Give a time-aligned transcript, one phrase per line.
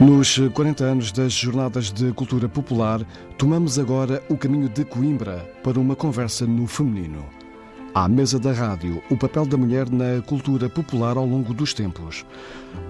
[0.00, 5.78] Nos 40 anos das Jornadas de Cultura Popular, tomamos agora o caminho de Coimbra para
[5.78, 7.22] uma conversa no feminino.
[7.94, 12.24] À mesa da rádio, o papel da mulher na cultura popular ao longo dos tempos.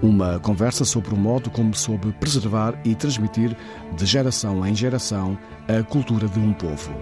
[0.00, 3.56] Uma conversa sobre o modo como soube preservar e transmitir,
[3.96, 6.94] de geração em geração, a cultura de um povo.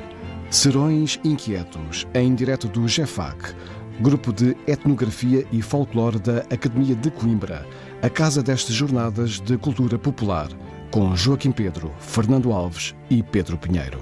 [0.49, 3.54] Serões Inquietos, em direto do GEFAC,
[4.01, 7.67] Grupo de Etnografia e Folclore da Academia de Coimbra,
[8.00, 10.49] a casa destas jornadas de cultura popular,
[10.93, 14.00] com Joaquim Pedro, Fernando Alves e Pedro Pinheiro.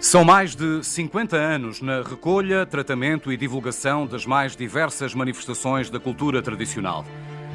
[0.00, 6.00] São mais de 50 anos na recolha, tratamento e divulgação das mais diversas manifestações da
[6.00, 7.04] cultura tradicional.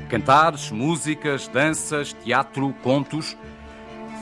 [0.09, 3.35] Cantares, músicas, danças, teatro, contos.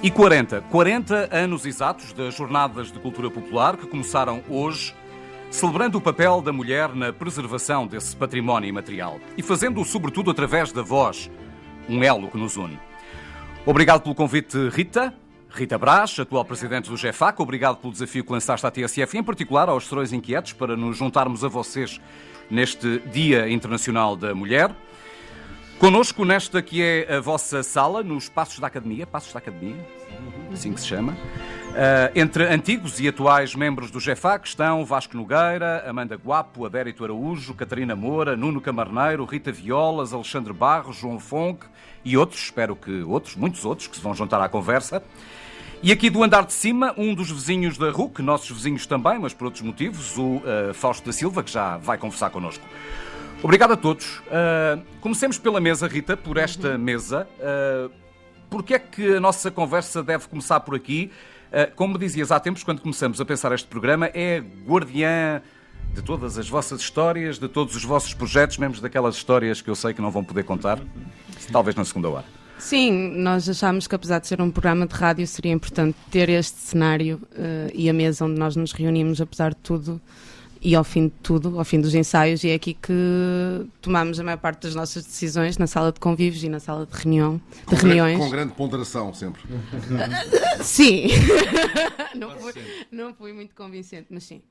[0.01, 4.95] E 40, 40 anos exatos das Jornadas de Cultura Popular que começaram hoje,
[5.49, 10.81] celebrando o papel da mulher na preservação desse património imaterial e fazendo-o sobretudo através da
[10.81, 11.29] voz,
[11.87, 12.79] um elo que nos une.
[13.65, 15.13] Obrigado pelo convite, Rita.
[15.51, 19.23] Rita Brás, atual presidente do GEFAC, obrigado pelo desafio que lançaste à TSF e, em
[19.23, 21.99] particular, aos Serões Inquietos, para nos juntarmos a vocês
[22.51, 24.69] neste Dia Internacional da Mulher.
[25.79, 29.75] Conosco nesta que é a vossa sala, nos Passos da Academia, Passos da Academia,
[30.53, 31.17] assim que se chama.
[31.79, 37.53] Uh, entre antigos e atuais membros do GEFAC estão Vasco Nogueira, Amanda Guapo, Adérito Araújo,
[37.53, 41.67] Catarina Moura, Nuno Camarneiro, Rita Violas, Alexandre Barros, João Fonque
[42.03, 45.01] e outros, espero que outros, muitos outros, que se vão juntar à conversa.
[45.81, 49.33] E aqui do andar de cima, um dos vizinhos da RUC, nossos vizinhos também, mas
[49.33, 52.65] por outros motivos, o uh, Fausto da Silva, que já vai conversar connosco.
[53.41, 54.17] Obrigado a todos.
[54.17, 57.25] Uh, comecemos pela mesa, Rita, por esta mesa.
[57.39, 57.89] Uh,
[58.49, 61.11] Porquê é que a nossa conversa deve começar por aqui?
[61.49, 65.41] Uh, como dizias há tempos, quando começamos a pensar este programa, é guardiã
[65.93, 69.75] de todas as vossas histórias, de todos os vossos projetos, mesmo daquelas histórias que eu
[69.75, 70.79] sei que não vão poder contar,
[71.51, 72.25] talvez na segunda hora.
[72.59, 76.57] Sim, nós achámos que apesar de ser um programa de rádio, seria importante ter este
[76.57, 79.99] cenário uh, e a mesa onde nós nos reunimos, apesar de tudo,
[80.61, 82.93] e ao fim de tudo, ao fim dos ensaios, e é aqui que
[83.81, 86.95] tomamos a maior parte das nossas decisões na sala de convívios e na sala de
[86.97, 88.17] reunião, com de reuniões.
[88.17, 89.41] Grande, com grande ponderação sempre.
[90.61, 91.07] sim.
[92.15, 92.53] não, fui,
[92.91, 94.41] não fui muito convincente, mas sim.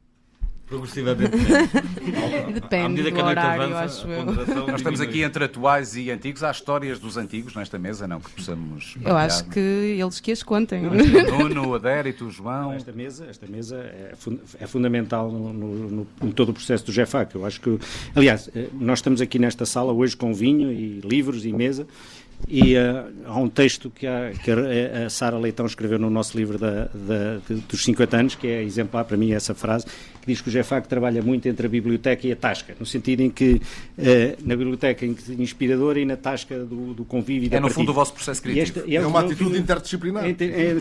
[0.68, 1.32] Progressivamente.
[2.52, 4.24] Depende do horário, acho eu.
[4.66, 6.42] Nós estamos aqui entre atuais e antigos.
[6.42, 8.20] Há histórias dos antigos nesta mesa, não?
[8.20, 8.94] Que possamos.
[9.02, 10.82] Eu acho que eles que as contem.
[10.82, 12.74] Nuno, Adérito, João.
[12.74, 16.92] Esta mesa, esta mesa é, fun é fundamental no, no, no, todo o processo do
[16.92, 17.34] GEFAC.
[17.34, 17.78] Eu acho que.
[18.14, 21.86] Aliás, eh, nós estamos aqui nesta sala hoje com vinho e livros e mesa.
[22.46, 26.56] E uh, há um texto que a, que a Sara Leitão escreveu no nosso livro
[26.56, 29.86] da, da, de, dos 50 anos, que é exemplar para mim essa frase,
[30.17, 33.22] que diz que o GEFAC trabalha muito entre a biblioteca e a tasca, no sentido
[33.22, 33.60] em que uh,
[34.44, 38.12] na biblioteca inspiradora e na tasca do, do convívio e É no fundo o vosso
[38.12, 38.78] processo criativo.
[38.80, 40.24] Esta, é, é, uma atitude interdisciplinar.
[40.24, 40.76] É, é,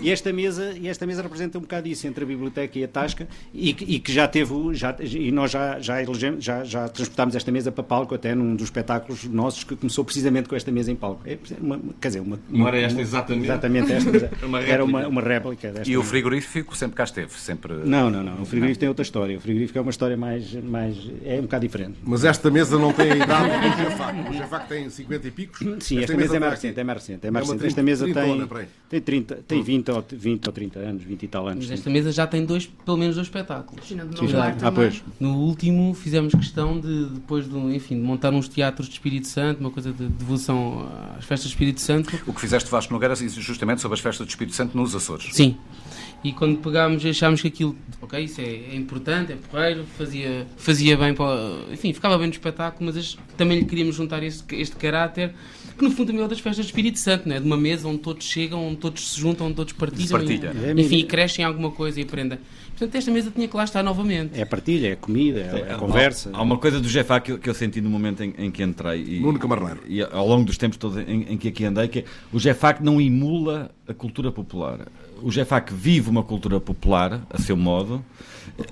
[0.00, 2.88] e, esta mesa, e esta mesa representa um bocado isso, entre a biblioteca e a
[2.88, 7.34] tasca, e, e que já teve, já, e nós já, já, elegemos, já, já transportámos
[7.34, 10.92] esta mesa para palco até num dos espetáculos nossos que começou precisamente com esta mesa
[10.92, 11.22] em palco.
[11.24, 13.46] É, uma, quer dizer, uma, não era esta exatamente?
[13.46, 14.30] Exatamente esta.
[14.44, 15.90] uma era uma, uma réplica desta.
[15.90, 17.32] E o frigorífico sempre cá esteve?
[17.32, 17.72] Sempre...
[17.84, 18.42] Não, não, não.
[18.42, 18.74] O frigorífico não.
[18.74, 19.36] tem outra história.
[19.36, 20.96] O frigorífico é uma história mais, mais.
[21.24, 21.98] é um bocado diferente.
[22.04, 24.30] Mas esta mesa não tem a idade do GEFAC.
[24.30, 25.58] O GEFAC tem 50 e picos.
[25.60, 26.80] Sim, esta, esta mesa, mesa é mais recente.
[26.80, 27.26] É mais recente.
[27.26, 27.66] É mais é recente.
[27.66, 28.48] Esta mesa tem,
[28.88, 31.64] tem, 30, tem 20, ou, 20 ou 30 anos, 20 e tal anos.
[31.64, 33.86] Mas esta mesa já tem dois, pelo menos dois espetáculos.
[33.86, 34.56] Sim, já.
[34.62, 35.02] Ah, pois.
[35.18, 39.60] No último fizemos questão de, depois de, enfim, de montar uns teatros de Espírito Santo,
[39.60, 40.88] uma coisa de devolução
[41.18, 42.18] às festas do Espírito Santo.
[42.26, 45.28] O que fizeste Vasco Nogueira justamente sobre as festas do Espírito Santo nos Açores.
[45.32, 45.56] Sim.
[46.26, 50.96] E quando pegámos achámos que aquilo, ok, isso é, é importante, é porreiro, fazia, fazia
[50.96, 51.38] bem para,
[51.72, 55.32] enfim, ficava bem no espetáculo, mas também lhe queríamos juntar este, este caráter
[55.76, 57.38] que no fundo também é das festas do Espírito Santo, né?
[57.38, 60.52] de uma mesa onde todos chegam, onde todos se juntam, onde todos partilham, Partilha.
[60.74, 62.38] e, enfim, crescem alguma coisa e aprendem.
[62.70, 64.38] Portanto, esta mesa tinha que lá estar novamente.
[64.38, 66.30] É a partilha, é a comida, é a conversa.
[66.32, 68.62] Há, há uma coisa do Jefá que, que, eu senti no momento em, em que
[68.62, 69.02] entrei.
[69.02, 69.80] E, Nuno Camarneiro.
[69.86, 72.76] E ao longo dos tempos todos em, em que aqui andei, que é, o Jefá
[72.80, 74.80] não emula a cultura popular.
[75.22, 78.04] O Jefac vive uma cultura popular, a seu modo,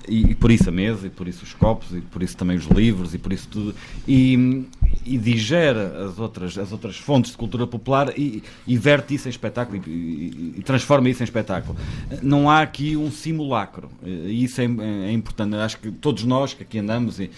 [0.07, 2.57] e, e, por isso a mesa, e por isso os copos, e por isso também
[2.57, 3.75] os livros, e por isso tudo,
[4.07, 4.65] e,
[5.05, 9.31] e digere as outras, as outras fontes de cultura popular e, e verte isso em
[9.31, 11.77] espetáculo e, transforma isso em espetáculo.
[12.21, 15.55] Não há aqui um simulacro, e isso é, é, importante.
[15.55, 17.29] Acho que todos nós que aqui andamos, e,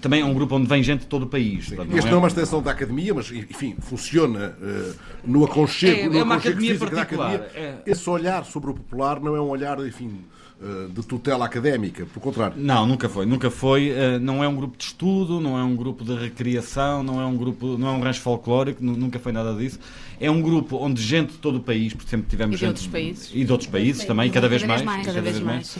[0.00, 1.68] também é um grupo onde vem gente de todo o país.
[1.68, 2.10] Sim, não este é...
[2.10, 4.94] não é uma extensão da academia, mas enfim, funciona uh,
[5.24, 7.34] no aconchego, é, no é uma aconchego academia particular.
[7.34, 7.78] Academia.
[7.86, 7.90] É.
[7.90, 10.20] Esse olhar sobre o popular não é um olhar, enfim
[10.94, 12.54] de tutela académica, pelo contrário.
[12.56, 13.88] Não, nunca foi, nunca foi.
[13.90, 17.26] Eh, não é um grupo de estudo, não é um grupo de recriação, não é
[17.26, 19.78] um grupo, não é um rancho folclórico, nu- nunca foi nada disso.
[20.20, 22.68] É um grupo onde gente de todo o país, porque sempre tivemos E de gente
[22.68, 23.30] outros países.
[23.34, 25.76] e de outros países também, cada vez mais, Cada vez mais,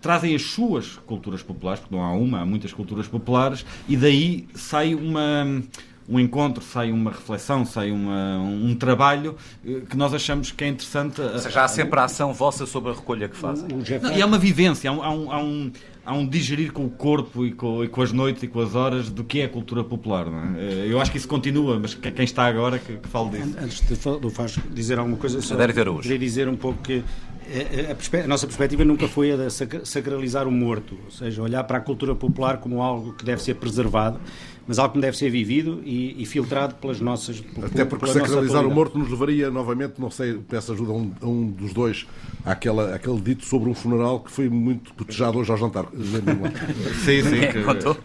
[0.00, 4.48] trazem as suas culturas populares, porque não há uma, há muitas culturas populares, e daí
[4.54, 5.62] sai uma
[6.10, 10.68] um encontro, sai uma reflexão, sai uma- um trabalho eh, que nós achamos que é
[10.68, 11.20] interessante.
[11.20, 13.68] Ou seja, há sempre a ação vossa sobre a recolha que fazem.
[14.02, 15.72] Não, e há uma vivência, há um, há um, há um,
[16.04, 18.74] há um digerir com o corpo e com, e com as noites e com as
[18.74, 20.26] horas do que é a cultura popular.
[20.26, 20.62] Não é?
[20.64, 23.56] Eh, Eu acho que isso continua, mas que- quem está agora que, que fale disso.
[23.62, 25.54] Antes de fa- do Vasco dizer alguma coisa, só
[26.02, 27.04] queria dizer um pouco que
[27.52, 31.10] eh, a, perspe- a nossa perspectiva nunca foi a de sac- sacralizar o morto, ou
[31.10, 34.20] seja, olhar para a cultura popular como algo que deve ser preservado,
[34.66, 38.70] mas algo que deve ser vivido e, e filtrado pelas nossas Até porque sacralizar o
[38.70, 42.06] morto nos levaria novamente, não sei, peço ajuda a um, a um dos dois,
[42.44, 45.86] àquela, àquele dito sobre um funeral que foi muito cotejado hoje ao jantar.
[47.04, 47.40] Sim, sim.
[47.52, 47.96] que- Contou?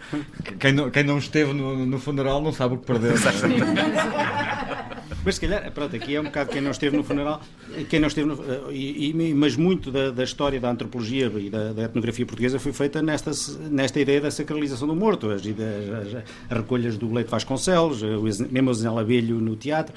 [0.60, 3.14] Quem não, quem não esteve no, no funeral não sabe o que perdeu.
[5.26, 7.42] Mas se calhar, pronto, aqui é um bocado quem não esteve no funeral,
[7.90, 11.50] quem não esteve no, eh, e, e- mas muito da, da história da antropologia e
[11.50, 13.32] da, da etnografia portuguesa foi feita nesta,
[13.72, 18.70] nesta ideia da sacralização do morto, as, as, as recolhas do Leite Vasconcelos, eh, mesmo
[18.70, 19.94] o Zenel Abelho no teatro.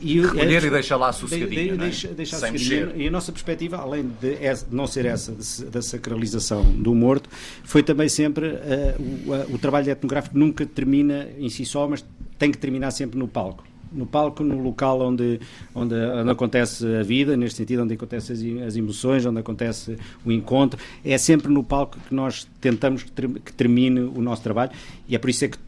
[0.00, 1.88] E, Recolher é- e deixar lá de- sossegadinho, de- não é?
[1.88, 2.92] deixa- deixar Sem mexer.
[2.94, 7.28] E a nossa perspectiva, além de de não ser essa de da sacralização do morto,
[7.64, 8.94] foi também sempre eh,
[9.26, 12.04] o, a- o trabalho etnográfico nunca termina em si só, mas
[12.38, 13.64] tem que terminar sempre no palco.
[13.92, 15.40] No palco, no local onde,
[15.74, 20.30] onde, onde acontece a vida, neste sentido, onde acontecem as, as emoções, onde acontece o
[20.32, 20.78] encontro.
[21.04, 24.72] É sempre no palco que nós tentamos que, ter- que termine o nosso trabalho
[25.08, 25.58] e é por isso é que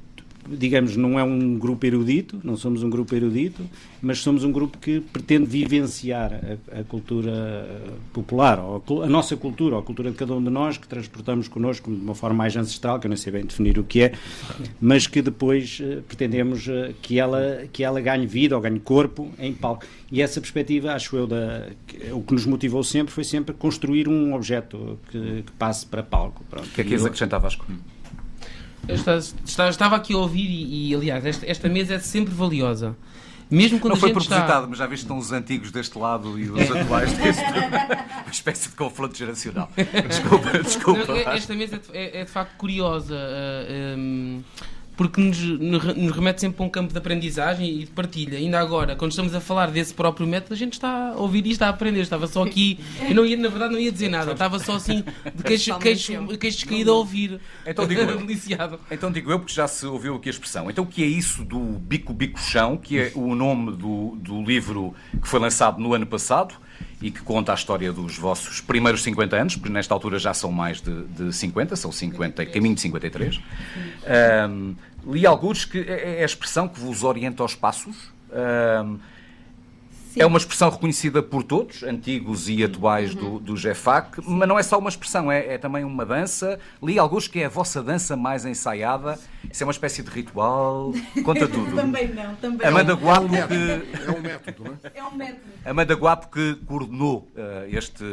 [0.58, 3.62] digamos, não é um grupo erudito, não somos um grupo erudito,
[4.02, 6.32] mas somos um grupo que pretende vivenciar
[6.72, 7.68] a, a cultura
[8.12, 10.88] popular, ou a, a nossa cultura, ou a cultura de cada um de nós, que
[10.88, 14.02] transportamos connosco de uma forma mais ancestral, que eu não sei bem definir o que
[14.02, 14.12] é,
[14.80, 19.30] mas que depois eh, pretendemos eh, que, ela, que ela ganhe vida ou ganhe corpo
[19.38, 19.84] em palco.
[20.12, 24.08] E essa perspectiva, acho eu, da, que- o que nos motivou sempre foi sempre construir
[24.08, 26.44] um objeto que, que passe para palco.
[26.50, 26.66] Pronto.
[26.66, 27.64] O que é que ias acrescentar, Vasco?
[28.88, 32.96] Eu estava aqui a ouvir e, e, aliás, esta, esta mesa é sempre valiosa.
[33.50, 34.66] Mesmo quando Não foi propositado, está...
[34.68, 37.42] mas já viste estão os antigos deste lado e os atuais deste.
[38.22, 39.68] Uma espécie de confronto geracional.
[40.08, 41.04] Desculpa, desculpa.
[41.04, 44.42] Não, é- esta mesa é, é de facto curiosa ah, hum,
[45.00, 48.36] porque nos, nos remete sempre para um campo de aprendizagem e de partilha.
[48.36, 51.52] Ainda agora, quando estamos a falar desse próprio método, a gente está a ouvir e
[51.52, 52.00] está a aprender.
[52.00, 55.02] Estava só aqui, eu não ia, na verdade, não ia dizer nada, estava só assim
[55.34, 57.40] de queixo, queixo, queixo descaído a ouvir.
[57.66, 58.18] Então digo eu.
[58.20, 58.78] Deliciado.
[58.90, 60.70] Então digo eu, porque já se ouviu aqui a expressão.
[60.70, 64.42] Então o que é isso do Bico Bico Chão, que é o nome do, do
[64.42, 66.54] livro que foi lançado no ano passado
[67.02, 70.52] e que conta a história dos vossos primeiros 50 anos, porque nesta altura já são
[70.52, 73.40] mais de, de 50, são 50, caminho de 53.
[74.06, 74.74] Ahm,
[75.06, 78.12] li alguns que é é a expressão que vos orienta aos passos.
[80.16, 84.58] Ahm, é uma expressão reconhecida por todos, antigos e atuais do, do GEFAC, mas não
[84.58, 86.58] é só uma expressão, é, é também uma dança.
[86.82, 89.18] Li alguns que é a vossa dança mais ensaiada.
[89.50, 90.92] Isso é uma espécie de ritual.
[91.24, 91.74] Conta tudo.
[91.74, 93.00] Também não, também Amanda não.
[93.00, 94.92] Guapo que, É um método, não é?
[94.94, 95.40] É um método.
[95.64, 98.04] Amanda Guapo que coordenou eh, este,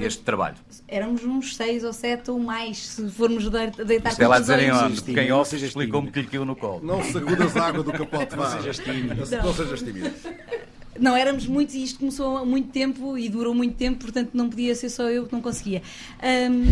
[0.00, 0.56] este trabalho.
[0.86, 4.70] Éramos uns seis ou sete ou mais, se formos de- deitar Isto é lá dizerem
[5.04, 6.80] Quem não off explicou-me que lhe caiu no colo.
[6.82, 8.50] Não sacudas a água do capote, vá.
[8.50, 9.30] sejas tímido.
[9.30, 10.10] Não, não sejas tímido.
[10.98, 14.48] Não, éramos muitos e isto começou há muito tempo e durou muito tempo, portanto não
[14.50, 15.82] podia ser só eu que não conseguia.
[16.22, 16.64] Ahm,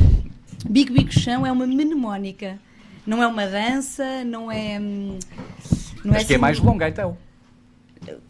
[0.69, 2.59] Bico Bico Chão é uma mnemónica.
[3.07, 4.79] Não é uma dança, não é.
[4.81, 5.19] hum,
[6.05, 7.17] Não Mas que é assim- mais longa então.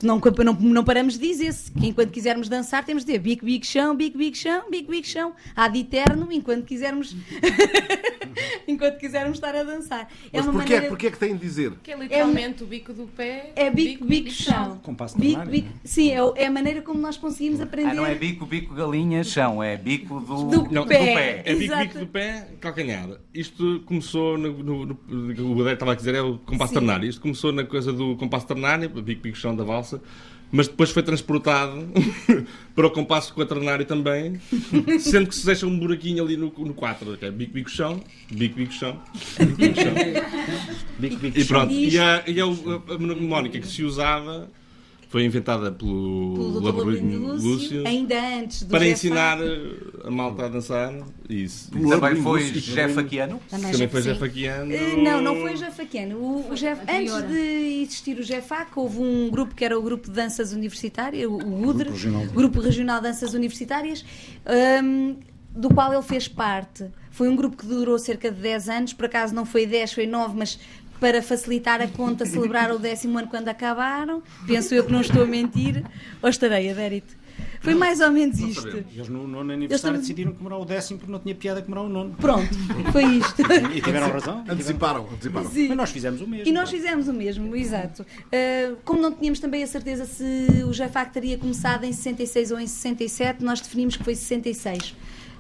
[0.03, 3.67] Não, não, não paramos de dizer-se que enquanto quisermos dançar temos de dizer bico, bico,
[3.67, 5.33] chão, bico, bico, chão, bico, bico, chão.
[5.55, 7.15] Há de eterno enquanto quisermos
[8.67, 10.09] enquanto quisermos estar a dançar.
[10.33, 10.89] É Mas porquê, maneira...
[10.89, 11.73] porquê é que têm de dizer?
[11.83, 13.53] Que é literalmente o bico do pé.
[13.57, 14.79] É bico, bico, chão.
[14.83, 15.69] Compasso Bico, ternário, bico.
[15.85, 17.91] Sim, é, é a maneira como nós conseguimos aprender.
[17.91, 19.63] Ah, não é bico, bico, galinha, chão.
[19.63, 21.43] É bico do, Do Não, pé.
[21.45, 21.87] É bico, Exato.
[21.87, 23.09] bico do pé, calcanhar.
[23.33, 27.09] Isto começou, no, no, no- o Badé estava a dizer, é o compasso ternário.
[27.09, 30.01] Isto começou na coisa do compasso ternário, bico, bico, chão da valsa,
[30.51, 31.87] mas depois foi transportado
[32.75, 34.41] para o compasso quaternário também,
[34.99, 38.03] sendo que se deixa um buraquinho ali no, no 4, que é bico, bico, chão,
[38.31, 39.01] bico, bico, chão,
[39.39, 39.95] bico, bico, chão.
[40.99, 44.49] Bico, bico, E pronto, e a, e a, a mnemónica que se usava
[45.09, 46.61] Foi inventada pelo, pelo.
[46.61, 49.73] Laborinho Lúcio, Lúcio ainda antes do para Jeff ensinar eh,
[50.05, 50.93] a malta a dançar.
[51.31, 51.71] Isso.
[51.71, 53.41] Também foi Jefaquiano?
[53.49, 54.09] Também, Também foi sim.
[54.13, 54.71] Jefaquiano.
[54.73, 56.17] Eh, Não, não foi Jefaquiano.
[56.19, 60.09] O, o Jeff, antes de existir o Jefac, houve um grupo que era o Grupo
[60.09, 64.05] de Danças Universitárias, o UDR, Grupo Regional de- Grupo Regional de Danças Universitárias,
[64.85, 65.17] hum,
[65.55, 66.85] do qual ele fez parte.
[67.11, 70.07] Foi um grupo que durou cerca de 10 anos, por acaso não foi 10, foi
[70.07, 70.59] 9, mas
[71.01, 74.23] para facilitar a conta, celebrar o décimo ano quando acabaram.
[74.47, 75.85] Penso eu que não estou a mentir.
[76.23, 77.17] Ou estarei, Adérito?
[77.61, 78.69] Foi mais ou menos isto.
[78.69, 81.93] Eles no nono aniversário também- decidiram comemorar o décimo porque não tinha piada comemorar o
[81.93, 82.15] nono.
[82.21, 82.49] Pronto,
[82.93, 83.43] foi isto.
[83.75, 84.45] E tiveram razão.
[84.49, 85.49] Anteciparam, anteciparam.
[85.51, 86.49] tiveram- Mas nós fizemos o mesmo.
[86.49, 88.03] E nós fizemos o mesmo, exato.
[88.03, 90.25] Uh, como não tínhamos também a certeza se
[90.69, 94.95] o JFAC teria começado em 66 ou em 67, nós definimos que foi 66.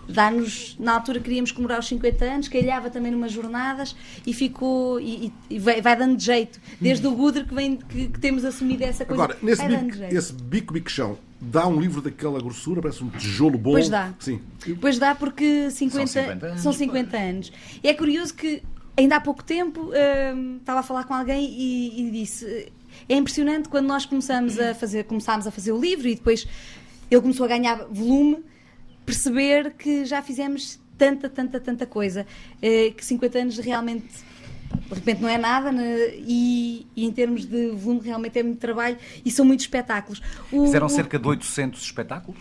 [0.08, 3.94] Dá-nos, na altura queríamos comemorar os 50 anos, calhava também numas jornadas
[4.26, 6.58] e ficou, e, e- vai, vai dando de jeito.
[6.80, 9.22] Desde o Gudre que, vem, que, que temos assumido essa coisa.
[9.22, 13.04] Agora, nesse vai dando bico, esse bico bico chão, dá um livro daquela grossura, parece
[13.04, 13.72] um tijolo bom.
[13.72, 14.14] Pois dá.
[14.18, 14.40] Sim.
[14.80, 17.52] Pois dá, porque 50, São 50 anos, são 50 anos.
[17.82, 18.62] E é curioso que,
[18.96, 19.90] ainda há pouco tempo,
[20.34, 22.72] hum, estava a falar com alguém e, e disse:
[23.08, 26.46] é impressionante quando nós começamos a fazer, começámos a fazer o livro e depois
[27.10, 28.42] ele começou a ganhar volume,
[29.08, 32.26] perceber que já fizemos tanta, tanta, tanta coisa.
[32.60, 34.06] eh, que 50 anos realmente.
[34.88, 35.84] De repente não é nada né?
[36.18, 40.20] e, e em termos de volume realmente é muito trabalho e são muitos espetáculos.
[40.52, 42.38] O- Fizeram o- cerca de 800 espetáculos?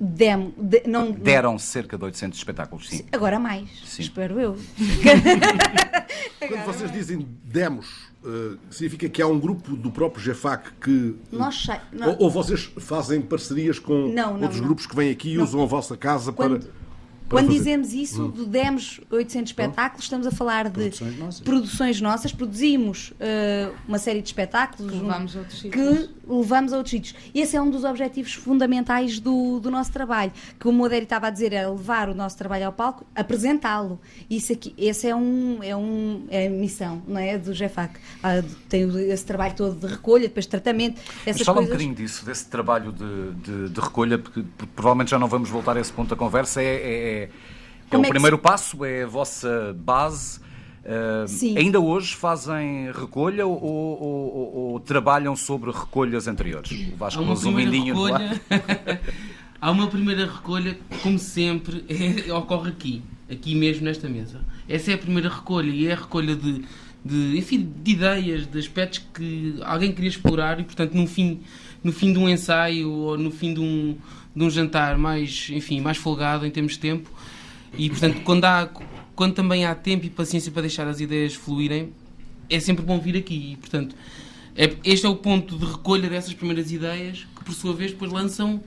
[0.00, 3.04] Demo, de- não, Deram cerca de 800 espetáculos, sim.
[3.12, 4.02] Agora mais, Sim.
[4.02, 4.58] espero eu.
[6.48, 11.14] Quando vocês dizem demos, eh, significa que há um grupo do próprio GEFAC que.
[11.30, 12.10] Nós sei- não.
[12.10, 14.66] Ou, ou vocês fazem parcerias com Não, não, outros não.
[14.66, 16.70] grupos que vêm aqui e usam a vossa casa Quando, para.
[17.32, 17.58] Quando fazer?
[17.58, 21.40] dizemos isso, do demos 800 espetáculos, estamos a falar de Produções nossas.
[21.40, 22.32] produções nossas.
[22.32, 26.10] Produzimos eh, uma série de espetáculos Que levamos a outros que sítios.
[26.28, 27.14] levamos a outros sítios.
[27.34, 30.32] Esse é um dos objetivos fundamentais do, do nosso trabalho.
[30.60, 34.00] Que o Moderi estava a dizer é levar o nosso trabalho ao palco, apresentá-lo.
[34.30, 37.98] Isso aqui, esse é um é um é a missão, não é, do GEFAC.
[38.22, 41.72] Ah, tem esse trabalho todo de recolha, depois de tratamento, Mas essas fala um coisas.
[41.76, 45.76] bocadinho disso, desse trabalho de, de- de recolha, porque porque provavelmente já não vamos voltar
[45.76, 46.62] a esse ponto da conversa.
[46.62, 47.28] É, é- é-
[47.90, 50.40] é o é primeiro se- passo, é a vossa base.
[50.84, 51.56] Uh, Sim.
[51.56, 56.72] ainda hoje fazem recolha ou, ou- ou- ou trabalham sobre recolhas anteriores?
[56.72, 58.40] O Há Vasco uma pôs um primeira mindinho recolha.
[59.60, 61.84] Há uma primeira recolha, como sempre,
[62.26, 64.40] é- ocorre aqui, aqui mesmo nesta mesa.
[64.68, 66.64] Essa é a primeira recolha e é a recolha de,
[67.04, 71.42] de, enfim, de ideias, de aspectos que alguém queria explorar e, portanto, no fim,
[71.84, 73.96] no fim de um ensaio ou no fim de um,
[74.34, 77.10] de um jantar mais, enfim, mais folgado em termos de tempo.
[77.76, 78.70] E, portanto, quando, há,
[79.14, 81.92] quando também há tempo e paciência para deixar as ideias fluírem,
[82.48, 83.52] é sempre bom vir aqui.
[83.52, 83.94] E, portanto,
[84.56, 88.12] é- este é o ponto de recolha dessas primeiras ideias que, por sua vez, depois
[88.12, 88.62] lançam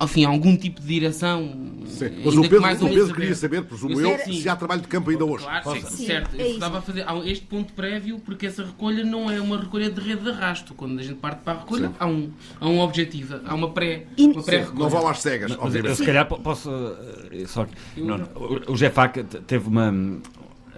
[0.00, 1.76] enfim, algum tipo de direção.
[1.86, 2.10] Sim.
[2.24, 4.86] Mas o Pedro, mais o Pedro queria saber, presumo Eu eu, se há trabalho de
[4.88, 5.44] campo ainda hoje.
[5.44, 6.34] Claro, sim, Sim, certo.
[6.36, 6.54] é Eu isso.
[6.54, 10.00] estava a fazer há este ponto prévio, porque essa recolha não é uma recolha de
[10.00, 10.74] rede de arrasto.
[10.74, 14.06] Quando a gente parte para a recolha, há um, há um objetivo, há uma pré-
[14.44, 14.78] pré-recolha.
[14.78, 15.96] Não vão às cegas, Mas eu, obviamente.
[15.96, 16.70] se calhar po- posso.
[17.32, 18.60] eh, Só que, não, o-
[19.24, 19.92] te- teve uma.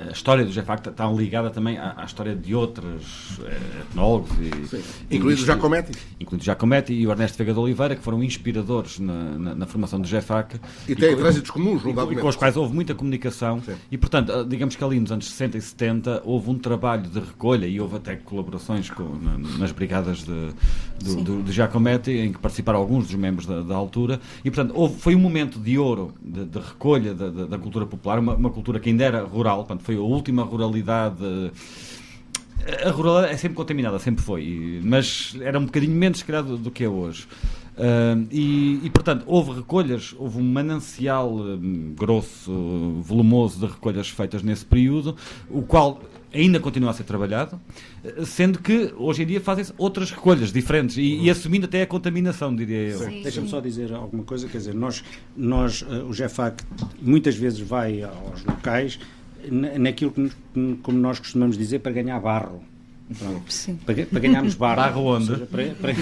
[0.09, 3.59] A história do GEFAC está ligada também à, à história de outros eh,
[3.91, 4.31] etnólogos.
[4.39, 5.93] E, e Incluído o isto- Giacometti.
[6.19, 10.01] Incluindo Giacometti e o Ernesto Veiga de Oliveira, que foram inspiradores na, na- na formação
[10.01, 10.61] do GEFAC.
[10.89, 13.75] E tem com- trânsitos comuns, e e com os quais houve muita comunicação Sim.
[13.91, 17.19] e, portanto, ah, digamos que ali nos anos 60 e 70 houve um trabalho de
[17.21, 20.51] recolha e houve até colaborações com- na- nas brigadas de,
[21.05, 24.73] do, do, do Giacometti, em que participaram alguns dos membros da, da altura e, portanto,
[24.77, 28.35] houve, foi um momento de ouro de, de recolha da, da- da cultura popular, uma,
[28.35, 31.51] uma cultura que ainda era rural, portanto, foi a última ruralidade
[32.85, 36.59] a ruralidade é sempre contaminada, sempre foi, mas era um bocadinho menos, se calhar, do,
[36.59, 37.27] do que é hoje.
[37.81, 44.43] Ah, e, e, portanto, houve recolhas, houve um manancial hum, grosso, volumoso de recolhas feitas
[44.43, 45.17] nesse período,
[45.49, 47.59] o qual ainda continua a ser trabalhado,
[48.05, 51.87] eh, sendo que hoje em dia fazem-se outras recolhas diferentes e, e assumindo até a
[51.87, 52.99] contaminação, diria eu.
[53.23, 55.03] Deixa-me só dizer alguma coisa, quer dizer, nós,
[55.37, 56.63] nós eh, o GEFAC
[57.01, 59.01] muitas vezes vai aos locais
[59.79, 60.31] naquilo que,
[60.83, 62.63] como nós costumamos dizer, para ganhar barro.
[63.49, 63.77] Sim.
[63.85, 64.77] Para, para ganharmos barro.
[64.77, 65.27] Barro onde?
[65.27, 65.95] seja, para, para-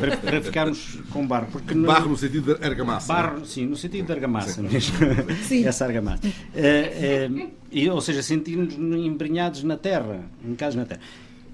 [0.00, 1.48] para- para ficarmos com barro.
[1.50, 3.12] Porque não- Barro no sentido de argamassa.
[3.12, 4.96] Barro, sim, no sentido de argamassa mesmo.
[5.42, 5.64] Sim.
[5.66, 6.22] Essa argamassa.
[6.54, 7.28] Eh,
[7.72, 11.00] e, ou seja, sentimos embrenhados na terra, em casa na terra.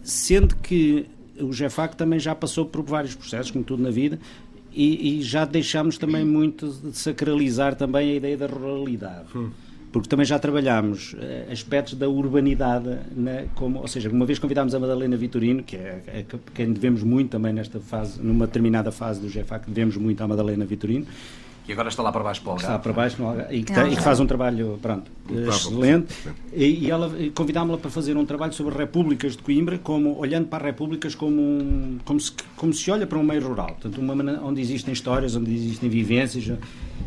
[0.03, 1.07] Sendo que
[1.41, 4.19] o GEFAC também já passou por vários processos, como tudo na vida,
[4.71, 9.29] e, e já deixámos também muito de sacralizar também a ideia da ruralidade.
[9.93, 14.75] Porque também já trabalhámos eh, aspectos da urbanidade, na, como, ou seja, uma vez convidámos
[14.75, 19.21] a Madalena Vitorino, que é, é quem devemos muito também nesta fase, numa determinada fase
[19.21, 21.07] do GFAC, devemos muito à Madalena Vitorino,
[21.69, 22.83] E agora está lá para baixo para o que está Algarve.
[22.85, 24.03] para baixo no Algarve, e que, tem- e que Algarve.
[24.05, 25.11] faz um trabalho pronto,
[25.49, 26.15] excelente.
[26.53, 30.59] E, e ela convidámos-la para fazer um trabalho sobre repúblicas de Coimbra, como, olhando para
[30.59, 34.15] as repúblicas como, um- como, se, como se olha para um meio rural, portanto, uma
[34.15, 36.53] maneira onde existem histórias, onde existem vivências.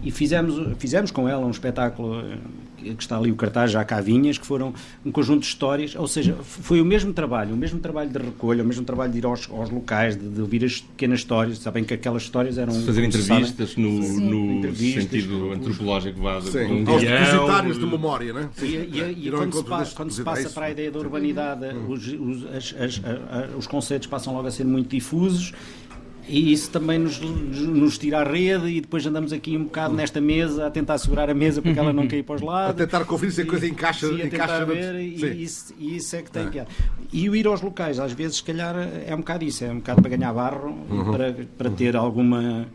[0.03, 2.37] E fizemos, fizemos com ela um espetáculo eh,
[2.83, 4.73] que está ali o cartaz, já cá vinhas, que foram
[5.05, 8.63] um conjunto de histórias, ou seja, foi o mesmo trabalho, o mesmo trabalho de recolha,
[8.63, 11.83] o mesmo trabalho de ir aos, aos locais, de, de ouvir as pequenas histórias, sabem
[11.83, 12.73] que aquelas histórias eram...
[12.73, 15.03] Fazer se sabem, entrevistas no, no Entrevistas.
[15.03, 18.49] sentido antropológico vá, Sim, com um aos depositários de memória, né?
[18.61, 20.91] E, e- e ao quando, se, encontro pa- destes quando se passa para a ideia
[20.91, 24.89] da urbanidade, os, os- as- as- a- a- os conceitos passam logo a ser muito
[24.89, 25.53] difusos
[26.27, 30.21] e isso também nos, nos tira a rede e depois andamos aqui um bocado nesta
[30.21, 32.75] mesa a tentar segurar a mesa para que ela não caia para os A lados.
[32.77, 36.15] tentar conferir se a coisa encaixa, Sim, a tentar encaixa ver, e, isso, e isso
[36.15, 36.69] é que tem piada.
[37.11, 38.75] E o ir aos locais, às vezes, se calhar,
[39.05, 41.11] é um bocado isso, é um bocado para ganhar barro, Uhum.
[41.11, 42.65] para, para ter alguma.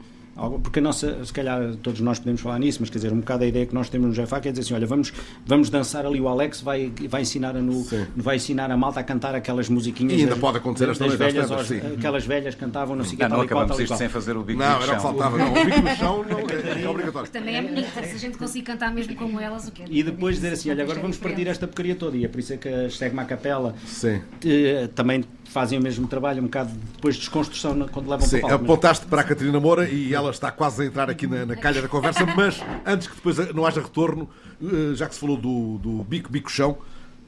[0.62, 3.44] Porque a nossa, se calhar todos nós podemos falar nisso, mas quer dizer, um bocado
[3.44, 5.12] a ideia que nós temos no GFAC é dizer assim: olha, vamos,
[5.44, 6.20] vamos dançar ali.
[6.20, 7.84] O Alex vai, vai, ensinar a no,
[8.16, 10.12] vai ensinar a malta a cantar aquelas musiquinhas.
[10.12, 11.80] E ainda das- pode acontecer das às velhas, aos- sim.
[11.96, 13.82] Aquelas velhas cantavam, não sei o que, Não, não tal e qual, acabamos tal e
[13.84, 13.98] isto qual.
[13.98, 15.00] sem fazer o bico Não, no era o que chão.
[15.00, 15.38] faltava.
[15.38, 16.38] Não, o bico no chão não,
[16.78, 17.30] é, é obrigatório.
[17.30, 20.02] Também é bonito, se a gente conseguir cantar mesmo como elas, o que é E
[20.02, 22.16] depois dizer assim: olha, agora vamos partir esta porcaria toda.
[22.16, 24.20] E é por isso é que a Stegma Capela Sim.
[24.44, 28.46] eh, também fazem o mesmo trabalho, um bocado depois de desconstrução quando levam Sim, para
[28.46, 28.64] o palco.
[28.64, 31.80] apontaste para a Catarina Moura e ela está quase a entrar aqui na, na calha
[31.80, 34.28] da conversa, mas antes que depois não haja retorno,
[34.62, 36.78] eh, já que se falou do, do bico, bico chão,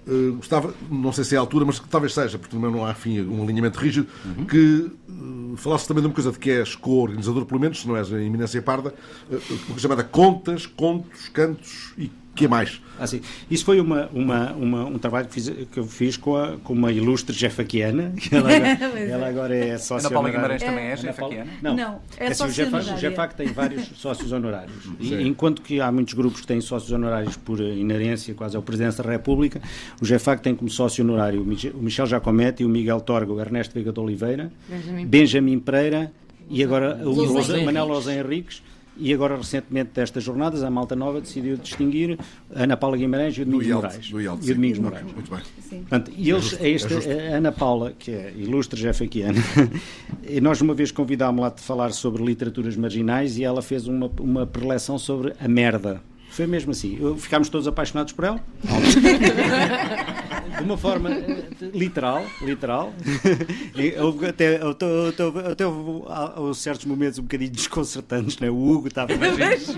[0.07, 2.85] eh, gostava, não sei se é a altura, mas que talvez seja, porque também não
[2.85, 4.07] há enfim, um alinhamento rígido,
[4.49, 7.97] que eh, falasse também de uma coisa de que és co-organizador, pelo menos, se não
[7.97, 8.95] és a iminência parda,
[9.31, 12.11] uma coisa chamada contas, contos, cantos e
[12.41, 12.81] que mais?
[12.99, 13.21] Ah, sim.
[13.51, 16.73] Isso foi uma, uma, uma- um trabalho que, fiz, que eu fiz com, a, com
[16.73, 18.69] uma ilustre jefaquiana, que ela agora,
[19.01, 20.59] ela agora é sócia Ana Paula honorária.
[20.59, 21.51] Guimarães também é jefaquiana?
[21.63, 22.99] Não, Não, é assim, o sócia Jefac- o.
[22.99, 24.77] Jefac tem vários sócios honorários.
[24.99, 28.97] E, enquanto que há muitos grupos que têm sócios honorários por inerência, quase ao Presidente
[29.03, 29.61] da República,
[30.01, 33.93] o Jefac tem como sócio honorário o Michel- Jacometti, o Miguel Torga, o Ernesto Veiga
[33.93, 35.07] de Oliveira, Benjamin.
[35.07, 36.13] Benjamin Pereira
[36.49, 37.55] e agora o Lousa
[37.85, 38.63] Lousa- Henriques.
[38.97, 42.19] E agora, recentemente, destas jornadas, a Malta Nova decidiu distinguir
[42.55, 43.83] a Ana Paula Guimarães e o Do Domingos IELTS.
[43.83, 44.11] Moraes.
[44.11, 44.83] Do IELTS, e o Domingos sim.
[44.83, 45.05] Moraes.
[45.05, 45.41] Muito bem.
[45.81, 47.11] Portanto, e eles, justo, esta, é justo.
[47.11, 49.39] a Ana Paula, que é ilustre jefaquiana,
[50.29, 54.47] e nós uma vez convidámos-la a falar sobre literaturas marginais e ela fez uma, uma
[54.47, 56.03] preleção sobre a merda.
[56.41, 56.97] Foi mesmo assim.
[56.99, 58.41] Eu- Ficámos todos apaixonados por ela.
[60.57, 62.93] De uma forma eh, literal, literal.
[64.03, 68.49] Houve até, até, até, até houve há certos momentos um bocadinho desconcertantes, né?
[68.51, 69.69] o Hugo estava mais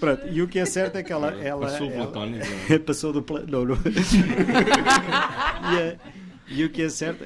[0.00, 1.28] Pronto, e o que é certo é que ela.
[1.42, 2.46] ela Passou o ela- platónico.
[2.86, 3.42] Passou do pla...
[3.46, 3.76] não, não.
[5.72, 5.96] e, a-
[6.48, 7.24] e o que é certo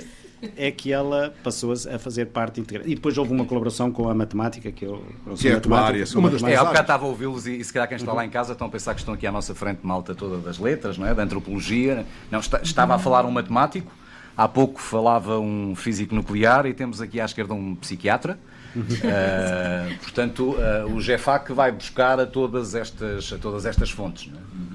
[0.57, 2.91] é que ela passou a fazer parte integrante.
[2.91, 5.05] E depois houve uma colaboração com a matemática, que eu.
[5.27, 6.43] sou Que é a tua área, uma das.
[6.43, 8.53] É, há bocado estava a ouvi-los e, e se calhar quem está lá em casa
[8.53, 11.15] estão a pensar que estão aqui à nossa frente malta toda das letras, não é?
[11.15, 12.05] Da antropologia.
[12.31, 13.93] Não, está- estava a falar um matemático,
[14.37, 18.39] há pouco falava um físico nuclear e temos aqui à esquerda um psiquiatra.
[18.75, 24.29] Uh, portanto, uh, o GEFAC vai buscar a todas estas, a todas estas fontes.
[24.33, 24.72] não é?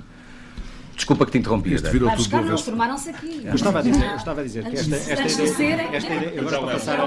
[0.97, 1.73] Desculpa que te interrompi.
[1.73, 3.41] Este virou tudo buscar, não, formaram-se aqui.
[3.45, 6.13] Eu estava a dizer, eu estava a dizer que esta, esta antes de ideia, esta
[6.15, 6.97] ideia, agora para passar,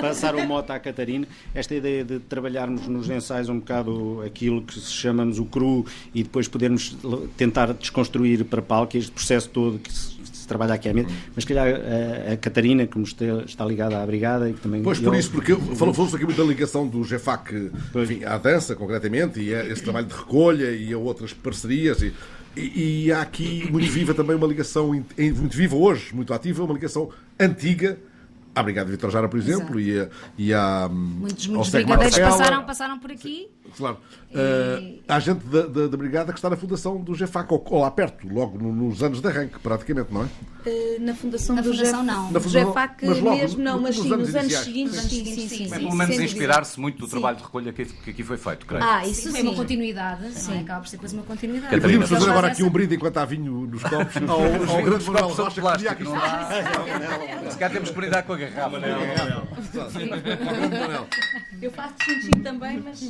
[0.00, 4.78] passar o moto à Catarina, esta ideia de trabalharmos nos ensaios um bocado aquilo que
[4.80, 6.96] chamamos o cru e depois podermos
[7.36, 10.12] tentar desconstruir para palco este processo todo que se,
[10.46, 14.06] trabalha aqui à mesa, mas se calhar a, a Catarina, que nos está, ligada à
[14.06, 14.82] Brigada e que também...
[14.82, 18.36] Pois por eu- isso, porque falou- falou-se aqui muito da ligação do GEFAC enfim, à
[18.36, 22.02] dança, concretamente, e a esse trabalho de recolha e a outras parcerias.
[22.02, 22.12] E,
[22.56, 26.74] e- e há aqui muito viva também uma ligação, muito viva hoje, muito ativa, uma
[26.74, 27.98] ligação antiga.
[28.54, 30.52] À Brigada Vitor Jara, por exemplo, e, a, e
[30.90, 33.48] Muitos, ao muitos Steg brigadeiros passaram, passaram por aqui.
[33.76, 33.98] Claro.
[34.30, 37.80] Uh, há gente da, da- da Brigada que está na fundação do GEFAC, ou, ou
[37.82, 40.26] lá perto, logo no- nos anos de arranque, praticamente, não é?
[40.66, 42.22] Eh, na fundação Na do fundação, Jef- não.
[42.32, 44.96] Na do fundação, Jefac mas logo mesmo, não, mas nos sim, anos nos anos seguintes,
[45.00, 45.48] sim, sim, sim.
[45.48, 45.68] sim.
[45.68, 47.10] sim, Pelo menos inspirar-se muito do Sim.
[47.12, 48.84] trabalho de recolha que, que aqui foi feito, creio.
[48.84, 49.32] Ah, isso Sim, sim.
[49.32, 50.32] foi uma continuidade, não é?
[50.32, 50.60] Sim.
[50.60, 51.74] acaba por ser depois uma continuidade.
[51.74, 54.40] Catarina, Podíamos fazer agora aqui um brinde enquanto há vinho nos copos ao,
[54.76, 57.50] ao grande Manuel Rocha que podia aqui plástico, não dá?
[57.50, 58.78] Se calhar temos que brindar com a garrafa.
[58.78, 61.06] Grande Manuel.
[61.60, 63.00] Eu faço chin também, mas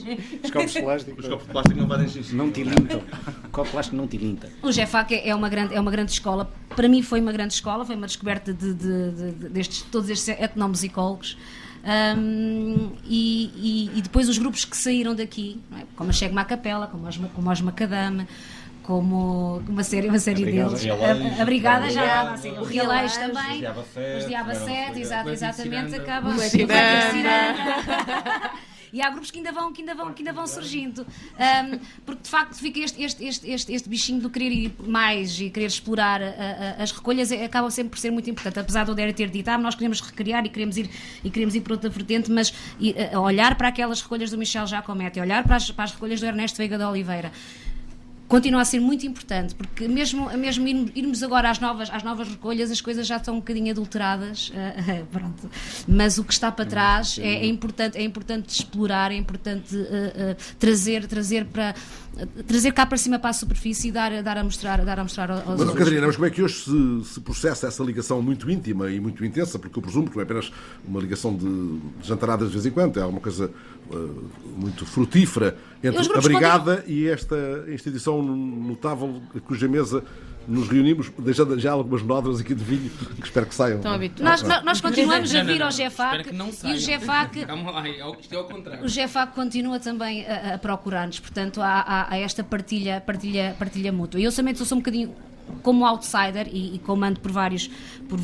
[0.44, 2.35] Os copos plásticos Os copos de plástico não valem xixi.
[2.35, 3.02] não tilintam.
[3.44, 4.48] O copo plástico não tilinta.
[4.62, 6.50] O GEFAC é uma grande, é uma grande escola.
[6.74, 10.09] Para mim foi uma grande escola, foi uma descoberta de, de- de- de- destes, todos
[10.11, 11.37] estes etnomusicólogos.
[11.85, 15.83] Ahm, e, e- e depois os grupos que saíram daqui, não é?
[15.96, 18.26] como a Chegma à Capela, como os, como os Macadame,
[18.85, 21.38] como uma série, uma série Brigada deles.
[21.38, 24.66] A, a Brigada já, assim, o o Realeiros, também, os Diaba Sete, os Diaba tiveram-
[24.66, 25.96] Sete, exato, Bué de exatamente, Ciranda.
[25.96, 28.50] acaba de de Ciranda.
[28.92, 31.07] E há grupos que ainda vão, que ainda vão, que ainda vão surgindo.
[31.38, 35.48] Ahm, porque de facto fica este, este, este, este, bichinho do querer ir mais e
[35.48, 36.26] querer explorar a-
[36.78, 38.59] a- as recolhas é- acaba sempre por ser muito importante.
[38.59, 40.90] Apesar do Odério ter dito, ah, nós queremos recriar e queremos ir,
[41.24, 44.37] e queremos ir para outra vertente, mas e, a- a olhar para aquelas recolhas do
[44.37, 47.33] Michel Jacomete, olhar para as, para as recolhas do Ernesto Veiga de Oliveira
[48.33, 52.27] continua a ser muito importante, porque mesmo, mesmo ir- irmos agora às novas, às novas
[52.27, 55.51] recolhas, as coisas já estão um bocadinho adulteradas, eh, pronto.
[55.87, 60.35] mas o que está para trás é, é importante, é importante explorar, é importante eh,
[60.59, 61.75] trazer, trazer, para,
[62.47, 65.31] trazer cá para cima para a superfície e dar, dar, a, mostrar, dar a mostrar
[65.31, 65.79] aos Mas, outros.
[65.79, 69.23] Catarina, mas como é que hoje se, se processa essa ligação muito íntima e muito
[69.27, 69.59] intensa?
[69.59, 70.51] Porque eu presumo que não é apenas
[70.88, 71.45] uma ligação de,
[72.01, 73.51] de jantaradas de vez em quando, é alguma coisa
[74.57, 77.37] muito frutífera entre a Brigada e esta
[77.68, 80.03] instituição notável cuja mesa
[80.47, 83.77] nos reunimos, deixando já algumas nódoas aqui de vinho que espero que saiam.
[83.77, 84.42] Estão habituados.
[84.42, 86.79] Nós, nós- nós continuamos a vir ao GEFAC não e o.
[86.79, 88.85] GEFAC lá, é o- isto é ao contrário.
[88.85, 93.92] O GEFAC continua também a, a procurar-nos, portanto, há, há- há esta partilha, partilha, partilha
[93.92, 94.18] mútua.
[94.21, 95.14] E eu somente sou um bocadinho
[95.62, 97.70] como outsider e, e como ando por vários,
[98.09, 98.18] por,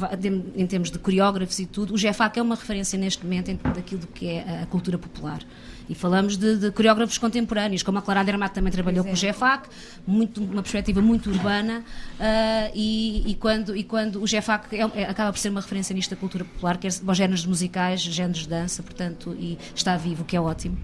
[0.56, 4.06] em termos de coreógrafos e tudo, o GEFAC é uma referência neste momento em- daquilo
[4.14, 5.40] que é a cultura popular.
[5.88, 9.68] E falamos de, de coreógrafos contemporâneos, como a Clara Andermatt também trabalhou com o GEFAC,
[10.06, 11.82] muito, uma perspectiva muito urbana,
[12.20, 15.94] ah, e, e quando, e quando o GEFAC é- é- acaba por ser uma referência
[15.94, 20.22] nisto da cultura popular, quer aos géneros musicais, géneros de dança, portanto, e está vivo,
[20.22, 20.76] o que é ótimo.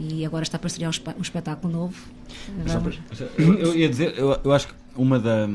[0.00, 1.94] E agora está para estrear um, um espetáculo novo.
[2.64, 2.98] Vamos.
[3.38, 5.48] Eu, eu ia dizer, eu, eu acho que uma da.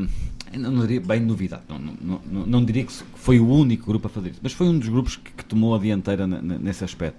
[0.53, 4.07] eu Não diria bem novidade, não, não, não, não diria que foi o único grupo
[4.07, 6.57] a fazer isso, mas foi um dos grupos que, que tomou a dianteira ne- ne-
[6.57, 7.17] nesse aspecto.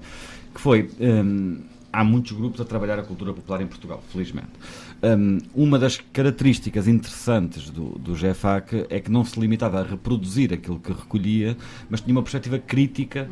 [0.55, 0.91] Que foi.
[1.01, 1.59] hum,
[1.93, 4.49] há muitos grupos a trabalhar a cultura popular em Portugal, felizmente.
[5.03, 10.53] Hum, uma das características interessantes do, do GFAC é que não se limitava a reproduzir
[10.55, 11.57] aquilo que recolhia,
[11.91, 13.29] mas tinha uma perspectiva crítica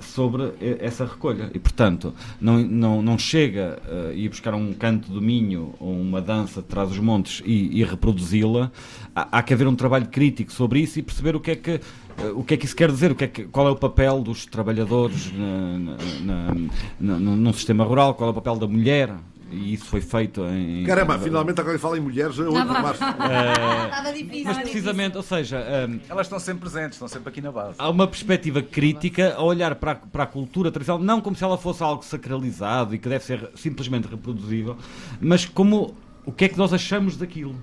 [0.00, 1.50] sobre eh, essa recolha.
[1.54, 6.20] E, portanto, não, não, não chega a ir buscar um canto do Minho ou uma
[6.20, 8.70] dança de trás dos montes e, e reproduzi-la.
[9.14, 11.70] Há, há que haver um trabalho crítico sobre isso e perceber o que é que,
[11.70, 13.76] eh, o que, é que isso quer dizer, o que é que, qual é o
[13.76, 15.78] papel dos trabalhadores na,
[16.20, 16.54] na,
[17.00, 19.14] na, num sistema rural, qual é o papel da mulher.
[19.50, 20.84] E isso foi feito em.
[20.84, 22.82] Caramba, finalmente agora fala em mulheres, a 8 de vá.
[22.82, 23.02] março.
[23.84, 24.44] Estava difícil.
[24.44, 27.74] Mas precisamente, ou seja, hum, Elas estão sempre presentes, estão sempre aqui na base.
[27.78, 31.42] há uma perspectiva crítica a olhar para a, para a cultura tradicional, não como se
[31.44, 34.76] ela fosse algo sacralizado e que deve ser simplesmente reproduzível,
[35.20, 35.94] mas como
[36.26, 37.54] o que é que nós achamos daquilo.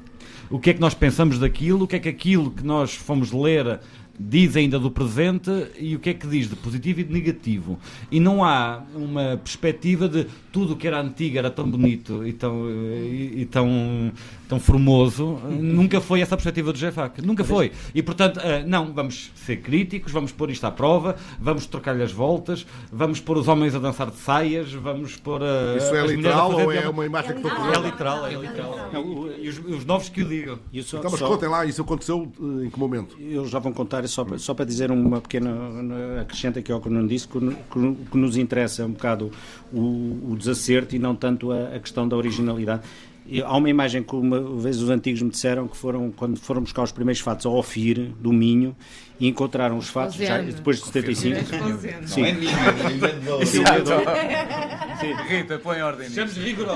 [0.49, 3.31] O que é que nós pensamos daquilo, o que é que aquilo que nós fomos
[3.31, 3.79] ler
[4.19, 5.49] diz ainda do presente
[5.79, 7.77] e o que é que diz de positivo e de negativo.
[8.11, 12.31] E não há uma perspectiva de tudo o que era antigo era tão bonito e
[12.31, 12.71] tão, eh,
[13.35, 14.11] e, e tão,
[14.47, 15.37] tão formoso.
[15.49, 17.21] Nunca foi essa a perspectiva do GFAC.
[17.21, 17.73] Nunca foi.
[17.93, 22.11] E portanto, eh, não, vamos ser críticos, vamos pôr isto à prova, vamos trocar-lhe as
[22.13, 25.75] voltas, vamos pôr os homens a dançar de saias, vamos pôr a.
[25.75, 27.85] Isso é literal ou é uma imagem que estou a É correr?
[27.85, 28.89] literal, é literal.
[29.41, 30.57] E os, os novos que o digam.
[30.83, 33.17] Só- Então, mas só- contem lá, isso aconteceu eh, em que momento?
[33.19, 35.51] Eles já vão contar, só, para- só para dizer uma pequena
[36.21, 39.31] acrescenta aqui ao que eu não disse, que, que que nos interessa é um bocado
[39.73, 42.83] o, o desacerto e não tanto a, a questão da originalidade.
[43.43, 46.83] Há uma imagem que uma vez os antigos me disseram que foram quando foram buscar
[46.83, 48.75] os primeiros fatos ao Ofir, do Minho,
[49.19, 51.41] e encontraram os fatos já, depois de 75.
[52.05, 52.21] Sim.
[52.21, 52.71] Não é minha, é
[55.27, 56.21] Rita, põe ordem nisso.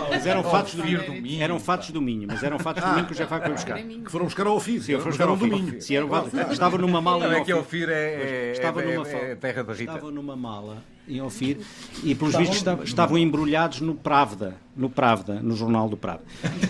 [0.09, 1.21] mas eram fatos do Minho.
[1.21, 3.77] Minho, Eram fatos do Minho, mas eram fatos do Minho que o Jafar foi buscar.
[3.77, 4.83] Que foram buscar ao ofício.
[4.83, 5.37] Sim, foram buscar ao.
[5.81, 6.33] Sim, eram fatos.
[6.51, 7.85] Estava numa mala Não, é que Ofir.
[7.85, 9.91] Ofir é, é, Estava é, é, terra da Rita.
[9.91, 11.57] Estavam numa mala em Ofir
[12.03, 16.23] e, pelos vistos, estavam, estavam embrulhados no Pravda, no Pravda, no jornal do Pravda.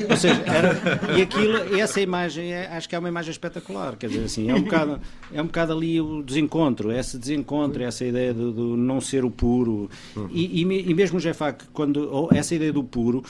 [0.09, 3.95] Ou seja, era, e aquilo, essa imagem, é, acho que é uma imagem espetacular.
[3.97, 4.99] Quer dizer, assim, é um bocado,
[5.33, 9.29] é um bocado ali o desencontro, esse desencontro, essa ideia do, do não ser o
[9.29, 9.89] puro.
[10.31, 13.23] E, e, e mesmo o Jefac, quando essa ideia do puro.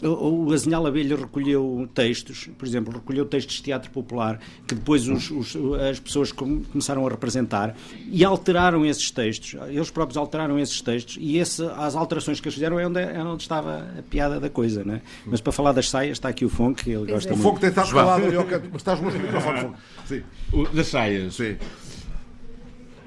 [0.00, 5.08] O o Azinhal Abelha recolheu textos, por exemplo, recolheu textos de teatro popular que depois
[5.08, 5.56] os- os-
[5.90, 7.74] as pessoas com- começaram a representar
[8.10, 9.60] e alteraram esses textos.
[9.68, 13.22] Eles próprios alteraram esses textos e esse- as alterações que eles fizeram é onde, é
[13.24, 14.84] onde estava a piada da coisa.
[14.84, 15.02] Né?
[15.26, 17.42] Mas para falar das saias, está aqui o Fonk, que ele gosta O muito.
[17.42, 19.74] fogo tem estado calado ali ao canto, mas estás longe do microfone, fogo.
[20.06, 21.34] Sim, O- Das saias.
[21.34, 21.56] sim.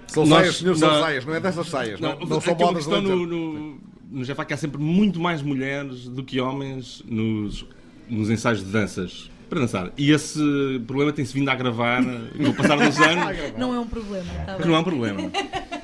[0.08, 2.00] São Nós- saias, senhores, são não- saias, não é dessas saias.
[2.02, 3.08] Não, Não, não são modas leite.
[3.08, 3.78] no, no,
[4.12, 7.66] no que há sempre muito mais mulheres do que homens nos,
[8.10, 9.92] nos ensaios de danças para dançar.
[9.98, 10.40] E esse
[10.86, 13.26] problema tem-se vindo a agravar com o passar dos anos,
[13.58, 14.26] Não é um problema.
[14.46, 14.68] Tá que bem.
[14.68, 15.32] não é um problema.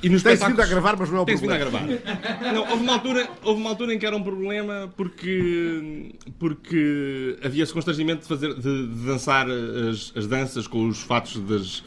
[0.00, 1.86] E nos Tem-se vindo a gravar, mas não é o Tem-se vindo a problema.
[1.88, 2.52] gravar.
[2.52, 7.64] Não, houve uma, altura, houve uma altura em que era um problema porque, porque havia
[7.64, 11.82] esse constrangimento de, fazer, de, de dançar as, as danças com os fatos das,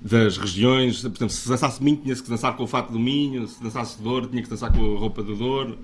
[0.00, 1.00] das regiões.
[1.00, 3.46] Por exemplo, se dançasse Minho, tinha-se que dançar com o fato do Minho.
[3.46, 5.78] Se dançasse Douro, tinha que dançar com a roupa do Douro.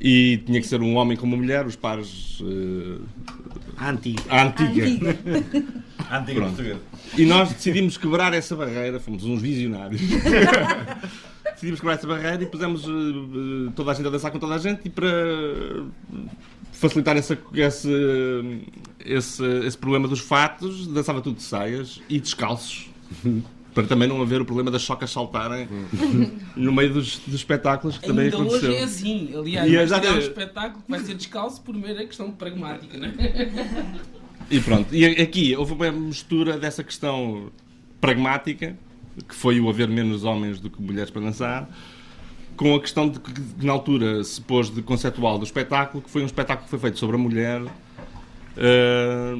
[0.00, 2.42] E tinha que ser um homem com uma mulher, os pares
[3.76, 4.22] A antiga.
[4.30, 4.84] à antiga.
[6.08, 6.54] A antiga Pronto.
[6.56, 6.80] portuguesa.
[7.18, 10.00] E nós decidimos quebrar essa barreira, fomos uns visionários.
[11.52, 14.58] decidimos quebrar essa barreira e pusemos eh, toda a gente a dançar com toda a
[14.58, 15.08] gente e para
[16.72, 17.90] facilitar essa, esse,
[19.04, 22.89] esse, esse problema dos fatos, dançava tudo de saias e descalços.
[23.72, 25.68] Para também não haver o problema das chocas saltarem
[26.56, 28.70] no meio dos, dos espetáculos que também Ainda aconteceu.
[28.70, 29.30] hoje é assim.
[29.32, 32.98] Aliás, E vai já- chegar um espetáculo que vai ser descalço por mera questão pragmática,
[32.98, 33.12] não é?
[34.50, 37.52] E pronto, e aqui houve uma mistura dessa questão
[38.00, 38.76] pragmática,
[39.28, 41.70] que foi o haver menos homens do que mulheres para dançar,
[42.56, 43.32] com a questão de que
[43.64, 46.98] na altura se pôs de conceptual do espetáculo, que foi um espetáculo que foi feito
[46.98, 47.62] sobre a mulher
[48.56, 49.38] eh,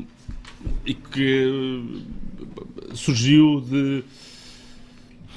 [0.87, 2.05] e que
[2.95, 4.05] surgiu de,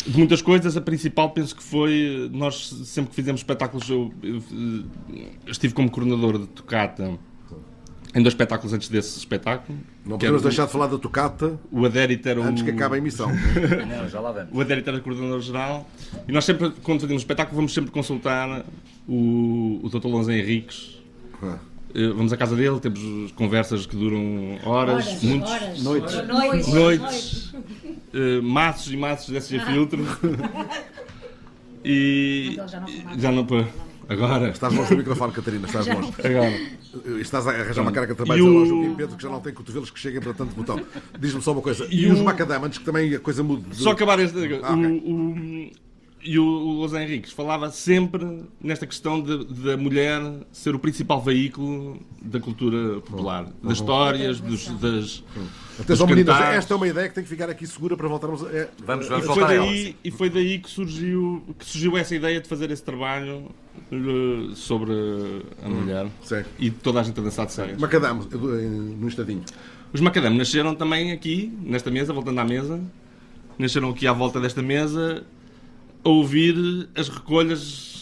[0.06, 0.76] de muitas coisas.
[0.78, 5.90] A principal penso que foi, nós sempre que fizemos espetáculos, eu, eu, eh, estive como
[5.90, 7.18] coordenador de tocata
[8.16, 9.78] em dois espetáculos antes desse espetáculo.
[10.06, 12.44] Não que era podemos deixar de falar da tocata o Adérito era o...
[12.44, 13.30] antes que acabe a emissão.
[13.90, 14.50] Não, já lá vamos.
[14.54, 15.90] O Adérito era coordenador-geral.
[16.28, 18.64] E nós sempre, quando fazemos um espetáculo, vamos sempre consultar
[19.08, 20.08] o, o Dr.
[20.08, 21.02] Lonza Henriques.
[21.42, 21.58] Ah.
[21.96, 25.84] Eh, Vamos à casa dele, temos conversas que duram horas, Horas, muitos, horas.
[25.84, 26.28] Noites.
[26.28, 26.68] Noites.
[26.74, 27.54] noites,
[28.14, 30.04] eh, maços e maços de SG Filtro.
[31.86, 32.56] E.
[32.58, 33.42] Mas ele já não.
[33.42, 33.64] Já pô,
[34.10, 34.50] Agora.
[34.50, 36.12] Estás longe do microfone, Catarina, estás longe.
[36.24, 37.20] Agora.
[37.22, 39.54] Estás a arranjar uma cara que trabalha o- lá Joaquim Pedro, que já não tem
[39.54, 40.80] cotovelos que cheguem para tanto botão.
[41.20, 41.86] Diz-me só uma coisa.
[41.90, 43.70] E, E os o- macadam, antes que também a coisa mude.
[43.70, 44.38] de- Só acabar este.
[44.64, 45.04] Ah, o, ok.
[45.06, 45.72] o-
[46.24, 52.00] e o, o Los Henriques falava sempre nesta questão da mulher ser o principal veículo
[52.22, 55.24] da cultura popular, das histórias, dos, das.
[55.80, 58.44] Atenção, dos meninas, esta é uma ideia que tem que ficar aqui segura para voltarmos
[58.44, 58.50] a.
[58.50, 59.66] É, Vamos, E vamos foi, voltar a ela.
[59.66, 63.50] daí, e foi daí que surgiu, que surgiu essa ideia de fazer esse trabalho
[63.92, 64.94] eh, sobre
[65.62, 66.44] a mulher Sim.
[66.60, 67.78] e toda a gente a dançar de sérias.
[67.80, 69.44] Macadam, eh, no estadinho.
[69.92, 72.80] Os macadam nasceram também aqui, nesta mesa, voltando à mesa.
[73.58, 75.24] Nasceram aqui à volta desta mesa
[76.04, 77.94] ouvir as recolhas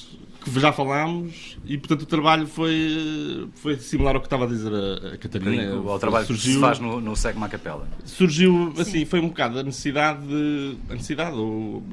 [0.44, 4.72] que já falámos e, portanto, o trabalho foi, foi similar ao que estava a dizer
[4.74, 5.76] a, a Catarina.
[5.76, 7.88] Ao trabalho que se surgiu, faz no, no Segma Capela.
[8.06, 10.78] surgiu assim, foi um bocado a necessidade de.
[10.90, 11.84] A necessidade, ou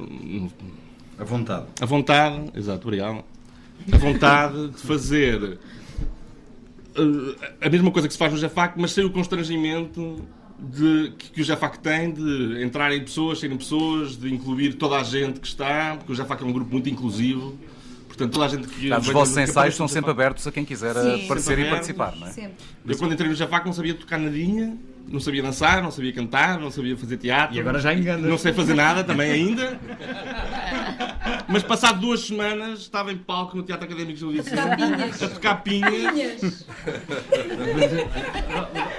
[1.17, 1.67] A vontade.
[1.79, 3.23] a vontade, exato, obrigado.
[3.91, 5.59] A vontade de fazer
[6.95, 10.25] eh, a mesma coisa que se faz no Jafac, mas sem o constrangimento
[10.59, 15.03] de, que, que o Jafac tem de entrarem pessoas, saírem pessoas, de incluir toda a
[15.03, 17.57] gente que está, porque o Jafac é um grupo muito inclusivo.
[18.07, 18.91] Portanto, toda a gente que.
[18.91, 21.25] Os vossos ensaios no sempre abertos a quem quiser Sim.
[21.25, 21.69] aparecer Sempre e abertos.
[21.69, 22.31] participar, não é?
[22.31, 22.55] Sempre.
[22.85, 24.77] Eu, quando entrei no Jafac, não sabia tocar nadinha,
[25.11, 27.55] não sabia dançar, não sabia cantar, não sabia fazer teatro.
[27.55, 28.27] E agora já engana.
[28.27, 29.79] Não sei fazer nada também ainda.
[31.47, 35.63] Mas passado duas semanas estava em palco no Teatro Académico de Gil Vicente a tocar
[35.63, 36.65] pinhas.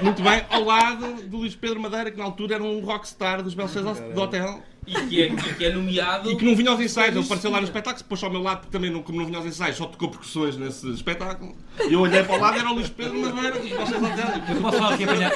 [0.01, 3.55] Muito bem, ao lado do Luís Pedro Madeira, que na altura era um rockstar dos
[3.55, 4.63] Belos Céus do hotel.
[4.87, 6.31] E que é, e que é nomeado.
[6.31, 8.61] E que não vinha aos ensaios, ele apareceu lá no espetáculo, pôs ao meu lado,
[8.61, 11.55] porque também, não, como não vinha aos ensaios, só tocou percussões nesse espetáculo.
[11.89, 14.07] E eu olhei para o lado, era o Luís Pedro Madeira dos Belos Céus do
[14.09, 14.27] hotel.
[14.55, 15.31] Eu posso só aqui apanhar,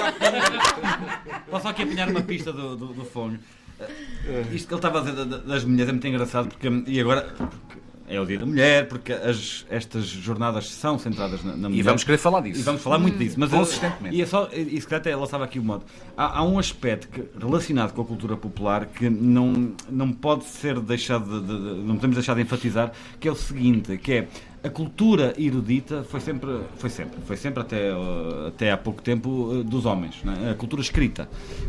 [1.50, 3.38] posso só aqui apanhar uma pista do, do, do fone.
[3.80, 6.68] Eh, Isto que ele estava a dizer da- da- das mulheres é muito engraçado porque,
[6.86, 11.56] e agora porque é o dia da mulher, porque as, estas jornadas são centradas na,
[11.56, 11.80] na mulher.
[11.80, 12.60] E vamos querer falar disso.
[12.60, 13.36] E vamos falar muito disso.
[13.38, 14.14] Mas eu- Consistentemente.
[14.16, 15.84] E é só, e se calhar até ela estava aqui o modo.
[16.16, 20.78] Há, há um aspecto que, relacionado com a cultura popular que não, não pode ser
[20.80, 24.28] deixado de, de- de- não podemos deixar de enfatizar, que é o seguinte, que é
[24.64, 29.28] a cultura erudita foi sempre, foi sempre, foi sempre até, uh, até há pouco tempo
[29.28, 30.52] uh, dos homens, é?
[30.52, 31.28] a cultura escrita,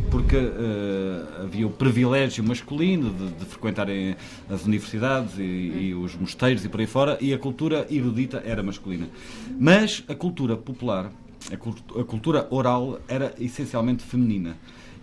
[0.09, 4.15] porque uh, havia o privilégio masculino de, de frequentarem
[4.49, 8.63] as universidades e, e os mosteiros e por aí fora, e a cultura erudita era
[8.63, 9.09] masculina.
[9.59, 11.11] Mas a cultura popular,
[11.51, 14.55] a cultura oral era essencialmente feminina.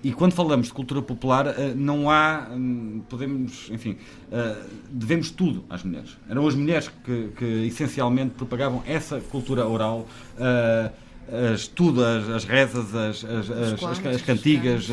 [0.04, 3.96] E quando falamos de cultura popular, eh, não há, hum, podemos, enfim,
[4.32, 4.56] eh,
[4.90, 6.16] devemos tudo às mulheres.
[6.28, 10.90] Eram as mulheres que, que essencialmente propagavam essa cultura oral, eh,
[11.54, 14.88] as, tudo, as, as rezas, as, as, as, as, as cantigas,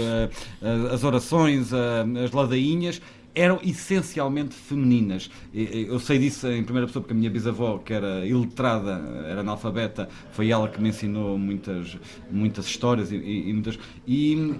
[0.94, 3.02] as- orações, as ladainhas,
[3.34, 5.30] eram essencialmente femininas.
[5.54, 10.08] Eu sei disso em primeira pessoa porque a minha bisavó, que era iletrada, era analfabeta,
[10.32, 11.98] foi ela que me ensinou muitas,
[12.32, 13.80] muitas histórias e, e- e muitas.
[14.08, 14.54] E,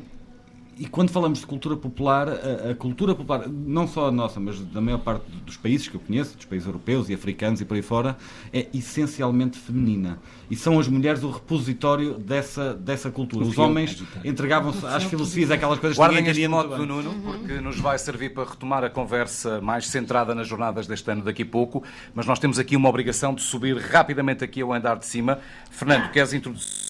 [0.80, 4.62] e quando falamos de cultura popular, a, a, cultura popular, não só a nossa, mas
[4.62, 7.76] da maior parte dos países que eu conheço, dos países europeus e africanos e por
[7.76, 8.18] aí fora,
[8.54, 10.20] é essencialmente feminina.
[10.50, 13.46] E são as mulheres o repositório dessa, dessa cultura.
[13.46, 17.78] Os homens entregavam-se às filosofias, aquelas coisas Guardem que este modo do Nuno, porque nos
[17.78, 21.84] vai servir para retomar a conversa mais centrada nas jornadas deste ano daqui a pouco,
[22.16, 25.40] mas nós temos aqui uma obrigação de subir rapidamente aqui ao andar de cima.
[25.70, 26.90] Fernando, queres introduzir?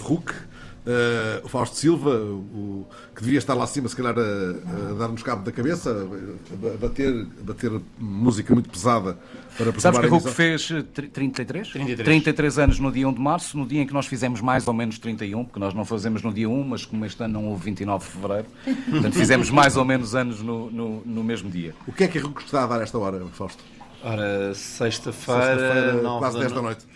[0.00, 0.32] RUC,
[0.86, 5.20] Uh, o Fausto Silva, o, que devia estar lá acima, se calhar, a, a dar-nos
[5.20, 9.18] cabo da cabeça, a bater, a bater música muito pesada
[9.58, 10.68] para Sabes que a RUC fez
[11.12, 11.70] 33?
[11.70, 12.04] 33?
[12.04, 14.74] 33 anos no dia 1 de março, no dia em que nós fizemos mais ou
[14.74, 17.64] menos 31, porque nós não fazemos no dia 1, mas como este ano não houve
[17.64, 18.46] 29 de fevereiro,
[18.88, 21.74] portanto fizemos mais ou menos anos no, no, no mesmo dia.
[21.88, 23.64] O que é que a RUC está a dar esta hora, Fausto?
[24.04, 26.86] Ora, sexta-feira, sexta quase 10 da noite.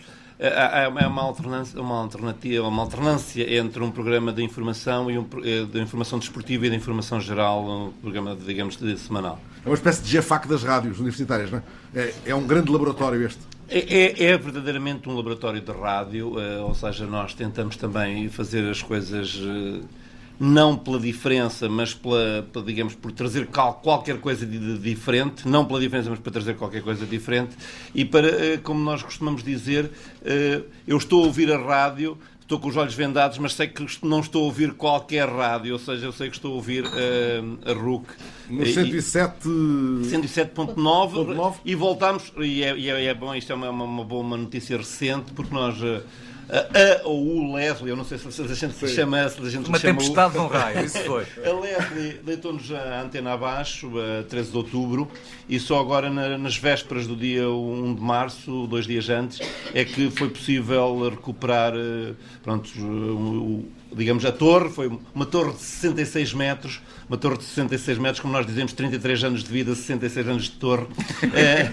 [0.43, 5.15] É, é, é uma alternância, uma alternativa, uma alternância entre um programa de informação e
[5.15, 9.39] um eh, de informação desportiva e de informação geral, um programa, digamos, de semanal.
[9.63, 11.63] É uma espécie de GFAC das rádios universitárias, não é?
[11.93, 13.39] É, é um grande laboratório este.
[13.69, 18.67] É, é, é, verdadeiramente um laboratório de rádio, uh, ou seja, nós tentamos também fazer
[18.67, 19.85] as coisas uh,
[20.41, 26.09] não pela diferença, mas pela, digamos, por trazer qualquer coisa de diferente, não pela diferença,
[26.09, 27.55] mas para trazer qualquer coisa diferente.
[27.93, 29.91] E para, eh, como nós costumamos dizer,
[30.25, 33.85] eh, eu estou a ouvir a rádio, estou com os olhos vendados, mas sei que
[34.01, 37.59] não estou a ouvir qualquer rádio, ou seja, eu sei que estou a ouvir uh,
[37.63, 38.07] a RUC.
[38.49, 39.47] No 107...
[39.47, 44.75] 107.9 e voltamos, e é, e é, é, bom, isto é uma, uma, boa notícia
[44.75, 45.77] recente, porque nós...
[46.51, 49.49] Uh, a, ou o Leslie, eu não sei se, a gente se chama se a
[49.49, 51.23] gente Uma tempestade de um raio, isso foi.
[51.45, 55.09] A Leslie deitou-nos a antena abaixo, a 13 de outubro,
[55.47, 59.39] e só agora na, nas vésperas do dia 1 de março, dois dias antes,
[59.73, 65.59] é que foi possível recuperar eh, pronto, o, digamos, a torre, foi uma torre de
[65.59, 70.27] 66 metros, uma torre de 66 metros, como nós dizemos, 33 anos de vida, 66
[70.29, 70.87] anos de torre,
[71.35, 71.65] é,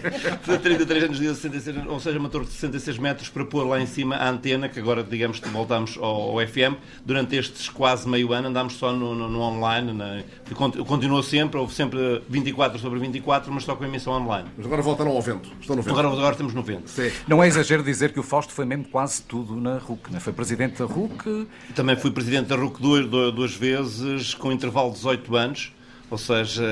[0.58, 3.62] 33 anos de vida, 66 anos, ou seja, uma torre de 66 metros para pôr
[3.64, 6.74] lá em cima a antena, que agora, digamos, voltamos ao, ao FM,
[7.06, 10.24] durante estes quase meio ano andámos só no, no, no online, na,
[10.84, 14.48] continuou sempre, houve sempre 24 sobre 24, mas só com a emissão online.
[14.56, 15.96] Mas agora voltaram ao vento, estão no vento.
[15.96, 16.90] Agora, agora estamos no vento.
[16.90, 17.12] Sim.
[17.28, 20.18] Não é exagero dizer que o Fausto foi mesmo quase tudo na RUC, né?
[20.18, 21.46] foi presidente da RUC.
[21.76, 25.72] Também fui presidente da RUC duas, duas vezes, com intervalo de 18 anos,
[26.10, 26.64] ou seja,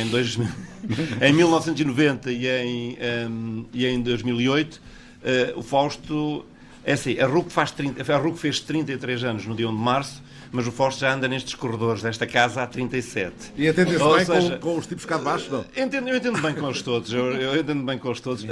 [0.00, 0.08] em,
[1.26, 4.80] em 1990 e em, um, e em 2008, uh,
[5.22, 6.44] eh, o Fausto.
[6.84, 9.82] É assim, a RUC, faz 30, a RUC fez 33 anos no dia 1 de
[9.82, 13.52] março mas o Forte já anda nestes corredores desta casa há 37.
[13.56, 15.64] E entende-se bem seja, com, com, os tipos cá de baixo, não?
[15.76, 18.44] Entendo, eu entendo bem com os todos, eu, eu entendo bem com os todos.
[18.44, 18.48] Uh,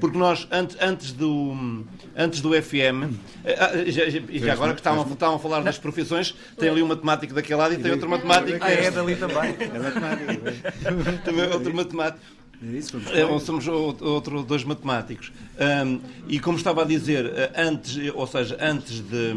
[0.00, 1.84] porque nós, antes, antes, do,
[2.16, 6.34] antes do FM, uh, eh, já, já agora que estavam, estavam a falar das profissões,
[6.58, 8.58] tem ali um matemático daquele lado e tem outro matemático.
[8.60, 9.54] Ah, é dali também.
[9.64, 11.24] É matemático.
[11.24, 12.24] também outro matemático.
[13.12, 15.32] É, somos outro, dois matemáticos.
[15.58, 19.34] Um, e como estava a dizer, antes, ou seja, antes de,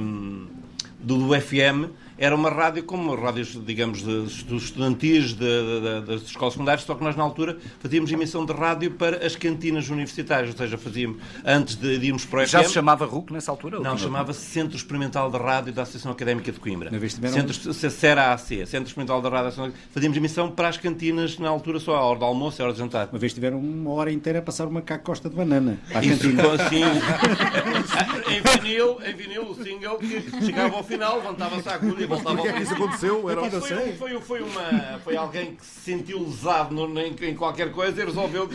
[1.07, 6.83] do FM era uma rádio como rádios, digamos, dos estudantis de, de, das escolas secundárias,
[6.83, 10.77] só que nós na altura fazíamos emissão de rádio para as cantinas universitárias, ou seja,
[10.77, 13.79] fazíamos antes de irmos para o Já FM, se chamava RUC nessa altura?
[13.79, 16.89] Não, chamava-se Centro Experimental de Rádio da Associação Académica de Coimbra.
[17.09, 22.01] Centro, CERA-AC, Centro Experimental de Rádio Fazíamos emissão para as cantinas na altura só à
[22.01, 23.09] hora do almoço e à hora de jantar.
[23.11, 26.43] Uma vez tiveram uma hora inteira a passar uma costa de banana para a cantina.
[26.69, 26.83] Sim.
[28.31, 32.39] em vinil, em vinil, o single, que chegava ao final, levantava-se a agulha e voltava
[32.39, 33.29] ao é que isso aconteceu?
[33.29, 37.71] Era foi, foi, foi, uma, foi alguém que se sentiu lesado no, em, em qualquer
[37.71, 38.49] coisa e resolveu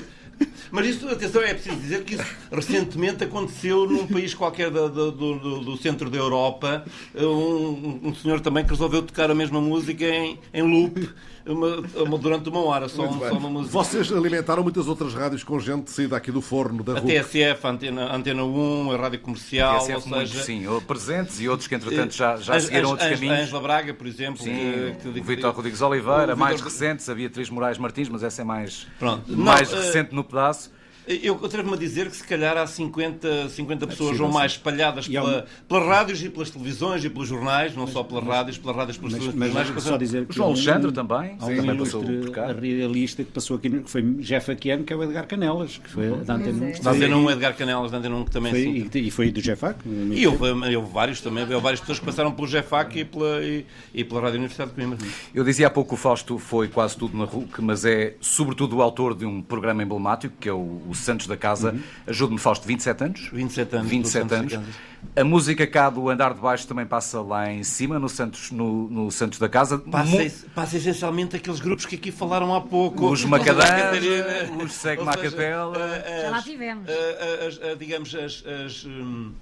[0.71, 5.13] mas isso, atenção, é preciso dizer que isso recentemente aconteceu num país qualquer do, do,
[5.13, 6.85] do, do centro da Europa.
[7.15, 11.11] Um, um, senhor também que resolveu tocar a mesma música em, em loop
[11.47, 13.73] uma, uma, durante uma hora, só, um, só, uma música.
[13.73, 17.71] Vocês alimentaram muitas outras rádios com gente saída aqui do forno da A TSF, a
[17.71, 19.77] Antena, Antena 1, a Rádio Comercial.
[19.77, 23.39] A TSF, ou seja, sim, presentes e outros que entretanto já, já seguiram outros caminhos.
[23.39, 24.43] A Angela Braga, por exemplo.
[24.43, 28.43] Sim, que, que, o Vitor Rodrigues Oliveira, mais recentes, a Beatriz Moraes Martins, mas essa
[28.43, 29.25] é mais, Pronto.
[29.37, 30.71] mais Não, recente uh, no pedaço.
[31.07, 35.09] Eu atrevo-me a dizer que se calhar há 50, 50 pessoas é ou mais espalhadas
[35.09, 38.77] pela, pelas rádios e pelas televisões e pelos jornais, não mas, só pelas rádios, pelas
[38.77, 39.71] rádios, pelos mas, mas, jornais.
[39.71, 42.53] Mas, só dizer que João Alexandre também, há um também passou por cá.
[42.53, 46.11] realista que passou aqui, que foi Jeff Aquiano, que é o Edgar Canelas, que foi
[46.25, 46.83] da Antena 1.
[46.83, 49.41] Da Antena 1, Edgar Canelas, da Antena 1, que também foi, e, e, foi do
[49.41, 49.81] Jefac.
[49.87, 53.67] E houve, houve vários também, houve várias pessoas que passaram pelo Jefac e pela, e,
[53.93, 54.99] e pela Rádio Universidade de Coimbra.
[55.35, 58.77] Eu dizia há pouco que o Fausto foi quase tudo na RUC, mas é sobretudo
[58.77, 61.75] o autor de um programa emblemático, que é o o Santos da Casa.
[62.07, 63.29] Ajude-me, Fausto, 27 anos?
[63.33, 63.87] 27 anos.
[63.87, 64.69] do 27 Santos anos.
[65.17, 68.89] A música cá do andar de baixo também passa lá em cima, no Santos, no,
[68.89, 69.79] no Santos da Casa.
[69.79, 73.11] Passa, Mu- passa essencialmente aqueles grupos que aqui falaram há pouco.
[73.11, 75.75] Os Macadãs, Catarina, os Segue Macapela.
[76.23, 76.89] Já lá as- tivemos.
[76.89, 79.33] a- as- a- digamos, as, as, hum,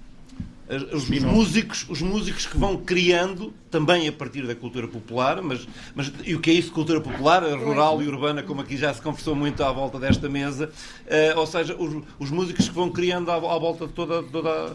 [0.75, 5.67] as- os, músicos, os músicos que vão criando também a partir da cultura popular, mas,
[5.93, 9.01] mas e o que é isso, cultura popular, rural e urbana, como aqui já se
[9.01, 10.71] conversou muito à volta desta mesa,
[11.07, 14.73] eh, ou seja, os, os músicos que vão criando à, à volta de toda, toda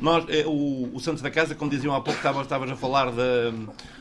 [0.00, 3.10] nós, eh, o, o Santos da Casa, como diziam há pouco, estavas, estavas a falar
[3.10, 3.52] da-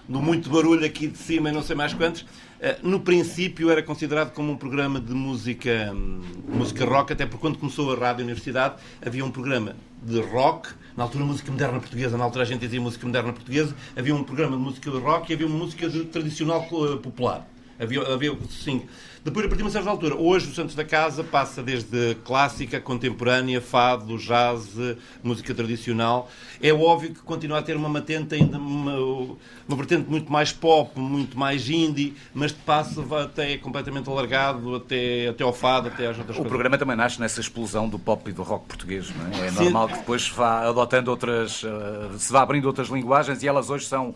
[0.07, 2.25] do muito barulho aqui de cima e não sei mais quantos.
[2.59, 6.19] Eh, No princípio era considerado como um programa de música, hum,
[6.49, 11.03] música rock, até porque quando começou a Rádio Universidade havia um programa de rock, na
[11.03, 14.57] altura música moderna portuguesa, na altura a gente dizia música moderna portuguesa, havia um programa
[14.57, 17.47] de música de rock e havia uma música de tradicional eh, popular.
[17.83, 18.83] Havia, havia sim.
[19.23, 22.81] Depois, a partir de uma certa altura, hoje o Santos da Casa passa desde clássica,
[22.81, 24.75] contemporânea, fado, jazz,
[25.23, 26.29] música tradicional.
[26.61, 30.99] É óbvio que continua a ter uma matente ainda, uma, uma vertente muito mais pop,
[30.99, 36.17] muito mais indie, mas de passo até completamente alargado, até, até ao fado, até às
[36.17, 36.49] outras O coisas.
[36.49, 39.47] programa também nasce nessa explosão do pop e do rock português, não é?
[39.47, 39.63] É Sim.
[39.63, 43.85] normal que depois vá adotando outras, eh, se vá abrindo outras linguagens e elas hoje
[43.85, 44.13] são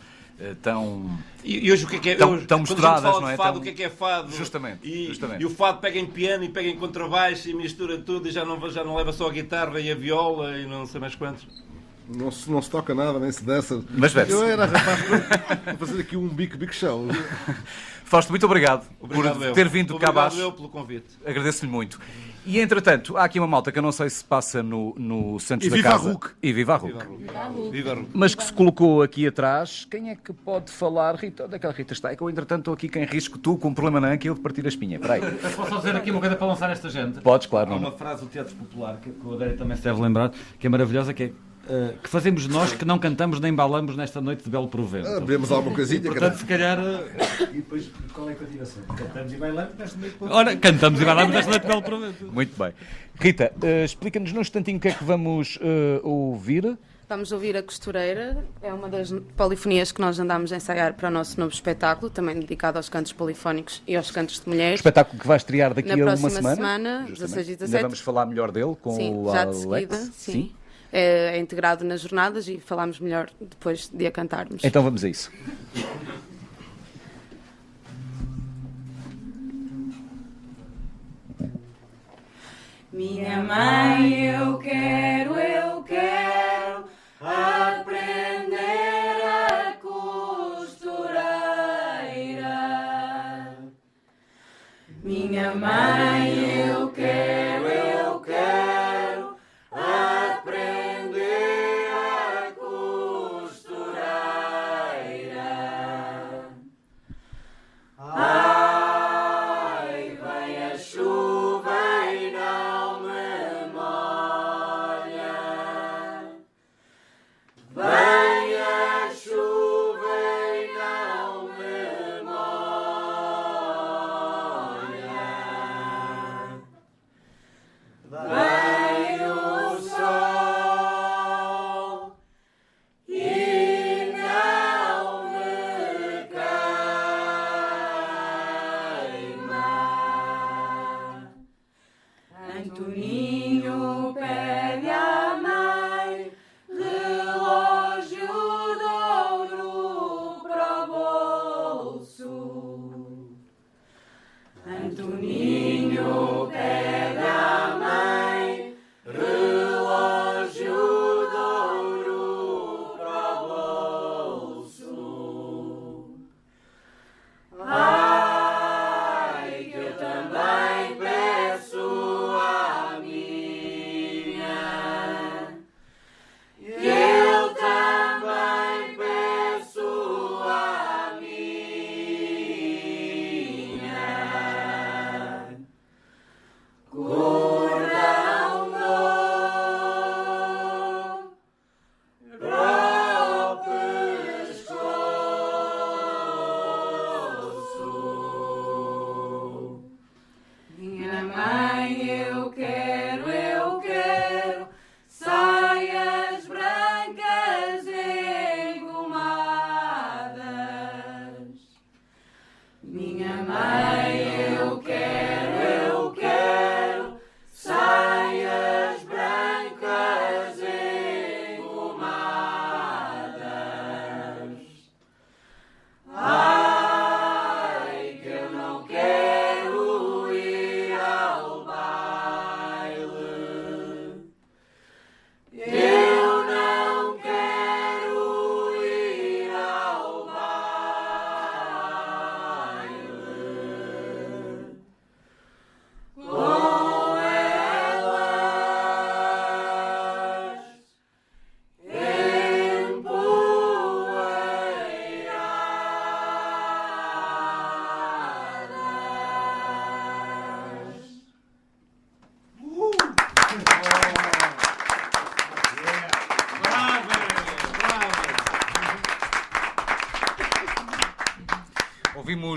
[0.62, 1.10] tão.
[1.44, 2.16] E, e hoje o que é que é?
[2.16, 3.38] Tão- hoje, tão quando a gente misturadas, fala não de é?
[3.38, 4.32] Fado, Tão- O que é que é fado?
[4.36, 5.42] Justamente, E, justamente.
[5.42, 8.46] e o fado pega em piano e pega em contrabaixo e mistura tudo e já
[8.46, 11.48] não, já não leva só a guitarra e a viola e não sei mais quantos.
[12.10, 13.84] Não se, não se toca nada, nem se dança.
[13.90, 14.32] Mas bebe-se.
[14.38, 15.00] Eu era rapaz
[15.66, 17.08] para fazer aqui um bico, bico chão.
[18.06, 19.54] Fausto, muito obrigado, Obrigado por eu.
[19.54, 20.40] ter vindo cá Obrigado abaixo.
[20.40, 21.08] eu pelo convite.
[21.26, 22.00] Agradeço-lhe muito.
[22.48, 25.68] E entretanto, há aqui uma malta que eu não sei se passa no, no Santos
[25.68, 26.12] E da viva a Casa.
[26.14, 26.30] RUC.
[26.41, 27.06] E viva a RUC.
[27.72, 28.08] Viva a Ruth.
[28.14, 31.16] Mas que se colocou aqui atrás, quem é que pode falar?
[31.16, 32.10] Rita, onde é que a Rita está?
[32.10, 34.30] É que eu, entretanto, estou aqui quem risco tu com um problema na anca e
[34.30, 34.95] eu de partir a espinha.
[34.95, 35.22] Espera aí.
[35.56, 37.20] Posso só dizer aqui uma coisa para lançar esta gente?
[37.20, 37.70] Podes, claro.
[37.72, 37.89] Há Nuno.
[37.89, 40.70] uma frase do Teatro Popular que, que o Adério também se deve lembrar, que é
[40.70, 41.32] maravilhosa, que é
[41.70, 45.07] eh, que fazemos nós que não cantamos nem balamos nesta noite de belo provento.
[45.07, 46.01] Abrimos alguma coisinha.
[46.01, 46.80] Portanto, se calhar.
[46.80, 48.84] eh, E depois, qual é a continuação?
[48.95, 50.15] Cantamos e bailamos nesta noite.
[50.22, 52.26] Ora, cantamos e balamos nesta noite de belo provento.
[52.26, 52.74] Muito bem.
[53.20, 56.78] Rita, eh, explica-nos num instantinho o que é que vamos eh, ouvir.
[57.09, 61.11] Vamos ouvir a costureira, é uma das polifonias que nós andámos a ensaiar para o
[61.11, 64.82] nosso novo espetáculo, também dedicado aos cantos polifónicos e aos cantos de mulheres.
[64.82, 66.55] Espetáculo que vai estrear daqui Na a uma próxima semana.
[66.57, 67.20] semana, Justamente.
[67.22, 67.82] 16 e Ainda 17.
[67.84, 69.55] vamos falar melhor dele com sim, o já Alex.
[69.57, 70.51] de seguida, sim.
[70.92, 74.64] É, é integrado nas jornadas e falamos melhor depois de a cantarmos.
[74.64, 75.32] Então vamos a isso.
[82.98, 86.86] Minha mãe, eu quero, eu quero
[87.22, 88.56] aprender
[89.24, 91.18] a costureira.
[95.04, 97.57] Minha mãe, eu quero,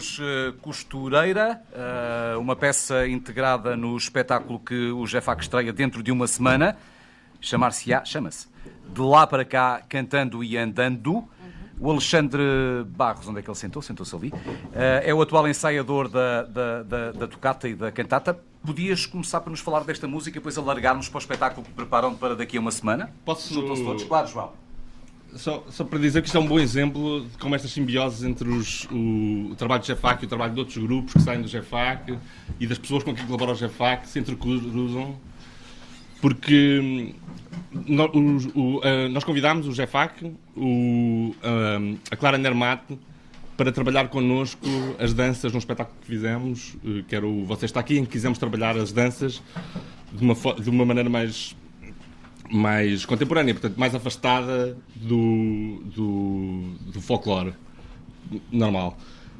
[0.01, 6.11] Ouvimos eh, Costureira, eh, uma peça integrada no espetáculo que o Jefac estreia dentro de
[6.11, 6.77] uma semana.
[7.39, 8.49] Chamar-se-á, chama-se
[8.95, 11.29] De Lá para Cá, Cantando e Andando.
[11.79, 12.43] O Alexandre
[12.87, 13.83] Barros, onde é que ele sentou?
[13.83, 14.33] Sentou-se ali.
[14.75, 18.41] Eh, é o atual ensaiador da, da, da, da tocata e da cantata.
[18.65, 22.15] Podias começar por nos falar desta música e depois alargarmos para o espetáculo que preparam
[22.15, 23.13] para daqui a uma semana?
[23.25, 24.05] Posso- Juntam-se todos?
[24.05, 24.53] Claro, João.
[25.37, 28.49] Só, só para dizer que isto é um bom exemplo de como estas simbioses entre
[28.49, 31.47] os- o, o trabalho do GEFAC e o trabalho de outros grupos que saem do
[31.49, 32.19] GEFAC
[32.59, 35.17] e das pessoas com quem colabora o GEFAC se entrecruzam.
[36.21, 37.15] Porque hum,
[37.87, 41.35] nó- os- o- ah, nós convidámos o GEFAC, o,
[42.11, 42.99] a Clara Nermate,
[43.57, 44.67] para trabalhar connosco
[44.99, 48.11] as danças num espetáculo que fizemos, eh, que era o Você Está Aqui, em que
[48.13, 49.43] quisemos trabalhar as danças
[50.13, 51.55] de uma, de uma maneira mais
[52.51, 57.53] mais contemporânea, portanto, mais afastada do, do, do folclore
[58.51, 58.99] normal.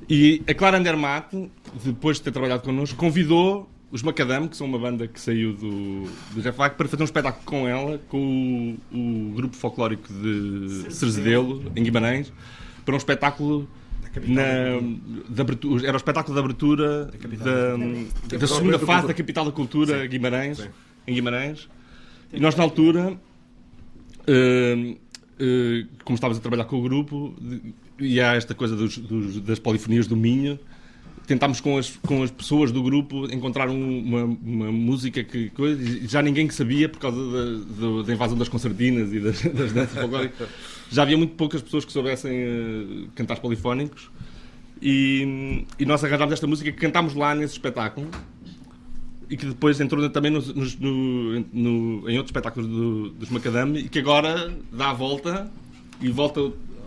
[0.09, 1.51] E a Clara Andermatt,
[1.85, 6.05] depois de ter trabalhado connosco, convidou os Macadam, que são uma banda que saiu do,
[6.33, 11.71] do Jefac, para fazer um espetáculo com ela, com o, o grupo folclórico de Cerzedelo,
[11.75, 12.33] em Guimarães,
[12.85, 13.69] para um espetáculo
[14.27, 14.81] na,
[15.29, 20.07] de abertura, era o espetáculo de abertura da, da segunda fase da Capital da Cultura,
[20.07, 20.69] Guimarães,
[21.07, 21.69] em Guimarães.
[22.33, 23.19] E nós, na altura,
[24.27, 24.97] eh,
[25.39, 27.35] eh, como estavas a trabalhar com o grupo,
[27.99, 30.59] e há esta coisa dos- dos- das polifonias do Minho,
[31.27, 35.81] tentámos com as, com as pessoas do grupo encontrar um- uma, uma música que coisa,
[36.09, 37.45] já ninguém sabia por causa da,
[37.81, 40.49] do- da invasão das concertinas e das, das danças folclóricas.
[40.91, 44.11] Já havia muito poucas pessoas que soubessem eh, cantar polifónicos.
[44.83, 48.09] E, e nós arranjámos esta música que cantámos lá nesse espetáculo
[49.31, 53.77] e que depois entrou também nos- nos- no- no- em outros espetáculos do- dos Macadam
[53.77, 55.51] e que agora dá a volta
[56.01, 56.41] e volta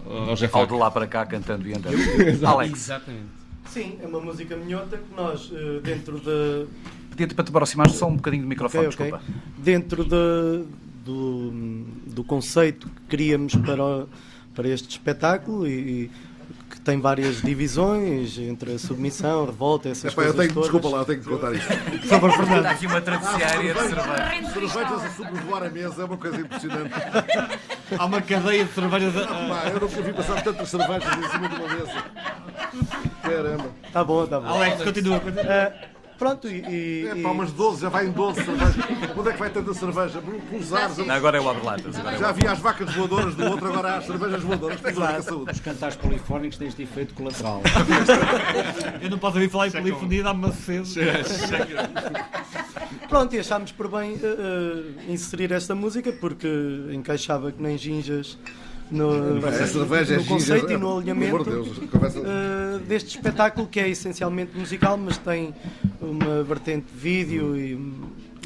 [0.06, 1.96] ao Jeff Ao de lá para cá, cantando e andando.
[2.46, 2.74] Alex.
[2.74, 3.26] Exatamente.
[3.70, 6.66] Sim, é uma música minhota que nós, eh, dentro da.
[7.12, 9.20] Pedia-te para te aproximar só um bocadinho do microfone, Ok, ok.
[9.20, 9.42] desculpa.
[9.58, 10.64] Dentro da-
[11.06, 11.52] do,
[12.08, 14.10] do conceito que queríamos para, o-
[14.54, 16.12] para este espetáculo e, e
[16.84, 20.70] tem várias divisões entre a submissão, a revolta, essas Epá, eu coisas tenho, todas.
[20.72, 21.68] desculpa lá, eu tenho que contar isto.
[21.68, 22.58] Por favor, Fernando.
[22.58, 24.54] Está aqui uma travessiária de cerveja.
[24.54, 26.92] Cervejas a sobrevoar a mesa é uma coisa impressionante.
[27.98, 29.16] Há uma cadeia de cervejas.
[29.18, 32.04] a- Pá, eu nunca vi passar tantas cervejas em cima de uma mesa.
[33.22, 33.66] Caramba.
[33.92, 34.48] Tá bom, tá bom.
[34.48, 35.44] Alex, continua, continua.
[35.54, 35.74] Eh,
[36.24, 36.62] pronto, e.
[36.70, 38.76] e- É pá, umas 12, já vai em 12 cervejas.
[39.18, 40.22] Onde é que vai tanta cerveja?
[40.50, 40.98] Pelos ares.
[40.98, 41.96] Não, agora é o abre-latas.
[41.98, 44.80] é Já havia as vacas voadoras do outro, agora há as cervejas voadoras.
[45.24, 45.52] Saúde.
[45.52, 47.62] Os cantares polifónicos têm este efeito colateral.
[49.02, 51.00] Eu não posso ouvir falar em polifonia, dá-me uma sede.
[53.10, 56.48] Pronto, e achámos por bem eh, eh, inserir esta música porque
[56.92, 58.38] encaixava que nem ginjas
[58.92, 62.20] no, é cerveja, é no ginjas, conceito é, e no alinhamento amor de Deus, conversa-
[62.20, 65.54] eh, deste espetáculo que é essencialmente musical, mas tem
[66.02, 67.74] uma vertente de vídeo e.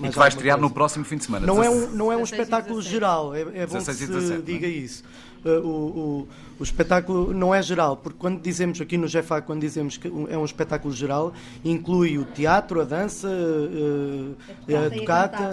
[0.04, 0.68] E que vai estrear coisa.
[0.70, 1.48] no próximo fim de semana.
[1.48, 1.98] Não é um, 16.
[1.98, 2.94] não é um 16 espetáculo 17.
[2.94, 4.70] geral, é, é bom que 16 se 17, diga é?
[4.70, 5.04] isso.
[5.48, 6.28] Uh, o, o,
[6.60, 10.38] o espetáculo não é geral, porque quando dizemos aqui no GFA, quando dizemos que é
[10.38, 11.34] um espetáculo geral,
[11.64, 14.36] inclui o teatro, a dança, uh,
[14.68, 15.44] A a tocata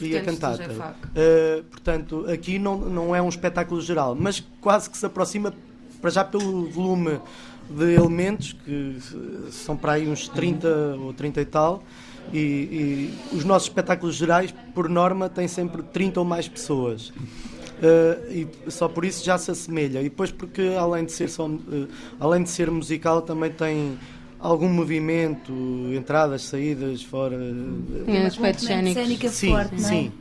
[0.00, 0.62] e a tocata cantata.
[0.62, 0.96] E a cantata.
[1.10, 5.52] Uh, portanto, aqui não, não é um espetáculo geral, mas quase que se aproxima,
[6.00, 7.20] para já pelo volume
[7.68, 8.98] de elementos, que
[9.50, 10.68] são para aí uns 30
[11.00, 11.82] ou 30 e tal,
[12.32, 17.12] e, e os nossos espetáculos gerais, por norma, têm sempre 30 ou mais pessoas.
[17.82, 18.32] Uh,
[18.66, 20.00] e só por isso já se assemelha.
[20.00, 21.88] E depois porque além de ser só, uh,
[22.20, 23.98] além de ser musical também tem
[24.38, 25.52] algum movimento,
[25.94, 27.36] entradas, saídas, fora.
[27.36, 28.94] uh, Tem cénicos.
[28.94, 29.90] cénica Sim, forte, não é?
[29.90, 30.12] sim.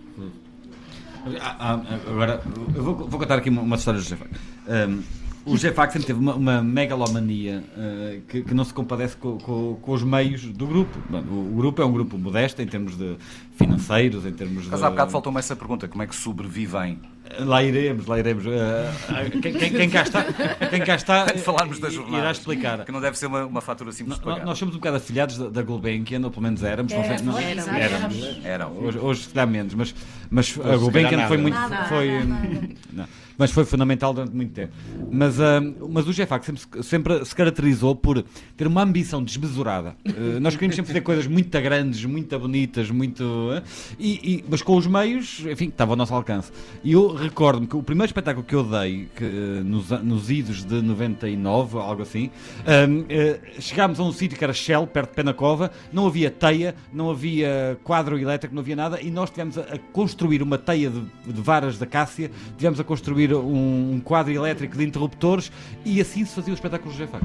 [1.39, 1.55] Ah,
[1.87, 2.41] ah, Agora,
[2.75, 4.29] eu vou, vou contar aqui uma, uma história do Jefac.
[4.67, 5.01] Um,
[5.45, 9.75] o Jefac sempre teve uma, uma megalomania uh, que, que não se compadece com, com-
[9.81, 10.97] com os meios do grupo.
[11.09, 13.15] Bom, o, o grupo é um grupo modesto em termos de
[13.55, 14.85] financeiros, em termos Mas de.
[14.85, 16.99] há bocado faltou-me essa pergunta: como é que sobrevivem?
[17.39, 18.45] Lá iremos, lá iremos.
[18.45, 20.23] Uh, uh, quem, quem- quem cá está,
[20.69, 22.17] quem cá está falarmos da jornada.
[22.17, 22.85] irá explicar.
[22.85, 24.45] Que não deve ser uma, uma fatura simples de Nós, pagar.
[24.45, 26.93] nós somos um bocado afilhados da, da Gulbenkian, ou pelo menos éramos.
[26.93, 28.39] não sei- não- Éramos, éramos.
[28.45, 28.83] éramos.
[28.83, 29.95] Hoje, hoje se dá menos, mas,
[30.29, 31.55] mas a Gulbenkian foi muito.
[31.55, 32.69] Nada, foi, nada.
[32.91, 33.05] não,
[33.37, 34.73] mas foi fundamental durante muito tempo.
[35.11, 35.59] Mas, ah,
[35.89, 38.23] mas o GFAC sempre, sempre se caracterizou por
[38.55, 39.95] ter uma ambição desmesurada.
[40.07, 43.49] Ah, nós queríamos sempre fazer coisas muito grandes, muito bonitas, muito.
[43.97, 46.51] e, e- mas com os meios, enfim, que estava ao nosso alcance.
[46.83, 50.63] E eu recordo-me que o primeiro espetáculo que eu dei, que, ah, nos, nos idos
[50.63, 55.15] de 99, algo assim, ah, ah, chegámos a um sítio que era Shell, perto de
[55.15, 59.61] Penacova, não havia teia, não havia quadro elétrico, não havia nada, e nós tivemos a,
[59.61, 64.33] a construir uma teia de, de varas da Cássia, tivemos a construir um, um quadro
[64.33, 65.51] elétrico de interruptores
[65.85, 67.23] e assim se fazia o espetáculo do GFAC.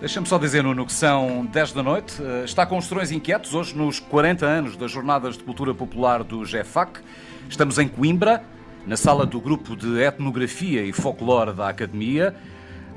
[0.00, 2.14] Deixa-me só dizer, Nuno, que são 10 da noite.
[2.20, 6.24] Eh, Está com os Torões Inquietos, hoje nos 40 anos das Jornadas de Cultura Popular
[6.24, 7.00] do GEFAC.
[7.48, 8.42] Estamos em Coimbra,
[8.86, 12.34] na sala do Grupo de Etnografia e Folclore da Academia.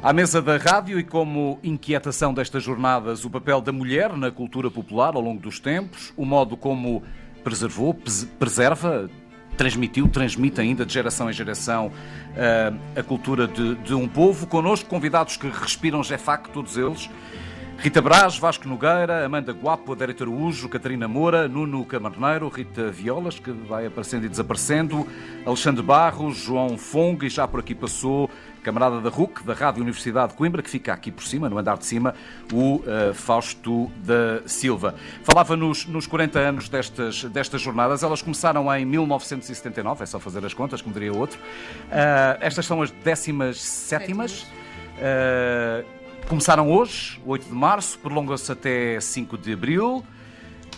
[0.01, 4.69] À mesa da rádio e como inquietação destas jornadas, o papel da mulher na cultura
[4.69, 7.03] popular ao longo dos tempos, o modo como
[7.43, 7.97] preservou,
[8.37, 9.09] preserva,
[9.55, 11.91] transmitiu, transmite ainda de geração em geração
[12.35, 14.47] eh, a cultura de, de um povo.
[14.47, 17.09] Connosco, convidados que respiram GEFAC, todos eles.
[17.83, 23.51] Rita Brás, Vasco Nogueira, Amanda Guapo, Adérito Araújo, Catarina Moura, Nuno Camarneiro, Rita Violas, que
[23.51, 25.05] vai aparecendo e desaparecendo,
[25.45, 28.29] Alexandre Barros, João Fong, e já por aqui passou,
[28.63, 31.77] camarada da RUC, da Rádio Universidade de Coimbra, que fica aqui por cima, no andar
[31.77, 32.15] de cima,
[32.53, 34.95] o eh, Fausto da Silva.
[35.21, 40.45] Falava nos, nos 40 anos destas, destas jornadas, elas começaram em 1979, é só fazer
[40.45, 41.37] as contas, como diria outro.
[41.91, 44.47] Ah, estas são as décimas sétimas.
[45.01, 45.83] Ah,
[46.27, 50.03] começaram hoje, 8 de março, prolongam-se até 5 de abril.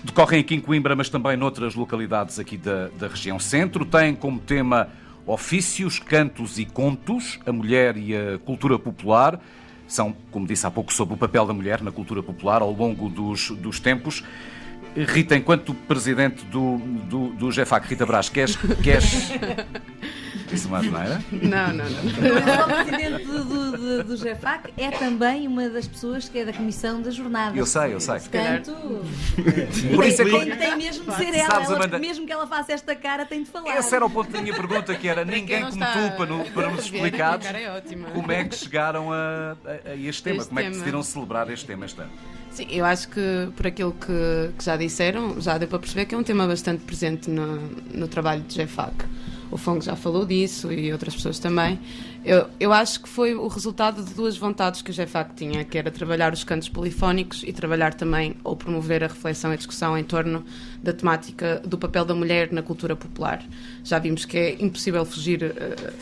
[0.03, 3.85] Decorrem aqui em Coimbra, mas também noutras localidades aqui da, da região centro.
[3.85, 4.89] Têm como tema
[5.25, 9.39] ofícios, cantos e contos, a mulher e a cultura popular.
[9.87, 13.09] São, como disse há pouco, sobre o papel da mulher na cultura popular ao longo
[13.09, 14.23] dos, dos tempos.
[14.95, 18.55] Rita, enquanto presidente do, do, do GEFAC, Rita Brás, queres.
[18.81, 19.31] queres...
[20.49, 21.21] Disse uma asneira?
[21.31, 22.79] Não, não, não.
[22.79, 26.53] O presidente do, do, do, do GEFAC é também uma das pessoas que é da
[26.53, 27.57] comissão da jornada.
[27.57, 28.19] Eu sei, eu sei.
[28.19, 28.71] Portanto,
[29.95, 31.45] Por isso é que- tem, tem mesmo de ser ela.
[31.49, 33.75] Sabes, ela Amanda- mesmo que ela faça esta cara, tem de falar.
[33.77, 36.45] Esse era o ponto da minha pergunta, que era ninguém como está tu para, no-
[36.51, 37.81] para nos cara é
[38.13, 41.49] como é que chegaram a, a- a este tema, Este como é que decidiram celebrar
[41.49, 42.11] este tema este ano.
[42.51, 46.15] Sim, eu acho que por aquilo que, que já disseram, já deu para perceber que
[46.15, 47.57] é um tema bastante presente no,
[47.93, 48.93] no trabalho de GFAC.
[49.51, 51.79] O Fong já falou disso e outras pessoas também.
[52.23, 55.77] Eu, eu acho que foi o resultado de duas vontades que o GFAC tinha, que
[55.77, 59.97] era trabalhar os cantos polifónicos e trabalhar também ou promover a reflexão e a discussão
[59.97, 60.43] em torno
[60.81, 63.43] da temática do papel da mulher na cultura popular.
[63.83, 65.93] Já vimos que é impossível fugir eh,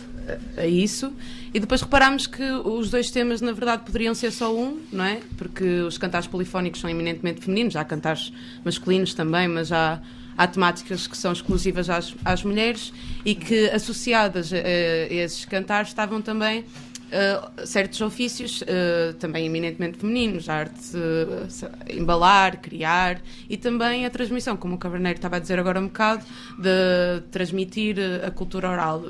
[0.58, 1.14] a, a isso.
[1.54, 5.20] E depois reparámos que os dois temas, na verdade, poderiam ser só um, não é?
[5.38, 8.34] Porque os cantares polifónicos são eminentemente femininos, há cantares
[8.64, 10.02] masculinos também, mas há,
[10.38, 12.92] há temáticas que são exclusivas às, às mulheres
[13.26, 16.66] e que, associadas a, a esses cantares, estavam também.
[17.16, 24.10] eh, certos ofícios eh, também eminentemente femininos, a arte se- embalar, criar e também a
[24.10, 26.26] transmissão, como o Caberneiro estava a dizer agora um bocado,
[26.58, 29.04] de transmitir a cultura oral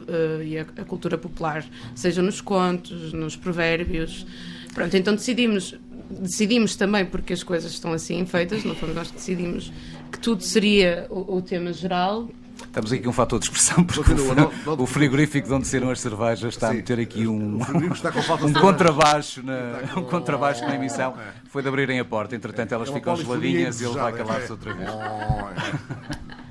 [0.43, 1.63] e a, a cultura popular,
[1.95, 4.25] seja nos contos, nos provérbios.
[4.73, 5.73] Pronto, então decidimos,
[6.09, 9.71] decidimos também, porque as coisas estão assim feitas, não fomos nós que decidimos
[10.13, 12.29] que tudo seria o, o tema geral.
[12.65, 15.67] Estamos aqui um fator de expressão, porque Continua, o, não- não- o frigorífico de onde
[15.67, 16.77] saíram as cervejas está a Sim.
[16.77, 20.75] meter aqui um, O frigorífico está com falta de um contrabaixo, na, um contrabaixo na
[20.75, 21.13] emissão.
[21.49, 24.51] Foi de abrirem a porta, entretanto elas É ficam geladinhas e ele vai calar-se é.
[24.51, 24.89] outra vez.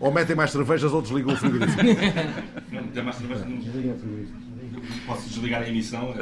[0.01, 1.83] Ou metem mais cervejas ou desligam o frigorífico.
[2.73, 3.63] Não, tem mais cerveja, não-
[5.07, 6.13] Posso desligar a emissão?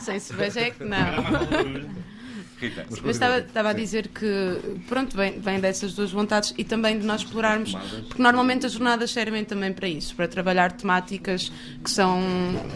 [0.00, 0.98] Sem cerveja é que não.
[2.60, 2.84] Rita.
[2.90, 7.06] Mas estava, estava a dizer que, pronto, vem, vem dessas duas vontades e também de
[7.06, 7.74] nós explorarmos,
[8.08, 11.52] porque normalmente as jornadas servem também para isso, para trabalhar temáticas
[11.84, 12.20] que são,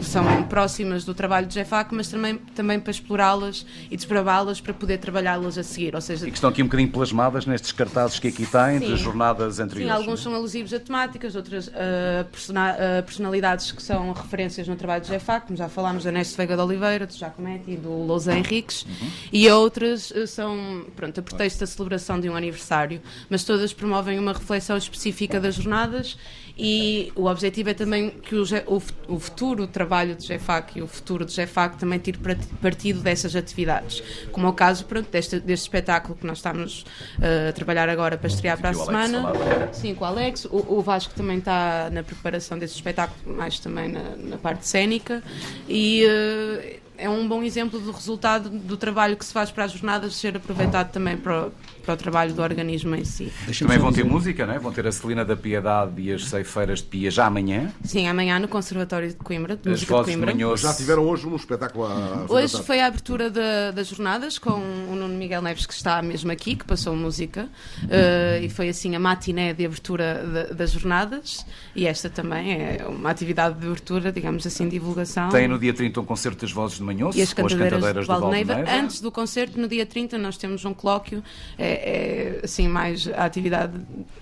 [0.02, 4.98] são próximas do trabalho de GEFAC, mas também, também para explorá-las e desbravá-las para poder
[4.98, 5.94] trabalhá-las a seguir.
[5.94, 8.86] Ou seja, E que estão aqui um bocadinho plasmadas nestes cartazes que aqui têm, Sim.
[8.94, 9.94] de jornadas Sim, anteriores.
[9.96, 15.02] alguns são alusivos a temáticas, outras a persona- a personalidades que são referências no trabalho
[15.02, 18.34] de GEFAC, como já falámos, da Neste Veiga de Oliveira, do Giacometti e do Lousa
[18.36, 18.86] Henriques,
[19.32, 23.00] e outras eh, são, pronto, a pretexto da celebração de um aniversário,
[23.30, 26.18] mas todas promovem uma reflexão específica das jornadas
[26.58, 30.82] e o objetivo é também que o, o fu- o futuro trabalho de GEFAC e
[30.82, 32.18] o futuro de GEFAC também tire
[32.60, 36.84] partido dessas atividades, como é o caso pronto, deste, deste espetáculo que nós estamos
[37.20, 39.22] eh, a trabalhar agora para estrear para a Alex semana.
[39.22, 39.72] falava.
[39.72, 40.44] Sim, com o Alex.
[40.44, 45.22] O, o Vasco também está na preparação desse espetáculo, mais também na, na parte cénica.
[45.66, 49.72] E eh, é um bom exemplo do resultado do trabalho que se faz para as
[49.72, 51.48] jornadas ser aproveitado também para
[51.82, 53.32] para o trabalho do organismo em si.
[53.58, 54.58] Também vão ter música, não é?
[54.58, 57.72] Vão ter a Celina da Piedade e as Ceifeiras de Pia já amanhã.
[57.84, 60.34] Sim, amanhã no Conservatório de Coimbra, de As Música de vozes de Coimbra.
[60.34, 60.62] Manhoso.
[60.62, 64.94] Já tiveram hoje um espetáculo à Hoje foi a abertura da- das jornadas com o
[64.94, 67.48] Nuno Miguel Neves, que está mesmo aqui, que passou música,
[67.90, 71.44] eh, e foi assim a matiné de abertura da- das jornadas.
[71.74, 75.28] E esta também é uma atividade de abertura, digamos assim, divulgação.
[75.30, 77.80] Tem no dia 30 um concerto das Vozes de Manhoso, e as com as cantadeiras,
[77.80, 78.20] cantadeiras do do.
[78.20, 78.64] Valdeneiva.
[78.70, 81.22] Antes do concerto, no dia 30, nós temos um colóquio,
[81.58, 83.72] é, é, assim, mais a atividade,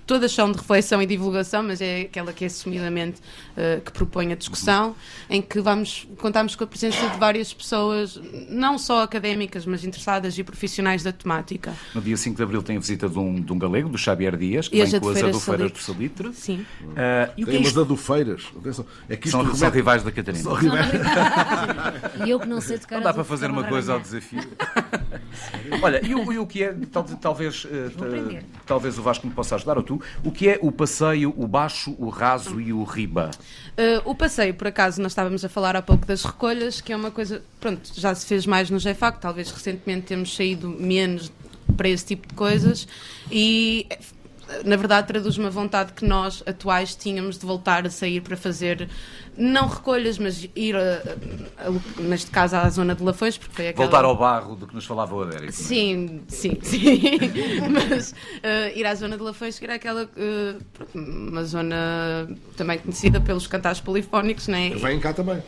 [0.07, 3.21] todas são de reflexão e divulgação, mas é aquela que é assumidamente
[3.57, 4.95] eh, que propõe a discussão,
[5.29, 10.37] em que vamos, contamos com a presença de várias pessoas, não só académicas, mas interessadas
[10.39, 11.73] e profissionais da temática.
[11.95, 14.37] No dia 5 de Abril tem a visita de um, de um galego, do Xavier
[14.37, 16.33] Dias, que E vem com as adufeiras do Salitre.
[16.35, 16.65] Sim.
[16.97, 17.81] Ah, e o que é Tem umas isto?
[17.81, 18.43] adufeiras.
[18.59, 18.87] Atenção.
[19.09, 20.43] É que isto São, remete- são rivais da Catarina.
[20.45, 20.87] São rivais.
[22.27, 24.43] E eu que não sei tocar Não dá para fazer uma coisa ao desafio.
[25.83, 27.05] Olha, e o, e o que é, tal-
[27.41, 31.33] talvez, eh, talvez o Vasco me possa ajudar, ou tu, o que é o passeio,
[31.37, 33.31] o baixo, o raso e o riba?
[33.71, 36.97] Uh, o passeio, por acaso, nós estávamos a falar há pouco das recolhas, que é
[36.97, 41.33] uma coisa, pronto, já se fez mais no GFAC, talvez recentemente temos saído menos
[41.77, 42.87] para esse tipo de coisas
[43.31, 43.87] e
[44.65, 48.89] na verdade traduz uma vontade que nós atuais tínhamos de voltar a sair para fazer
[49.37, 51.03] não recolhas, mas ir a,
[51.59, 54.75] a- neste caso à zona de Lafões, porque foi aquela Voltar ao barro de que
[54.75, 55.45] nos falava o Adérico.
[55.45, 55.53] não é?
[55.53, 57.01] Sim, sim, sim.
[57.73, 60.07] Mas eh, ir à zona de Lafões, que era aquela.
[60.75, 64.71] pronto, uma zona também conhecida pelos cantares polifónicos, né?
[64.71, 65.43] Vêm cá também.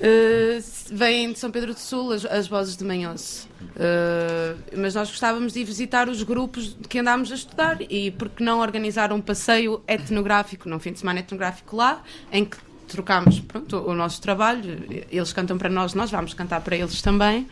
[0.00, 0.58] Eh,
[0.90, 3.48] vêm de São Pedro do Sul as, as vozes de Manhoso.
[3.76, 8.28] Eh, mas nós gostávamos de ir visitar os grupos que andámos a estudar e por
[8.28, 13.40] que não organizar um passeio etnográfico, num fim de semana etnográfico lá, em que trocamos
[13.40, 17.48] pronto, o nosso trabalho, eles cantam para nós, nós vamos cantar para eles também.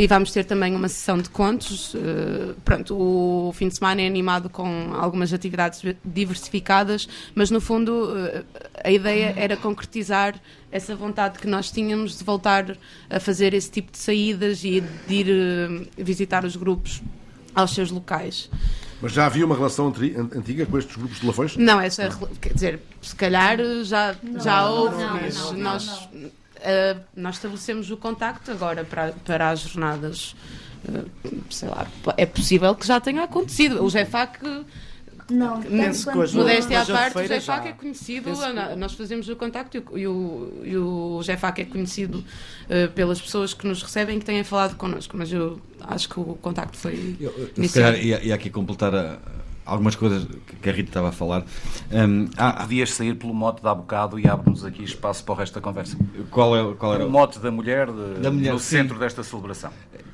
[0.00, 1.92] E vamos ter também uma sessão de contos.
[1.96, 8.12] eh, pronto, o fim de semana é animado com algumas atividades diversificadas, mas no fundo
[8.16, 8.44] eh,
[8.84, 10.36] a ideia era concretizar
[10.70, 12.76] essa vontade que nós tínhamos de voltar
[13.10, 17.02] a fazer esse tipo de saídas e de ir eh, visitar os grupos
[17.52, 18.48] aos seus locais.
[19.02, 19.92] Mas já havia uma relação
[20.32, 21.56] antiga com estes grupos de Lafões?
[21.56, 26.30] Não, essa rela- quer dizer, se calhar já, já não, houve, não, mas não, não,
[26.58, 30.34] nós, eh, nós estabelecemos o contacto agora para, para as jornadas.
[30.88, 31.04] eh,
[31.50, 31.86] sei lá,
[32.16, 33.82] é possível que já tenha acontecido.
[33.84, 34.38] O GEFAC.
[35.30, 39.28] Não, Penso que Modéstia à a parte, o GEFAC já- é conhecido, que- nós fazemos
[39.28, 39.98] o contacto e o,
[40.64, 42.24] e o, e GEFAC é conhecido
[42.70, 46.18] eh, pelas pessoas que nos recebem e que têm falado connosco, mas eu acho que
[46.18, 49.18] o contacto foi Eu, eu, se calhar ia, ia aqui completar ah,
[49.68, 50.26] algumas coisas
[50.62, 51.44] que a Rita estava a falar.
[51.92, 55.36] Hum, há- Podias sair pelo mote de há bocado e abre-nos aqui espaço para o
[55.36, 55.96] resto da conversa.
[56.30, 58.76] qual, é, qual era O mote da mulher, de- Da mulher, no sim.
[58.76, 59.70] centro desta celebração.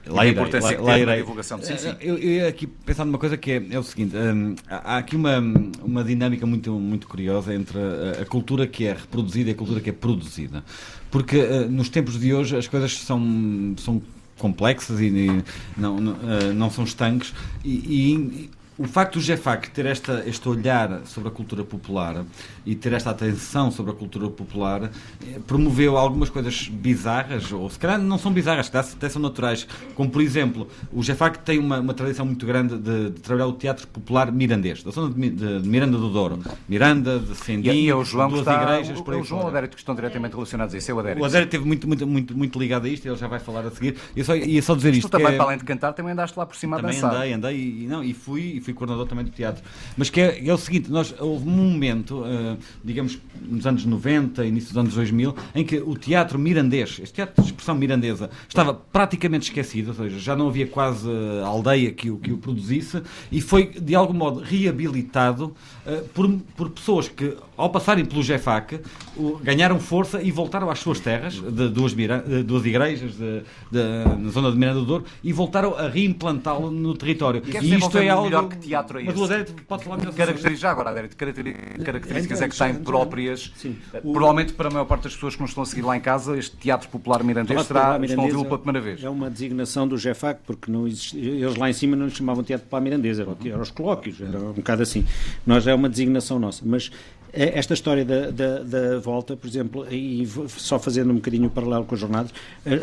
[0.06, 1.16] Lá a irei, importância lá- que lá irei.
[1.16, 1.62] divulgação.
[1.62, 1.94] Sim, sim.
[2.00, 5.16] Eu, eu ia aqui pensar numa coisa que é, é o seguinte: hum, há aqui
[5.16, 5.38] uma,
[5.82, 9.80] uma dinâmica muito, muito curiosa entre a, a cultura que é reproduzida e a cultura
[9.80, 10.62] que é produzida.
[11.10, 14.02] Porque eh, nos tempos de hoje as coisas são, são
[14.38, 15.44] complexas e, e
[15.76, 17.32] não, não, eh, não são estanques.
[17.64, 22.24] E, e- e o facto do GEFAC ter esta, este olhar sobre a cultura popular
[22.66, 27.78] e ter esta atenção sobre a cultura popular eh, promoveu algumas coisas bizarras, ou se
[27.78, 31.92] calhar não são bizarras, até são naturais, como por exemplo, o GEFAC tem uma, uma
[31.94, 35.68] tradição muito grande de, de trabalhar o teatro popular mirandês, da zona de, de- de
[35.68, 36.38] Miranda do Douro.
[36.68, 39.40] Miranda, de Sendim, E, e o João duas está, igrejas, por o, aí o João
[39.40, 39.52] e fora.
[39.54, 40.90] Adérito que estão diretamente relacionados a isso.
[40.90, 41.22] É o Adérito.
[41.22, 43.70] O Adério esteve muito, muito, muito, muito ligado a isto, ele já vai falar a
[43.70, 43.96] seguir.
[44.16, 45.08] Eu só, ia só dizer Tu isto.
[45.10, 47.14] também, que é- para além de cantar, também andaste lá por cima também a dançar.
[47.16, 49.62] andei, andei e, e não, e fui e fui coordenador também do teatro.
[49.96, 54.44] Mas que é, é o seguinte, nós houve um momento, eh, digamos, nos anos 90,
[54.44, 58.74] início dos anos 2000, em que o teatro mirandês, este teatro de expressão mirandesa, estava
[58.74, 61.08] praticamente esquecido, ou seja, já não havia quase
[61.44, 65.54] aldeia que o, que o produzisse, e foi de algum modo reabilitado
[65.86, 68.80] eh, por, por pessoas que, ao passarem pelo GEFAC,
[69.16, 73.40] o- ganharam força e voltaram às suas terras, de duas, de duas igrejas de,
[73.70, 77.40] de- na zona de Miranda do Douro, e voltaram a reimplantá-lo no território.
[77.40, 78.24] Quer E isto é algo...
[78.24, 79.22] melhor que teatro é Mas esse?
[79.22, 80.14] o Adérito pode falar melhor
[80.56, 83.52] já agora, Adérito, caracteri- características é que têm próprias.
[83.92, 86.00] eh, Provavelmente para a maior parte das pessoas que nos estão a seguir lá em
[86.00, 89.02] casa, este teatro popular mirandês será, estão a ouvi-lo pela primeira vez.
[89.02, 92.42] É uma designação do GEFAC, porque não existe- eles lá em cima não lhe chamavam
[92.42, 95.04] Teatro Popular Mirandesa, era, o te- era os colóquios, era um bocado assim.
[95.46, 96.90] Nós é uma designação nossa, mas
[97.34, 101.84] esta história da, da, da volta, por exemplo, e só fazendo um bocadinho o paralelo
[101.84, 102.32] com as jornadas,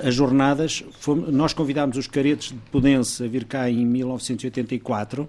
[0.03, 5.27] as jornadas, fomos- nós convidámos os caretos de Pudense a vir cá em 1984,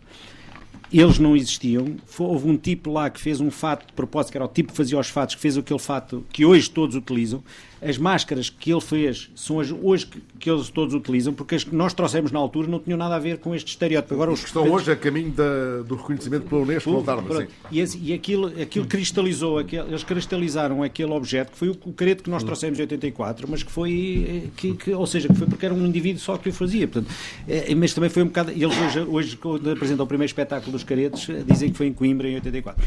[0.93, 1.97] eles não existiam.
[2.19, 4.77] Houve um tipo lá que fez um fato de propósito, que era o tipo que
[4.77, 7.43] fazia os fatos, que fez aquele fato que hoje todos utilizam.
[7.85, 11.65] As máscaras que ele fez são as hoje que, que eles todos utilizam, porque as
[11.65, 14.15] que nós trouxemos na altura não tinham nada a ver com este estereótipo.
[14.15, 17.53] Agora os Que estão hoje a caminho da- do reconhecimento pela Unesco voltaram assim.
[17.73, 21.93] E, esse- e aquilo, aquilo cristalizou, aquele- eles cristalizaram aquele objeto, que foi o, o
[21.93, 25.35] careto que nós trouxemos em 84, mas que foi, eh, que, que- ou seja, que
[25.35, 26.87] foi porque era um indivíduo só que o fazia.
[26.87, 27.13] Portanto,
[27.49, 28.53] eh, mas também foi um bocado.
[28.53, 31.93] Eles hoje, hoje quando apresentam o primeiro espetáculo dos caretos, eh, dizem que foi em
[31.93, 32.85] Coimbra em 84.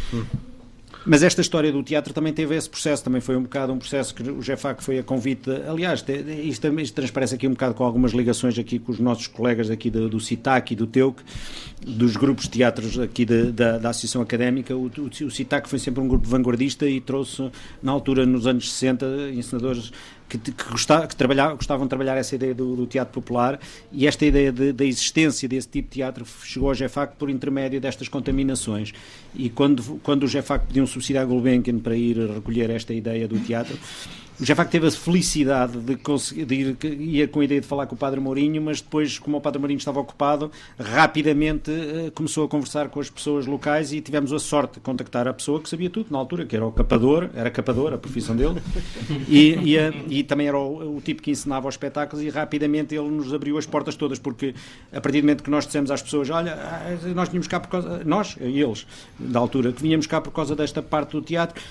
[1.06, 4.14] Mas esta história do teatro também teve esse processo, também foi um bocado um processo
[4.16, 6.04] que o GEFAC foi a convite, aliás,
[6.44, 9.70] isto, também- isto transparece aqui um bocado com algumas ligações aqui com os nossos colegas
[9.70, 11.22] aqui do, do CITAC e do TEUC,
[11.86, 14.76] dos grupos de teatros aqui de- da, da Associação Académica.
[14.76, 17.52] O, o, o CITAC foi sempre um grupo vanguardista e trouxe,
[17.84, 19.92] na altura, nos anos 60, ensinadores
[20.30, 21.16] que, que, gostava- que
[21.56, 23.60] gostavam de trabalhar essa ideia do, do teatro popular
[23.92, 27.80] e esta ideia de- da existência desse tipo de teatro chegou ao GEFAC por intermédio
[27.80, 28.94] destas contaminações.
[29.36, 33.28] E quando, quando o GEFAC pediu um subsídio à Gulbenkian para ir recolher esta ideia
[33.28, 33.78] do teatro,
[34.38, 36.56] o GEFAC teve a felicidade de conseguir, de
[36.86, 39.60] ir, com a ideia de falar com o Padre Mourinho, mas depois, como o Padre
[39.60, 44.40] Mourinho estava ocupado, rapidamente eh, começou a conversar com as pessoas locais e tivemos a
[44.40, 47.50] sorte de contactar a pessoa que sabia tudo na altura, que era o capador, era
[47.50, 48.62] capador, a profissão dele,
[49.30, 52.96] e, e, a- e também era o, o tipo que ensinava os espetáculos e rapidamente
[52.96, 54.56] ele nos abriu as portas todas, porque
[54.94, 57.70] a partir do momento que nós dissemos às pessoas, olha, ah, nós vinhamos cá por
[57.70, 58.88] causa, nós e eles,
[59.20, 61.62] da altura, que vinhamos cá por causa desta parte do teatro,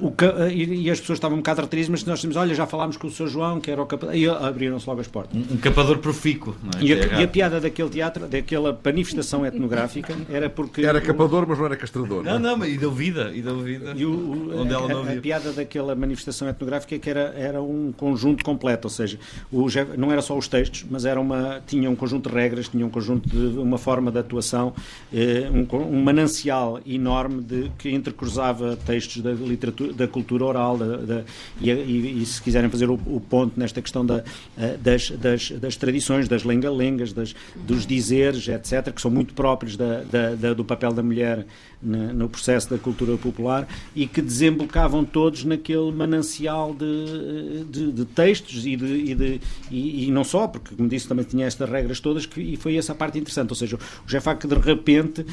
[0.00, 2.66] o ca- e, e as pessoas estavam um bocado retraídas, mas nós dissemos, olha, já
[2.66, 3.28] falámos com o Sr.
[3.28, 5.36] João, que era o capador, e abriram-se logo as portas.
[5.36, 6.54] Um, um capador profícuo.
[6.62, 6.84] Não é?
[6.84, 10.82] E a, é e a piada daquele teatro, daquela manifestação etnográfica, era porque...
[10.84, 12.22] Era capador, mas não era castrador.
[12.24, 13.92] Não, não, mas e deu vida, e deu vida.
[13.96, 17.10] E o- o- onde a, ela não a- a piada daquela manifestação etnográfica é que
[17.10, 19.18] era, era um conjunto completo, ou seja,
[19.52, 22.84] o não era só os textos, mas era uma, tinha um conjunto de regras, tinha
[22.86, 24.72] um conjunto de uma forma de atuação,
[25.12, 30.96] eh, um, um manancial enorme de, que entrecruzava textos da literatura, da cultura oral, da,
[30.96, 31.22] da-
[31.60, 34.22] e, e- e se quiserem fazer o, o ponto nesta questão da,
[34.58, 37.12] eh, das, das, das tradições, das lenga-lengas,
[37.56, 41.46] dos dizeres, etc., que são muito próprios da- do papel da mulher
[41.82, 48.04] na- no processo da cultura popular e que desembocavam todos naquele manancial de, de, de
[48.04, 51.68] textos e, de, e, de- e- e não só, porque, como disse, também tinha estas
[51.68, 53.50] regras todas que, e foi essa a parte interessante.
[53.50, 55.24] Ou seja, o Jefac de repente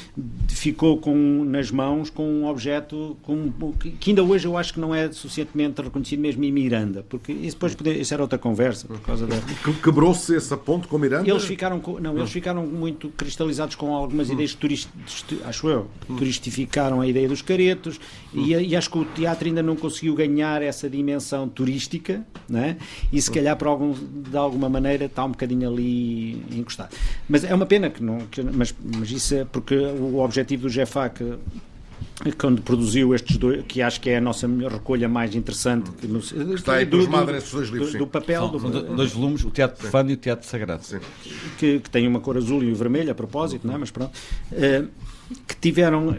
[0.50, 3.52] ficou com, nas mãos com um objeto com,
[4.00, 7.56] que, ainda hoje eu acho que não é suficientemente reconhecido mesmo em Miranda, porque isso
[7.56, 11.30] depois poder, isso era outra conversa por causa da, Que- Quebrou-se esse ponto com Miranda?
[11.30, 14.88] eles ficaram, com- não, eles ficaram muito cristalizados com algumas ideias turist,
[15.45, 17.99] acho eu, que turistificaram a ideia dos caretos
[18.33, 22.77] e, e acho que o teatro ainda não conseguiu ganhar essa dimensão turística, né?
[23.11, 26.95] E se calhar por algum, de alguma maneira está um bocadinho ali encostado.
[27.27, 30.69] Mas é uma pena que não, que- mas, mas isso é porque o objetivo do
[30.69, 31.38] GEFAC
[32.38, 36.17] quando produziu estes dois, que acho que é a nossa recolha mais interessante que no,
[36.19, 39.77] Está aí do- nesses dois livros, do, do papel São, do, dois volumes, o Teatro
[39.77, 40.81] Profano e o Teatro Sagrado.
[41.59, 43.77] que, que tem uma cor azul e vermelho a propósito, não é?
[43.77, 44.11] mas pronto,
[44.51, 44.83] eh,
[45.47, 46.15] que tiveram,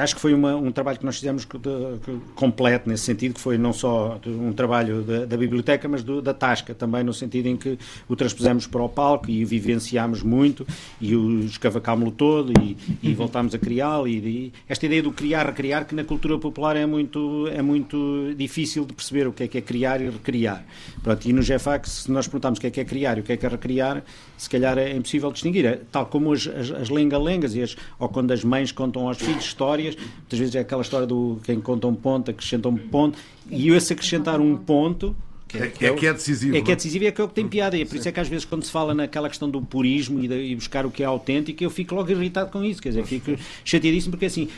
[0.00, 3.58] acho que foi uma- um trabalho que nós fizemos de- completo nesse sentido, que foi
[3.58, 7.56] não só um trabalho da, da biblioteca, mas do- da Tasca também, no sentido em
[7.56, 7.78] que
[8.08, 10.66] o transpusemos para o palco e o vivenciámos muito
[11.00, 15.46] e o escavacámos-lo todo e, e voltámos a criá-lo e, e esta ideia do criar,
[15.46, 19.48] recriar, que na cultura popular é muito, é muito difícil de perceber o que é
[19.48, 20.64] que é criar e recriar.
[21.02, 23.22] Pronto, e no GFAC, se nós perguntarmos o que é que é criar e o
[23.22, 24.02] que é que é recriar,
[24.38, 25.66] se calhar é impossível distinguir.
[25.66, 29.96] É Tal como as lenga-lengas, e as- ou quando as mães contam aos filhos histórias,
[29.96, 33.18] muitas vezes é aquela história do quem conta um ponto, acrescenta um ponto,
[33.50, 35.14] e esse acrescentar um ponto.
[35.54, 36.76] É que é que é decisivo, É que é é?
[36.76, 37.76] decisivo e é que é o que tem piada.
[37.78, 40.22] E é por isso é que às vezes quando se fala naquela questão do purismo
[40.22, 42.82] e, de, e buscar o que é autêntico, eu fico logo irritado com isso.
[42.82, 44.48] Quer dizer, fico chateadíssimo porque assim,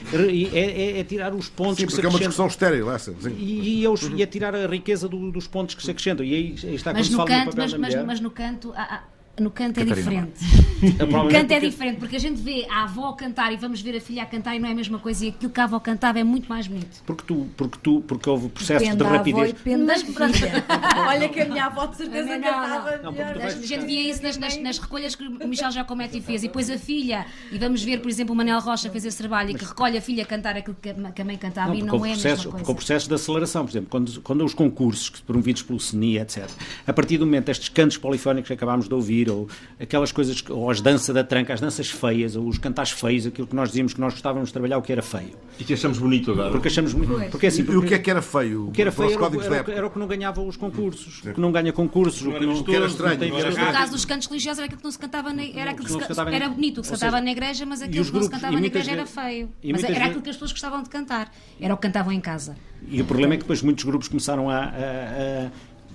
[0.52, 2.46] é, é- é tirar os pontos Sim, que se porque é uma acrescentam.
[2.46, 3.14] discussão estéril essa.
[3.20, 3.36] sim.
[3.38, 6.24] E, e, é os- e é tirar a riqueza do- dos pontos que se acrescentam.
[6.24, 8.06] E aí, aí está quando Mas se no fala no canto, papel mas, da mas,
[8.06, 9.02] mas no canto, há- há-
[9.40, 10.26] no canto é Catarina.
[10.28, 10.68] diferente.
[10.80, 13.56] É No provavelmente canto é porque- diferente, porque a gente vê a avó cantar e
[13.56, 15.60] vamos ver a filha a cantar e não é a mesma coisa e aquilo que
[15.60, 17.02] a avó cantava é muito mais bonito.
[17.04, 19.52] Porque tu, porque tu, porque houve processos Depende de rapidez.
[19.52, 20.64] depende da filha.
[21.08, 23.12] Olha que a minha avó de certeza Não, não, cantava não.
[23.12, 23.36] melhor.
[23.42, 26.42] A gente via isso nas, nas, nas recolhas que o Michel Giacometti fez.
[26.44, 29.50] E depois a filha, e vamos ver, por exemplo, o Manel Rocha fez esse trabalho
[29.50, 32.04] e que recolhe a filha a cantar aquilo que a mãe cantava e porque não
[32.06, 32.70] é a processos, mesma porque coisa.
[32.70, 36.48] houve processos de aceleração, por exemplo, quando, quando os concursos promovidos pelo CNI, etc.,
[36.86, 39.48] a partir do momento estes cantos polifónicos que acabámos de ouvir, ou
[39.80, 43.46] aquelas coisas, ou as danças da tranca, as danças feias, ou os cantares feios, aquilo
[43.46, 45.30] que nós dizíamos que nós gostávamos de trabalhar, o que era feio.
[45.58, 46.50] E que achamos bonito agora.
[46.50, 47.30] Porque achamos muito.
[47.30, 48.68] Porque, assim, E porque, o que é que era feio?
[48.68, 49.72] o que era feio era, era, época?
[49.72, 52.54] era o que não ganhava os concursos, o que não ganha concursos, o que não,
[52.60, 54.84] O que era estranho, tem não era No caso dos cantos religiosos era aquilo que
[54.84, 56.86] não se cantava na, era, aquilo que se se ca- cantava era bonito, o que
[56.88, 59.06] se cantava na igreja, mas e aquilo que não se cantava e na igreja era
[59.06, 59.48] feio.
[59.62, 61.32] e Mas era aquilo que as pessoas gostavam de cantar.
[61.60, 62.56] Era o que cantavam em casa.
[62.88, 65.50] E o problema é que depois muitos grupos começaram a, a- a-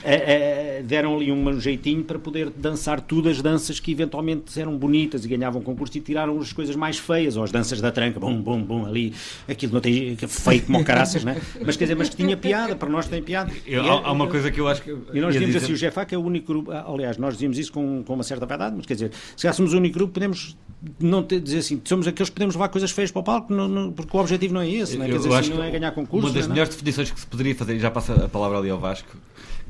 [0.06, 4.78] eh, eh, deram ali um jeitinho para poder dançar tudo as danças que eventualmente eram
[4.78, 8.20] bonitas e ganhavam concurso e tiraram as coisas mais feias, ou as danças da tranca,
[8.20, 9.14] bum, bum, bum, ali,
[9.48, 11.42] aquilo não tem é feio como caraças, né?
[11.66, 13.52] mas quer dizer, mas que tinha piada, para nós tem piada.
[13.66, 15.58] Eu- E há- há uma coisa que eu acho que E nós ia dizemos dizer-
[15.60, 18.24] assim, o GEFAC é o único grupo, ah, aliás, nós dizemos isso com, com uma
[18.24, 20.56] certa verdade, mas quer dizer, se fôssemos o único grupo, podemos
[21.00, 23.68] não ter, dizer assim, somos aqueles que podemos levar coisas feias para o palco, não-
[23.70, 25.10] não- porque o objetivo não é esse, não é?
[25.10, 26.28] Quer dizer, assim, não é ganhar concurso.
[26.28, 28.70] Uma das é melhores definições que se poderia fazer, e já passa a palavra ali
[28.70, 29.16] ao Vasco,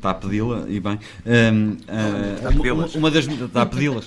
[0.04, 1.00] está a pedi-la, e bem.
[1.26, 2.96] hum, ah, Está a uma- pedi-las.
[2.96, 3.26] uma, das.
[3.26, 4.06] Está a pedi-las.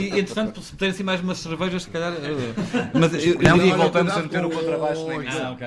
[0.00, 2.12] E, entretanto, se terem assim mais umas cervejas, se calhar.
[2.12, 5.46] ah, mas eu, eu diria- e voltamos a meter no contrabaixo na emissão.
[5.46, 5.66] Ah, ok.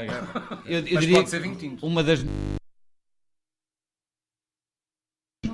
[0.66, 1.86] Eu, eu Mas diria pode ser vinho tinto.
[1.86, 2.24] uma das.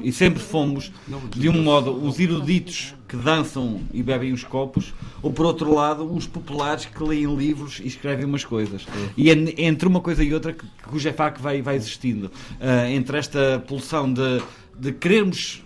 [0.03, 0.91] E sempre fomos,
[1.31, 6.03] de um modo, os eruditos que dançam e bebem os copos, ou por outro lado,
[6.03, 8.85] os populares que leem livros e escrevem umas coisas.
[9.15, 12.29] E é entre uma coisa e outra que, que o GEFAC vai, vai existindo.
[12.59, 14.41] Ah, entre esta pulsão de,
[14.77, 15.63] de querermos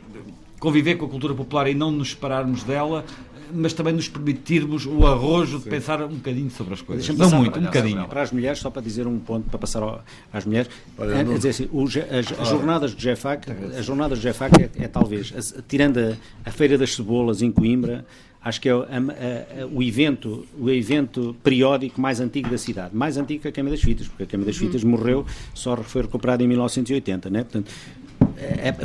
[0.59, 3.05] conviver com a cultura popular e não nos separarmos dela,
[3.54, 7.08] mas também nos permitirmos o arrojo de pensar um bocadinho sobre as coisas.
[7.18, 8.08] Não muito, para- um bocadinho.
[8.08, 11.24] Para as mulheres, só para dizer um ponto, para passar ao- às mulheres, Olha, é,
[11.24, 14.70] não- é dizer assim, o as, as jornadas do GEFAC, as jornadas do GEFAC é,
[14.84, 16.14] é talvez, as- tirando a,
[16.50, 18.06] a Feira das Cebolas em Coimbra,
[18.43, 22.95] acho que é o, a- a- o evento, o evento periódico mais antigo da cidade.
[22.95, 26.04] Mais antigo que a Queima das Fitas, porque a Queima das Fitas morreu, só foi
[26.04, 27.43] recuperada em 1980, né?
[27.43, 27.72] Portanto,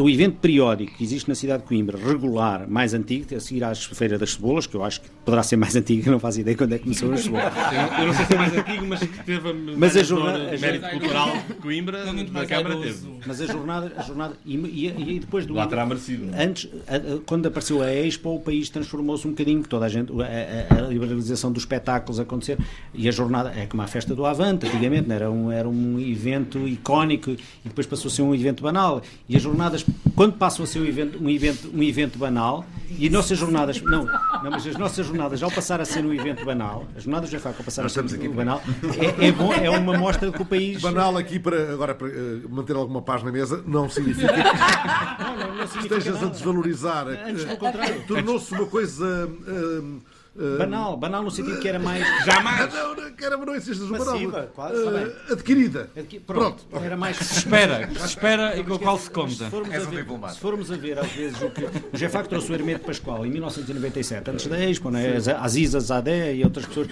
[0.00, 3.84] o evento periódico que existe na cidade de Coimbra, regular, mais antigo, a seguir às
[3.84, 6.72] Feira das Cebolas, que eu acho que poderá ser mais antigo, não faço ideia quando
[6.74, 7.52] é que começou as cebolas.
[7.54, 10.38] Eu, eu não sei se é mais antigo, mas que teve a Mas a jornada-
[10.38, 12.98] a mérito jornada- cultural de Coimbra, É mais Câmara teve.
[13.26, 16.44] Mas a jornada, a jornada e, e- e depois do Lá terá merecido, é?
[16.44, 19.88] Antes, a- a- quando apareceu a Expo, o país transformou-se um bocadinho, que toda a
[19.88, 22.58] gente, a, a- a liberalização dos espetáculos a acontecer
[22.94, 25.98] e a jornada é como a festa do Avante, antigamente, não era um era um
[26.00, 29.02] evento icónico e depois passou a ser um evento banal.
[29.28, 29.84] E as jornadas,
[30.14, 32.64] quando passam a ser um evento, um evento, um evento banal,
[32.98, 36.12] e as nossas jornadas, não, não, mas as nossas jornadas, ao passar a ser um
[36.12, 38.62] evento banal, as jornadas já ao passar a ser um banal,
[38.98, 42.08] é, é bom, é uma mostra de que o país Banal aqui para agora para
[42.08, 44.32] eh, manter alguma paz na mesa não significa
[45.72, 47.06] que estejas a desvalorizar.
[47.06, 48.02] Antes, pelo contrário.
[48.06, 52.72] Tornou-se uma coisa eh, banal, banal no sentido que era mais Jamais!
[52.72, 54.46] Não, não, caramba, não Massiva, banal.
[54.54, 55.12] quase, Eh, bem.
[55.30, 55.90] adquirida.
[55.96, 56.64] Adqui- Pronto.
[56.64, 57.16] Pronto, era mais.
[57.18, 59.30] Se espera, que se espera e com o qual se conta.
[59.32, 61.64] Se formos, a ver, se formos a ver, às vezes, o que.
[61.64, 65.18] O Jefac trouxe o Hermeto Pascoal em 1997, antes da Expo, né?
[65.38, 66.88] Aziza Zadé e outras pessoas.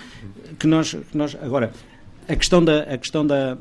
[0.59, 1.37] Que nós, que nós.
[1.43, 1.73] Agora,
[2.29, 2.83] a questão da.
[2.83, 3.57] A questão da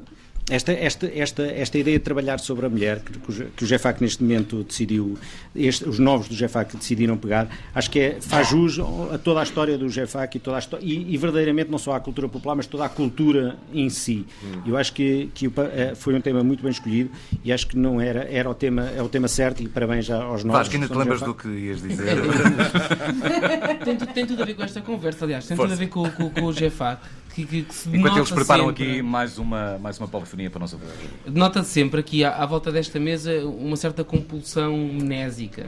[0.50, 4.02] esta, esta, esta, esta ideia de trabalhar sobre a mulher, que, que o que GEFAC
[4.02, 5.18] neste momento decidiu,
[5.56, 8.80] este- os novos do GEFAC decidiram pegar, acho que é, faz jus
[9.14, 12.00] a toda a história do GEFAC e, toda a e, e verdadeiramente não só à
[12.00, 14.26] cultura popular, mas toda a cultura em si.
[14.66, 17.10] Eu acho que, que eh, foi um tema muito bem escolhido
[17.44, 20.22] e acho que não era, era o tema, é o tema certo e parabéns já
[20.22, 20.60] aos novos.
[20.60, 21.38] Vasco, ainda te que lembras GEFAC.
[21.38, 22.16] do que ias dizer?
[23.84, 25.74] tem, tem tudo a ver com esta conversa, aliás, tem Força.
[25.76, 27.02] tudo a ver com, com, com o GFAC.
[27.46, 30.60] Que, que, que se Enquanto eles preparam sempre- aqui mais uma, mais uma polifonia para
[30.60, 30.88] nós ouvir.
[31.28, 35.68] Nota sempre aqui à, à volta desta mesa uma certa compulsão mnésica.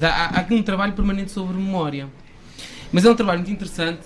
[0.00, 2.08] Há, há aqui um trabalho permanente sobre memória.
[2.90, 4.00] Mas é um trabalho muito interessante,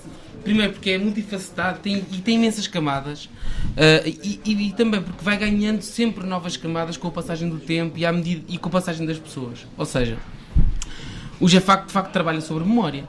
[0.44, 3.28] primeiro porque é multifacetado tem, e tem imensas camadas,
[3.76, 7.58] ah, e, e- e também porque vai ganhando sempre novas camadas com a passagem do
[7.58, 9.66] tempo e, à medida, e com a passagem das pessoas.
[9.76, 10.16] Ou seja,
[11.40, 13.04] o GFAC de facto trabalha sobre memória.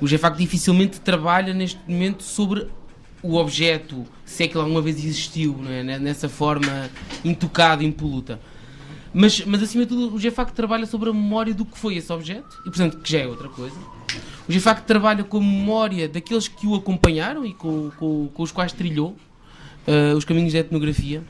[0.00, 2.68] O GFAC dificilmente trabalha neste momento sobre
[3.22, 5.82] o objeto, se é que ele alguma vez existiu, é?
[5.98, 6.90] nessa forma
[7.24, 8.40] intocada, impoluta.
[9.14, 12.10] Mas, mas acima de tudo, o GFAC trabalha sobre a memória do que foi esse
[12.12, 13.76] objeto, e portanto, que já é outra coisa.
[14.48, 18.50] O GFAC trabalha com a memória daqueles que o acompanharam e com, com- com os
[18.50, 19.16] quais trilhou
[19.86, 21.22] eh, os caminhos da etnografia,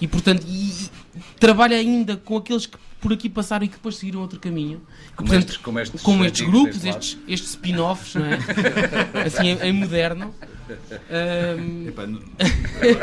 [0.00, 0.90] e portanto, e- e
[1.38, 4.80] trabalha ainda com aqueles que por aqui passaram e que depois seguiram outro caminho.
[5.16, 8.38] Como portanto, estes- como estes como estes grupos, estes, estes spin-offs, não é?
[9.26, 9.84] assim, em,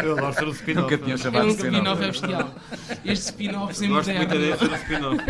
[0.04, 0.82] Eu adoro ser o spin-off.
[0.82, 1.78] Nunca tinha é chamado um de spin-off.
[1.78, 2.56] spin-off é bestial.
[3.06, 4.58] Estes spin-offs em Gosto muito moderno.
[4.58, 5.24] de ser o spin-off.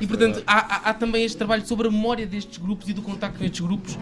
[0.00, 3.02] E portanto, há, há- há também este trabalho sobre a memória destes grupos e do
[3.02, 3.98] contacto com estes grupos.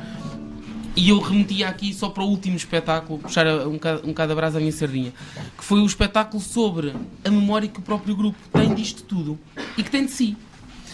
[0.96, 4.34] E eu remetia aqui só para o último espetáculo, puxar um bocado, um bocado a
[4.34, 5.12] brasa à minha sardinha,
[5.56, 6.92] que foi o espetáculo sobre
[7.24, 9.38] a memória que o próprio grupo tem disto tudo
[9.76, 10.36] e que tem de si.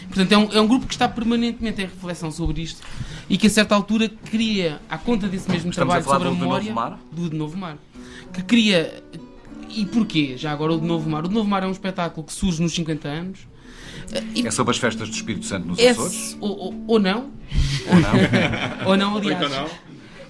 [0.08, 2.80] Portanto, é um, é um grupo que está permanentemente em reflexão sobre isto
[3.28, 6.28] e que a certa altura cria, à conta desse mesmo Estamos a trabalho falar sobre
[6.28, 6.98] a do De memória, Novo Mar?
[7.10, 7.78] do De Novo Mar,
[8.32, 9.02] que cria.
[9.70, 10.36] E porquê?
[10.36, 11.24] Já agora o De Novo Mar.
[11.24, 13.40] O De Novo Mar é um espetáculo que surge nos 50 anos.
[14.44, 16.36] É sobre as festas do Espírito Santo nos Açores?
[16.40, 17.30] ou, ou, ou não.
[17.88, 18.10] Ou não?
[18.90, 19.44] ou não, Ou aliás.
[19.44, 19.70] então não.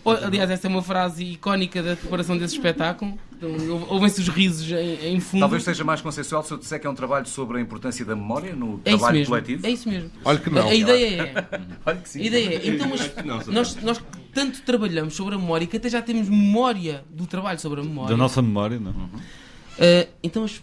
[0.05, 3.19] Aliás, essa é uma frase icónica da preparação desse espetáculo.
[3.37, 5.41] Então, ou- Ouvem-se os risos em, em fundo.
[5.41, 8.15] Talvez seja mais consensual se eu disser que é um trabalho sobre a importância da
[8.15, 9.31] memória no É trabalho mesmo.
[9.35, 9.67] coletivo.
[9.67, 10.11] É isso mesmo.
[10.25, 10.63] Olha que não.
[10.63, 11.49] A, a ideia é.
[11.87, 12.21] Olha que sim.
[12.21, 12.69] A ideia é.
[12.69, 14.01] Então, mas não, nós, nós
[14.33, 18.11] tanto trabalhamos sobre a memória que até já temos memória do trabalho sobre a memória.
[18.11, 18.91] Da nossa memória, não.
[18.93, 20.61] Uh, então, mas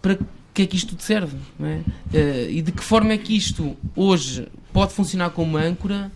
[0.00, 0.18] para
[0.54, 1.36] que é que isto tudo serve?
[1.58, 1.76] não é?
[1.76, 6.10] Uh, e de que forma é que isto hoje pode funcionar como âncora,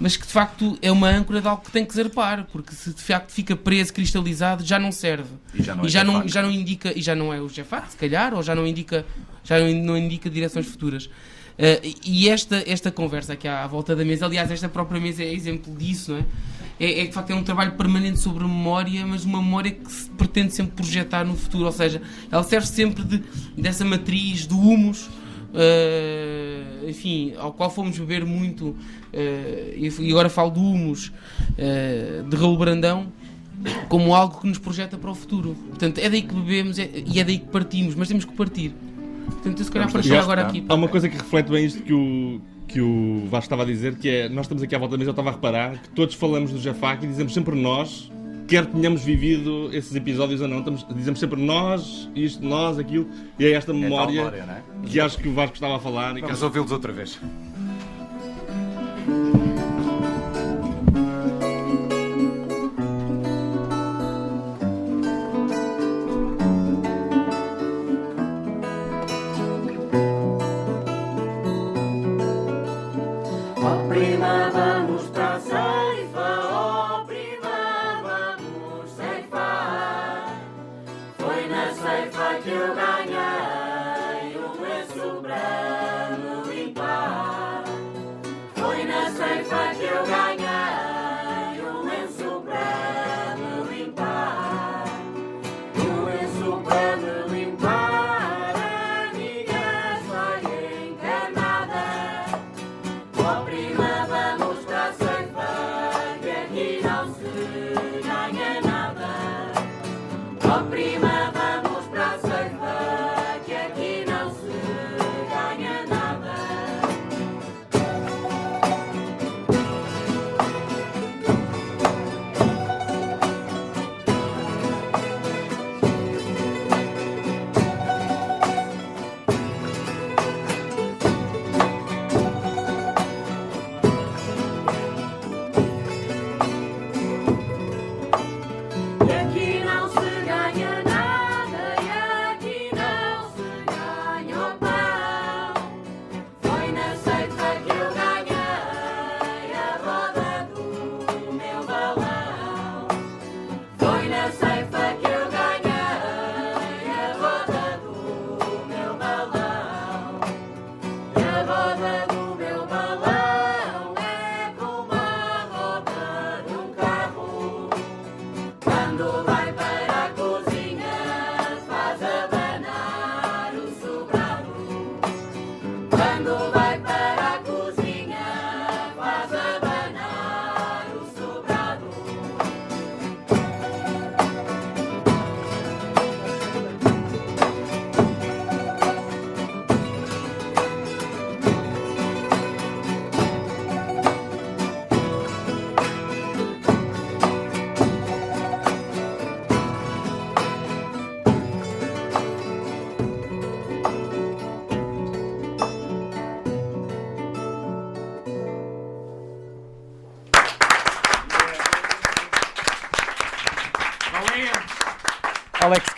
[0.00, 2.94] mas que de facto é uma âncora de algo que tem que zarpar, porque se
[2.94, 5.28] de facto fica preso, cristalizado, já não serve.
[5.54, 7.90] E já não é já não, já não indica, e já não é o Jefac,
[7.90, 9.04] se calhar, ou já não indica,
[9.44, 11.04] já não, não indica direções futuras.
[11.04, 15.22] Uh, e esta, esta conversa aqui à, à volta da mesa, aliás, esta própria mesa
[15.22, 16.24] é exemplo disso, não é?
[16.80, 19.92] É, é que de facto é um trabalho permanente sobre memória, mas uma memória que
[19.92, 22.00] se pretende sempre projetar no futuro, ou seja,
[22.32, 23.22] ela serve sempre de,
[23.54, 25.10] dessa matriz do humus,
[25.54, 28.76] uh, enfim, ao qual fomos beber muito, uh,
[29.76, 33.12] e agora falo do humus uh, de Raul Brandão,
[33.88, 35.54] como algo que nos projeta para o futuro.
[35.68, 38.72] Portanto, é daí que bebemos é- e é daí que partimos, mas temos que partir.
[39.26, 40.64] Portanto, eu se calhar apareceu agora aqui.
[40.68, 43.96] Há uma coisa que reflete bem isto que o, que o Vasco estava a dizer,
[43.96, 46.14] que é, nós estamos aqui à volta da mesa, eu estava a reparar que todos
[46.14, 48.10] falamos do Jafak e dizemos sempre nós,
[48.50, 53.06] quer tenhamos vivido esses episódios ou não, estamos- dizemos sempre nós, isto, nós, aquilo,
[53.38, 54.86] e é esta tal memória, memória, é?
[54.88, 56.10] que acho que o Vasco estava a falar.
[56.12, 57.18] E que Vamos ouvi-los outra vez.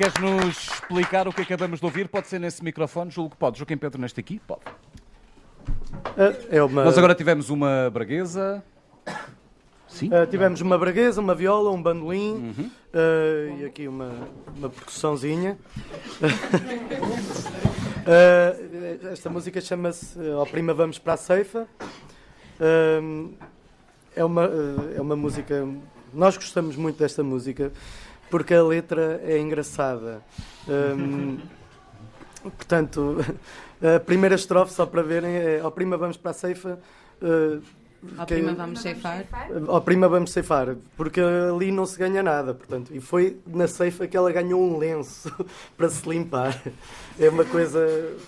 [0.02, 2.08] Alex, queres nos explicar o que acabamos de ouvir?
[2.08, 3.58] Pode ser nesse microfone, julgo que pode.
[3.58, 4.40] Joaquim Pedro, neste aqui?
[4.40, 4.62] Pode.
[6.50, 6.84] É uma...
[6.84, 8.64] Nós agora tivemos uma braguesa.
[9.86, 10.08] Sim.
[10.08, 14.12] Uh, tivemos uma braguesa, uma viola, um bandolim uh, e aqui uma,
[14.56, 15.56] uma percussãozinha.
[18.02, 21.68] Uh, esta música chama-se Ó Prima Vamos para a Ceifa.
[22.58, 23.32] Uh,
[24.16, 25.64] é, uma, uh, é uma música.
[26.12, 27.70] Nós gostamos muito desta música
[28.32, 30.22] porque a letra é engraçada.
[30.66, 31.36] Um,
[32.56, 33.18] portanto,
[33.94, 36.78] a primeira estrofe, só para verem, é Ó Prima Vamos para a Ceifa.
[37.20, 37.62] uh,
[38.18, 39.24] Ao que- prima vamos ceifar.
[39.68, 42.90] Ao prima vamos ceifar, porque ali não se ganha nada, portanto.
[42.92, 45.32] E foi na ceifa que ela ganhou um lenço
[45.76, 46.60] para se limpar.
[47.20, 47.78] É uma coisa,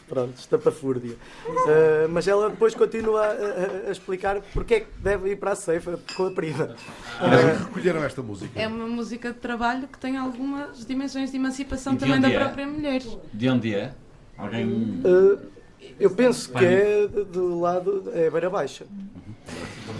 [0.08, 1.16] pronto, estapafúrdia.
[1.48, 5.52] Uh, mas ela depois continua a, a- a explicar porque é que deve ir para
[5.52, 6.76] a ceifa com a prima.
[7.20, 8.60] Onde é Uh, que recolheram esta música?
[8.60, 12.38] É uma música de trabalho que tem algumas dimensões de emancipação de também da é?
[12.38, 13.02] própria mulher.
[13.32, 13.92] De onde é?
[14.38, 15.00] Alguém.
[15.04, 15.38] Uh,
[15.98, 18.04] eu penso que é do lado.
[18.14, 18.84] é Beira Baixa.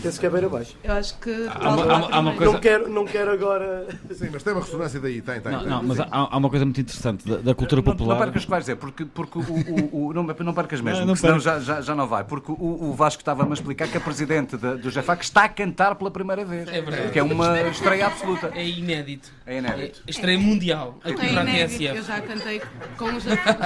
[0.02, 0.74] Penso que é Beira Baixa.
[0.82, 1.30] Eu acho que.
[1.48, 3.86] Há uma- há uma- há uma coisa- Não quero, não quero agora.
[4.12, 5.52] Sim, mas tem uma ressonância daí, tem, tem.
[5.52, 8.14] Não, não, mas há, há uma coisa muito interessante da, da cultura Não, popular.
[8.14, 11.00] não percas o que vais dizer, porque, porque o, o, o- não, não percas mesmo,
[11.00, 12.24] Não, não senão já, já, já não vai.
[12.24, 12.54] Porque o,
[12.90, 16.10] o Vasco estava-me a explicar que a presidente da- do GEFAC está a cantar pela
[16.10, 16.68] primeira vez.
[16.68, 17.10] É verdade.
[17.12, 18.50] Que é uma estreia absoluta.
[18.54, 19.30] É inédito.
[19.46, 20.02] É inédito.
[20.06, 20.98] É estreia mundial.
[21.04, 21.96] Aqui É inédito, TSF.
[21.96, 22.62] eu já cantei
[22.98, 23.62] com os Zefac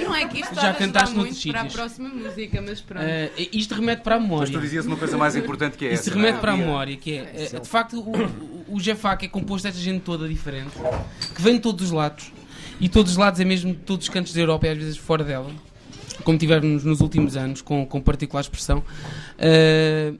[0.00, 3.04] E não é que isto Já cantaste muito para a próxima música, mas pronto.
[3.04, 4.42] Eh, isto remete para a memória.
[4.42, 6.40] Mas tu dizias uma coisa mais importante que é Isso essa, remete não é?
[6.40, 10.00] para a memória, que é, eh, de facto, o, o, GFAC é composto desta gente
[10.02, 10.72] toda diferente,
[11.34, 12.32] que vem de todos os lados,
[12.80, 14.96] e todos os lados é mesmo de todos os cantos da Europa e às vezes
[14.96, 15.50] fora dela,
[16.24, 18.82] como tivemos nos últimos anos, com, com particular expressão.
[19.38, 20.12] Eh,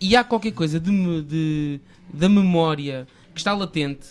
[0.00, 1.80] e há qualquer coisa de, de-
[2.12, 4.08] da memória que está latente,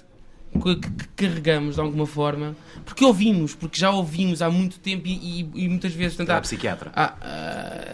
[0.61, 0.75] que,
[1.15, 2.55] carregamos de alguma forma,
[2.85, 6.39] porque ouvimos, porque já ouvimos há muito tempo e, e- e muitas vezes tentar.
[6.41, 6.91] psiquiatra.
[6.95, 7.15] Ah,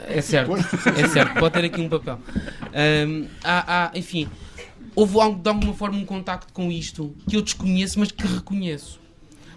[0.08, 2.20] é certo, é certo, pode ter aqui um papel.
[2.74, 4.28] Ahm, há, há, enfim,
[4.96, 9.00] houve algo- de alguma forma um contacto com isto que eu desconheço, mas que reconheço.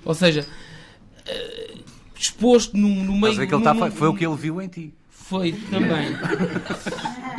[0.05, 0.47] Ou seja,
[1.29, 1.75] ah,
[2.19, 3.35] exposto no, no meio.
[3.35, 4.95] A ver que ele foi, no- foi o que ele viu em ti.
[5.23, 6.09] Foi também.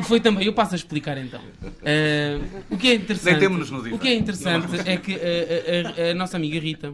[0.03, 0.45] Foi também.
[0.45, 1.39] Eu passo a explicar então.
[1.85, 2.39] Ah,
[2.69, 3.45] o que é interessante.
[3.91, 6.93] O que é interessante é que a, a- a- nossa amiga Rita,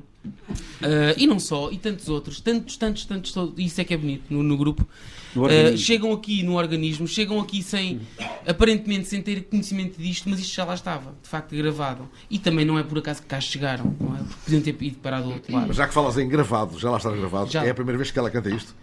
[0.81, 3.97] ah, e não só, e tantos outros, tantos, tantos, tantos, todos, isso é que é
[3.97, 4.85] bonito no, no grupo,
[5.33, 5.77] No organismo.
[5.77, 8.01] chegam aqui no organismo, chegam aqui sem,
[8.45, 12.09] aparentemente sem ter conhecimento disto, mas isto já lá estava, de facto, gravado.
[12.29, 14.19] E também não é por acaso que cá chegaram, não é?
[14.19, 15.67] Porque podiam ter ido parar do outro lado.
[15.67, 17.63] Mas já que falas em gravado, já lá está gravado, Já.
[17.65, 18.75] é a primeira vez que ela canta isto.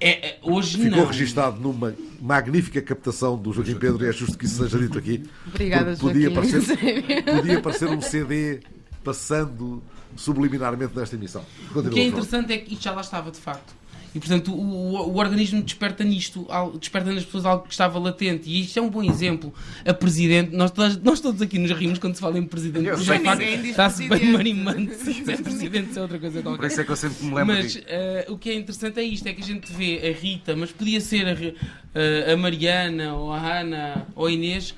[0.00, 1.06] É, é, hoje Ficou não.
[1.06, 5.22] registado numa magnífica captação do Joaquim Pedro e é justo que isso seja dito aqui.
[5.46, 6.50] Obrigada, podia Joaquim.
[6.50, 8.60] parecer, podia parecer um CD
[9.02, 9.82] passando
[10.16, 11.42] subliminarmente nesta emissão.
[11.70, 13.74] O Continua, que é interessante é que isto já lá estava, de facto.
[14.14, 16.46] E, portanto, o, o- o organismo desperta nisto,
[16.78, 18.48] desperta nas pessoas algo que estava latente.
[18.48, 19.52] E isto é um bom exemplo.
[19.84, 22.86] A Presidente, nós, todos- nós todos aqui nos rimos quando se fala em Presidente.
[22.86, 23.18] Eu sei.
[23.18, 24.32] facto Está-se bem Presidente.
[24.36, 26.58] marimando se dizer Presidente, se é outra coisa qualquer.
[26.60, 29.02] Por isso é que eu sempre me lembro Mas eh, o que é interessante é
[29.02, 33.14] isto: é que a gente vê a Rita, mas podia ser a, eh, a Mariana,
[33.14, 34.74] ou a Ana, ou a Inês,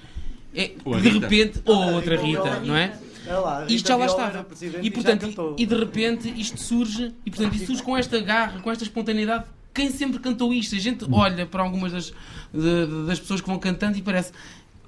[0.54, 0.68] é,
[1.02, 2.92] de repente, ou a outra Rita não é?
[3.26, 4.46] É lá, isto já lá estava.
[4.82, 5.56] E e portanto, cantou.
[5.58, 9.44] e de repente isto surge, e portanto isto surge com esta garra, com esta espontaneidade.
[9.74, 10.74] Quem sempre cantou isto?
[10.74, 12.12] A gente olha para algumas das,
[12.52, 14.32] de- das pessoas que vão cantando e parece.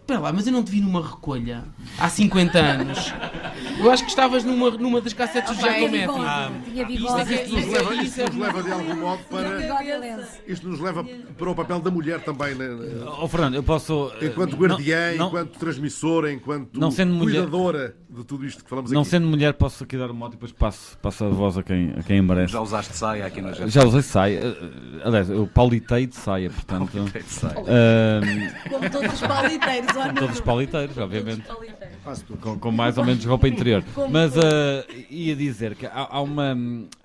[0.09, 1.65] Espera lá, mas eu não te vi numa recolha
[1.99, 3.13] há 50 anos.
[3.79, 6.07] Eu acho que estavas numa, numa das cassetes do Opa, Giacometti.
[6.07, 7.21] tinha bigode, tinha bigode.
[7.21, 8.97] Isto é que- Isto nos isto é- leva, isto isto é- nos leva de algum
[8.97, 9.51] modo para.
[9.59, 10.27] Bigode.
[10.47, 12.55] Isto nos leva para o papel da mulher também.
[12.55, 12.67] né?
[13.21, 14.11] Oh, Fernando, eu posso.
[14.23, 18.65] eh, Enquanto não- guardiã, não- enquanto transmissora, enquanto Não sendo mulher- cuidadora de tudo isto
[18.65, 19.11] que falamos Não aqui.
[19.11, 21.93] sendo mulher, posso aqui dar o mote e depois passo, passo a voz a quem,
[21.99, 22.55] a quem merece.
[22.55, 23.69] Já usaste saia aqui na gente?
[23.71, 24.39] Já usei saia.
[24.39, 26.91] Eh, Aliás, eu paulitei de saia, portanto.
[26.93, 27.55] Paulitei de saia.
[27.59, 30.15] Ahm, Como todos os pauliteiros, olha.
[30.15, 31.43] todos os pauliteiros, obviamente.
[31.43, 32.25] pauliteiros.
[32.41, 33.85] Com, com mais ou menos roupa interior.
[33.95, 36.57] Como Mas ah, ia dizer que há, há uma,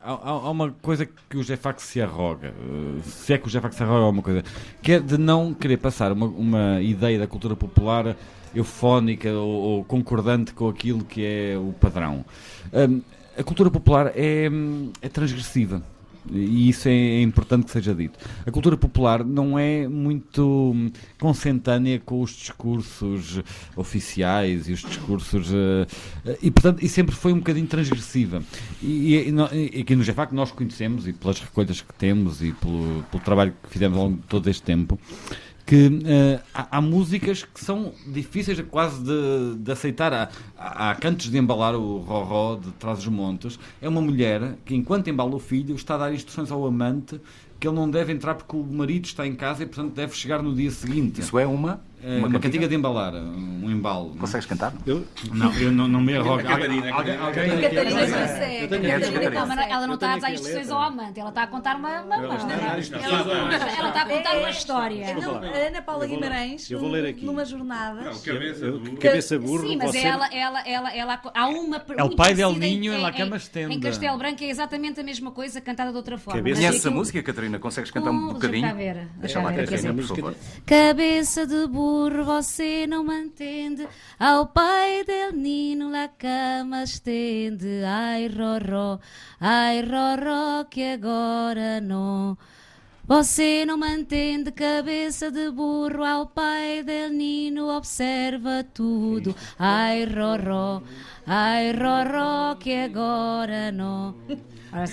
[0.01, 3.75] há, há uma coisa que o Jefax se arroga, eh, se é que o Jefax
[3.75, 4.43] se arroga alguma coisa,
[4.81, 8.15] que é de não querer passar uma, uma ideia da cultura popular
[8.55, 12.23] eufónica ou, ou concordante com aquilo que é o padrão.
[12.71, 13.01] Hum,
[13.37, 15.81] a cultura popular é, hum, é transgressiva.
[16.31, 18.17] E isso é importante que seja dito.
[18.45, 20.75] A cultura popular não é muito
[21.19, 23.41] consentânea com os discursos
[23.75, 25.51] oficiais e os discursos.
[25.53, 28.41] eh, e, portanto, e sempre foi um bocadinho transgressiva.
[28.81, 33.03] E, e, e aqui no GEFAC nós conhecemos, e pelas recolhas que temos, e pelo,
[33.11, 34.99] pelo trabalho que fizemos ao longo de todo este tempo,
[35.65, 40.13] que eh, há, há músicas que são difíceis quase de, de aceitar.
[40.13, 40.29] Há,
[40.91, 43.59] há cantos de embalar o Roró de Trás os Montes.
[43.81, 47.19] É uma mulher que, enquanto embala o filho, está a dar instruções ao amante
[47.59, 50.43] que ele não deve entrar porque o marido está em casa e, portanto, deve chegar
[50.43, 51.21] no dia seguinte.
[51.21, 51.79] Isso é uma?
[52.05, 52.67] É, Uma uma, cantiga?
[52.67, 54.13] de embalar, um embalo.
[54.17, 54.73] Consegues cantar?
[54.85, 55.05] Eu?
[55.31, 56.43] Não, eu não, não me arrogo.
[56.43, 58.01] Catarina, Catarina.
[59.47, 62.35] mas ela não está a dar instruções ao amante, ela está a contar uma, Ela-
[62.77, 65.05] está a contar uma história.
[65.67, 66.05] Ana Paula.
[66.07, 67.25] Guimarães, Eu vou ler aqui.
[67.25, 68.11] numa jornada.
[68.25, 68.97] Cabeça burro.
[68.97, 71.81] cabeça burro, Sim, mas ela, ela, ela, ela, há uma.
[71.97, 73.73] É o pai del Ninho em La Cama em- Estenda.
[73.73, 76.39] Em Castelo Branco é exatamente a mesma coisa, cantada de outra forma.
[76.39, 77.59] Cabeça- Mas Conheces a aquilo- música, Catarina?
[77.59, 78.67] Consegues cantar um bocadinho?
[79.17, 79.53] deixa lá.
[79.53, 80.35] Catarina, por Essa favor.
[80.65, 83.87] Cabeça de burro burro você não mantende,
[84.19, 87.83] ao pai del nino la cama estende.
[87.85, 88.99] Ai, roró,
[89.39, 92.35] ai, roró, que agora não.
[93.05, 99.35] Você não mantém de cabeça de burro ao pai del Nino, observa tudo.
[99.59, 100.81] Ai, roró,
[101.27, 104.15] ai, roró, que agora não.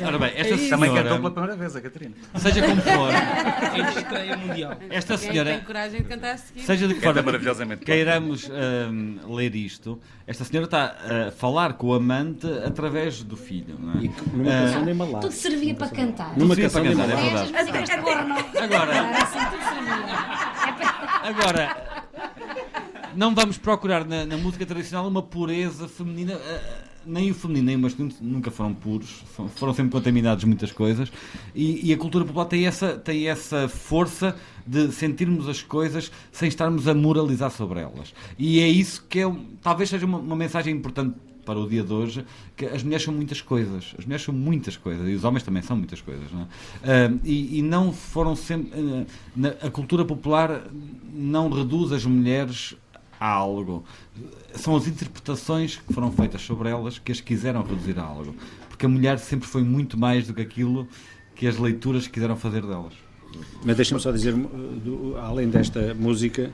[0.04, 0.76] Ora bem, esta senhora...
[0.76, 2.14] Também cantou pela primeira vez, a Catarina.
[2.36, 3.10] Seja como for,
[3.74, 4.76] Em estreia mundial.
[4.90, 5.50] esta Quem senhora...
[5.52, 6.60] tem coragem de cantar a seguir?
[6.64, 7.84] Seja de que forma maravilhosamente.
[7.86, 10.96] queiramos hum, ler isto, esta senhora está
[11.28, 13.78] a falar com o amante através do filho.
[13.80, 13.94] Não é?
[14.34, 15.20] Numa Ah, canção de Himalaya.
[15.20, 16.36] Tudo servia para cantar.
[16.38, 17.52] Numa canção de para cantar, é verdade.
[18.62, 19.30] Agora- para-
[21.22, 21.76] Agora,
[23.16, 26.32] não vamos procurar na, na música tradicional uma pureza feminina.
[26.34, 29.22] eh, nem o feminino nem o masculino nunca foram puros,
[29.56, 31.10] foram sempre contaminados muitas coisas.
[31.54, 36.48] E, e a cultura popular tem essa, tem essa força de sentirmos as coisas sem
[36.48, 38.12] estarmos a moralizar sobre elas.
[38.38, 39.32] E é isso que é,
[39.62, 42.22] talvez seja uma, uma mensagem importante para o dia de hoje,
[42.54, 43.94] que as mulheres são muitas coisas.
[43.98, 46.30] As mulheres são muitas coisas e os homens também são muitas coisas.
[46.30, 46.46] Não é?
[46.84, 48.70] Ah, e, e não foram sempre.
[48.78, 50.64] ah, na- a cultura popular
[51.14, 52.76] não reduz as mulheres
[53.20, 53.84] a algo.
[54.54, 58.34] São as interpretações que foram feitas sobre elas que as quiseram reduzir a algo.
[58.68, 60.88] Porque a mulher sempre foi muito mais do que aquilo
[61.36, 62.94] que as leituras quiseram fazer delas.
[63.64, 66.50] Mas deixa-me só dizer, uh, do- além desta música,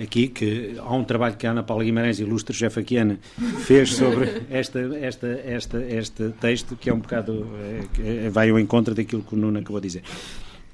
[0.00, 3.18] aqui que há um trabalho que a Ana Paula Guimarães, ilustre jefaquiana,
[3.64, 7.46] fez sobre esta, esta, esta, este texto, que é um bocado.
[7.60, 10.02] eh, que, eh, vai ao encontro daquilo que o Nuno acabou de dizer.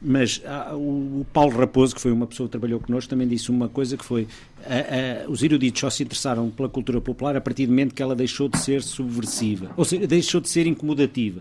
[0.04, 3.50] Mas ah, o, o Paulo Raposo, que foi uma pessoa que trabalhou connosco, também disse
[3.50, 4.26] uma coisa que foi
[4.66, 8.02] ah, ah, os eruditos só se interessaram pela cultura popular a partir do momento que
[8.02, 11.40] ela deixou de ser subversiva, ou seja, deixou de ser incomodativa.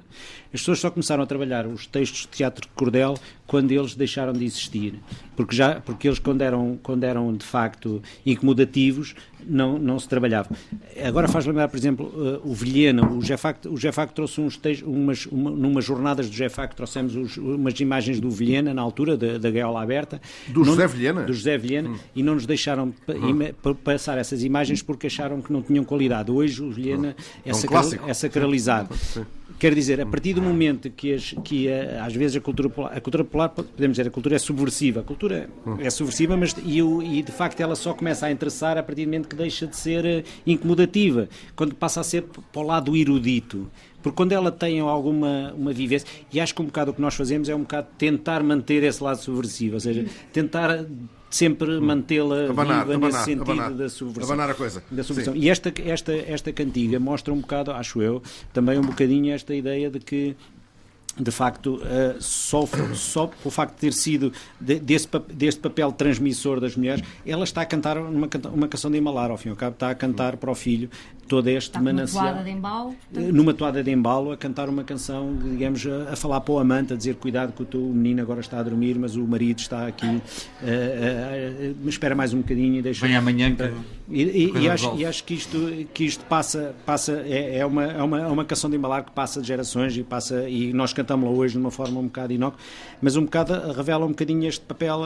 [0.53, 3.14] As pessoas só começaram a trabalhar os textos de teatro de cordel
[3.48, 4.95] quando eles deixaram de existir,
[5.35, 9.15] porque já porque eles quando eram quando eram de facto incomodativos
[9.45, 10.49] não não se trabalhava.
[11.03, 14.88] Agora faz lembrar, por exemplo, eh, o Vilhena, o Jefac, o Jefac trouxe uns textos,
[14.88, 19.38] umas uma, numas jornadas do Jefac trouxemos os- umas imagens do Vilhena na altura da,
[19.38, 21.23] da gaiola aberta Do Não- José Vilhena?
[21.23, 25.52] do José Vilhena e não nos deixaram ima- pa- passar essas imagens porque acharam que
[25.52, 26.32] não tinham qualidade.
[26.32, 27.16] Hoje o Vilhena
[27.46, 28.90] é, É um é sacralizado.
[29.60, 32.98] Quer dizer, a partir do momento que, as- que a- às vezes a cultura popular,
[32.98, 36.80] a cultura popular, podemos dizer, a cultura é subversiva, a cultura é subversiva, mas e,
[36.80, 39.76] e de facto ela só começa a interessar a partir do momento que deixa de
[39.78, 43.70] ser eh, incomodativa, quando passa a ser para o lado erudito.
[44.02, 47.14] Porque quando ela tem alguma uma vivência, e acho que um bocado o que nós
[47.14, 50.84] fazemos é um bocado tentar manter esse lado subversivo, ou seja, tentar
[51.32, 53.72] sempre mantê-la Abanar, viva abanar, nesse sentido abanar.
[53.72, 54.24] da subversão.
[54.34, 54.84] Abanar a coisa.
[54.91, 55.34] Da subversão.
[55.34, 55.40] Sim.
[55.40, 58.22] E esta, esta, esta cantiga mostra um bocado, acho eu,
[58.53, 60.36] também um bocadinho esta ideia de que
[61.20, 64.32] de facto, eh, só, só pelo facto de ter sido
[64.62, 68.98] de- desse, deste papel transmissor das mulheres, ela está a cantar uma, uma canção de
[68.98, 70.90] Himalar, ao fim e ao cabo, está a cantar para o filho
[71.32, 72.26] todo este Está manancial.
[72.26, 72.94] toada de embalo.
[73.16, 76.60] Eh, numa toada de embalo, a cantar uma canção, digamos, a, a falar para o
[76.60, 79.60] amante, a dizer cuidado que o teu menino agora está a dormir, mas o marido
[79.60, 80.22] está aqui,
[80.62, 83.06] eh, eh, me espera mais um bocadinho e deixa.
[83.08, 83.64] Vem amanhã que
[84.14, 85.58] E, e- e acho, e acho que isto,
[85.94, 89.12] que isto passa, passa é, é uma, é, uma, é uma canção de embalar que
[89.12, 92.60] passa de gerações e, passa, e nós cantamos-la hoje de uma forma um bocado inócua,
[93.02, 94.99] mas um bocado revela um bocadinho este papel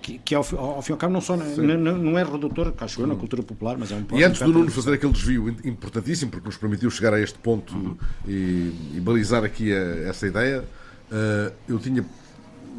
[0.00, 2.22] que, que ao, ao, ao fim e ao cabo não, só, não, não- não é
[2.24, 4.94] redutor, que acho eu, na cultura popular, mas é um E antes do Nuno fazer
[4.94, 10.08] aquele desvio importantíssimo, porque nos permitiu chegar a este ponto e, e balizar aqui a-
[10.08, 10.64] essa ideia,
[11.10, 12.04] eh, eu tinha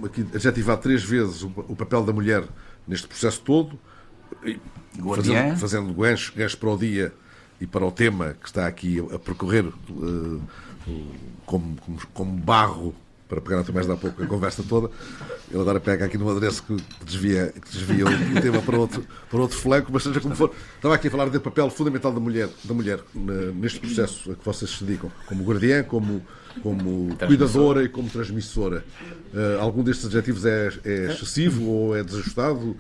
[0.04, 2.44] aqui adjetivado três vezes o, o papel da mulher
[2.88, 3.78] neste processo todo,
[4.44, 4.60] e
[5.00, 5.56] Guardiã.
[5.56, 7.14] fazendo, fazendo gancho, gancho para o dia
[7.60, 10.42] e para o tema que está aqui a, a percorrer o-
[11.46, 12.96] como, como, como barro
[13.28, 14.90] para pegar até mais de há pouco a conversa toda.
[15.52, 19.40] Ele agora pega aqui num adereço que desvia, que desvia o, tema para outro, para
[19.40, 20.54] outro flanco, mas seja como for.
[20.76, 23.00] Estava aqui a falar do papel fundamental da mulher, da mulher
[23.56, 26.26] neste processo a que vocês se dedicam, como guardiã, como,
[26.62, 28.84] como cuidadora e como transmissora.
[29.34, 32.76] Eh, algum destes adjetivos é, é excessivo ou é desajustado?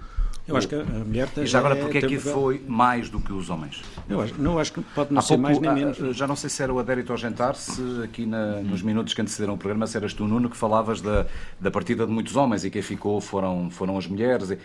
[0.47, 3.19] Eu acho que a mulher E já agora, é- porque é que foi mais do
[3.19, 3.81] que os homens?
[4.09, 6.15] Eu acho, não acho que pode não Há ser pouco, mais nem ah, menos.
[6.15, 9.21] Já não sei se era o Adérito ao jantar, se aqui na- nos minutos que
[9.21, 11.25] antecederam o programa, se eras tu, Nuno, que falavas da,
[11.59, 14.49] da partida de muitos homens e quem ficou foram, foram as mulheres.
[14.51, 14.57] Eh,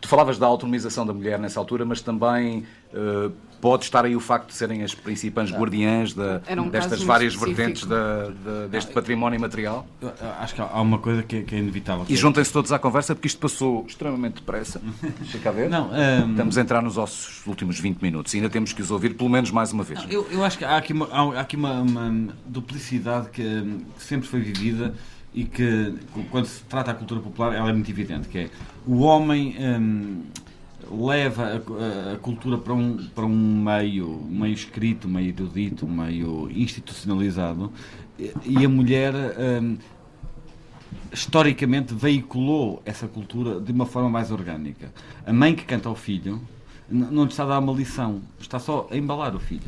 [0.00, 3.30] Tu falavas da autonomização da mulher nessa altura, mas também eh,
[3.64, 6.14] pode estar aí o facto de serem as principais guardiãs
[6.46, 7.56] Era um destas várias específico.
[7.56, 9.86] vertentes da- da- deste património material.
[10.02, 12.04] Eu- eu Acho que há uma coisa que, é- que é inevitável.
[12.06, 14.82] E é- juntem-se todos à conversa, porque isto passou extremamente depressa.
[15.18, 15.70] Deixa cá ver.
[15.70, 18.90] Não, ehm, Estamos a entrar nos nossos últimos 20 minutos e ainda temos que os
[18.90, 20.04] ouvir pelo menos mais uma vez.
[20.10, 23.42] Eu, eu acho que há aqui uma, há aqui uma, uma duplicidade que,
[23.96, 24.92] que sempre foi vivida
[25.32, 25.94] e que,
[26.30, 28.50] quando se trata a cultura popular, ela é muito evidente, que é
[28.86, 30.22] o homem hum,
[30.90, 37.72] leva a, a- cultura para um, para um meio, meio escrito, meio erudito, meio institucionalizado,
[38.18, 39.12] e- a mulher
[39.62, 39.76] hum,
[41.12, 44.92] historicamente veiculou essa cultura de uma forma mais orgânica.
[45.26, 46.40] A mãe que canta ao filho
[46.88, 49.62] não está a dar uma lição, está só a embalar o filho.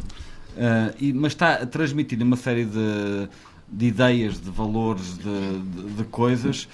[0.59, 3.29] Ah, e- mas está a transmitir uma série de,
[3.69, 6.69] de ideias, de valores, de, de- de coisas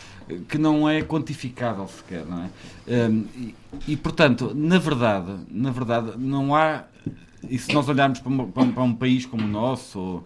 [0.49, 2.51] que não é quantificável sequer, não é?
[3.09, 3.55] Hum, e,
[3.89, 6.85] e, portanto, na verdade, na verdade, não há.
[7.49, 10.25] E se nós olharmos para, uma- para um- para um país como o nosso, ou,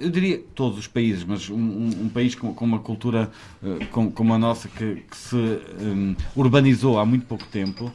[0.00, 3.30] eu diria todos os países, mas um, um- um país com, com uma cultura
[3.62, 7.90] eh, com- como a nossa que, que se hum, urbanizou há muito pouco tempo,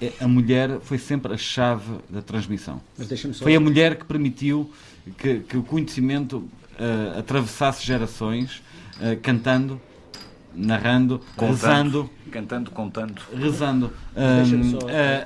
[0.00, 2.80] eh, a mulher foi sempre a chave da transmissão.
[3.44, 4.70] Foi a mulher que permitiu
[5.18, 6.48] que, que o conhecimento
[7.18, 8.62] atravessasse gerações,
[9.00, 9.80] eh, cantando,
[10.54, 11.50] narrando, Contando.
[11.50, 13.20] rezando, Cantando, contando.
[13.36, 13.90] rezando.
[14.16, 14.44] Eh,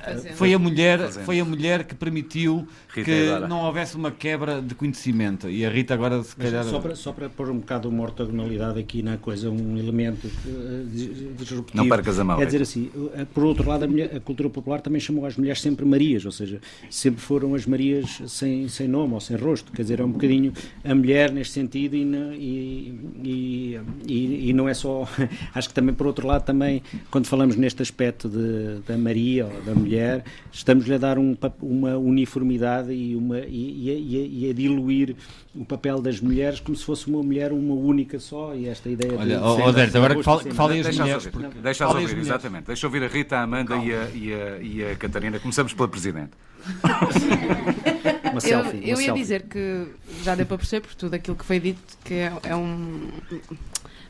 [0.03, 0.33] Fazendo.
[0.35, 1.23] foi a mulher, Fazendo.
[1.23, 3.47] foi a mulher que permitiu Rita que agora.
[3.47, 5.49] não houvesse uma quebra de conhecimento.
[5.49, 8.79] E a Rita agora se calhar Só para, só para pôr um bocado uma ortogonalidade
[8.79, 11.77] aqui na coisa, um elemento eh, dis- disruptivo.
[11.77, 14.49] Não percas a mão, É dizer assim, eh, por outro lado, a, mulher- a cultura
[14.49, 16.59] popular também chamou as mulheres sempre Marias, ou seja,
[16.89, 19.71] sempre foram as Marias sem, sem nome ou sem rosto.
[19.71, 20.51] Quer dizer, é um bocadinho
[20.83, 25.07] a mulher neste sentido e, na- e, e, e- e não é só.
[25.53, 29.61] Acho que também, por outro lado, também, quando falamos neste aspecto de, da Maria ou
[29.61, 34.47] da mulher, estamos-lhe a dar um uma uniformidade e, uma, e, e a, e a-
[34.47, 35.15] e a diluir
[35.55, 39.11] o papel das mulheres como se fosse uma mulher uma única só e esta ideia
[39.13, 41.91] de Olha, sem- ó, Derek, sem agora que que falem as mulheres, ouvir, porque- deixa-as
[41.91, 42.25] ouvir, mulheres.
[42.27, 42.65] exatamente.
[42.67, 45.39] Deixa ouvir a Rita, a Amanda e a, e, a, e a Catarina.
[45.39, 46.31] Começamos pela Presidente.
[48.31, 49.21] Uma Eu, selfie, uma eu ia selfie.
[49.21, 49.87] dizer que
[50.23, 53.07] já deu para perceber por tudo aquilo que foi dito que é, é um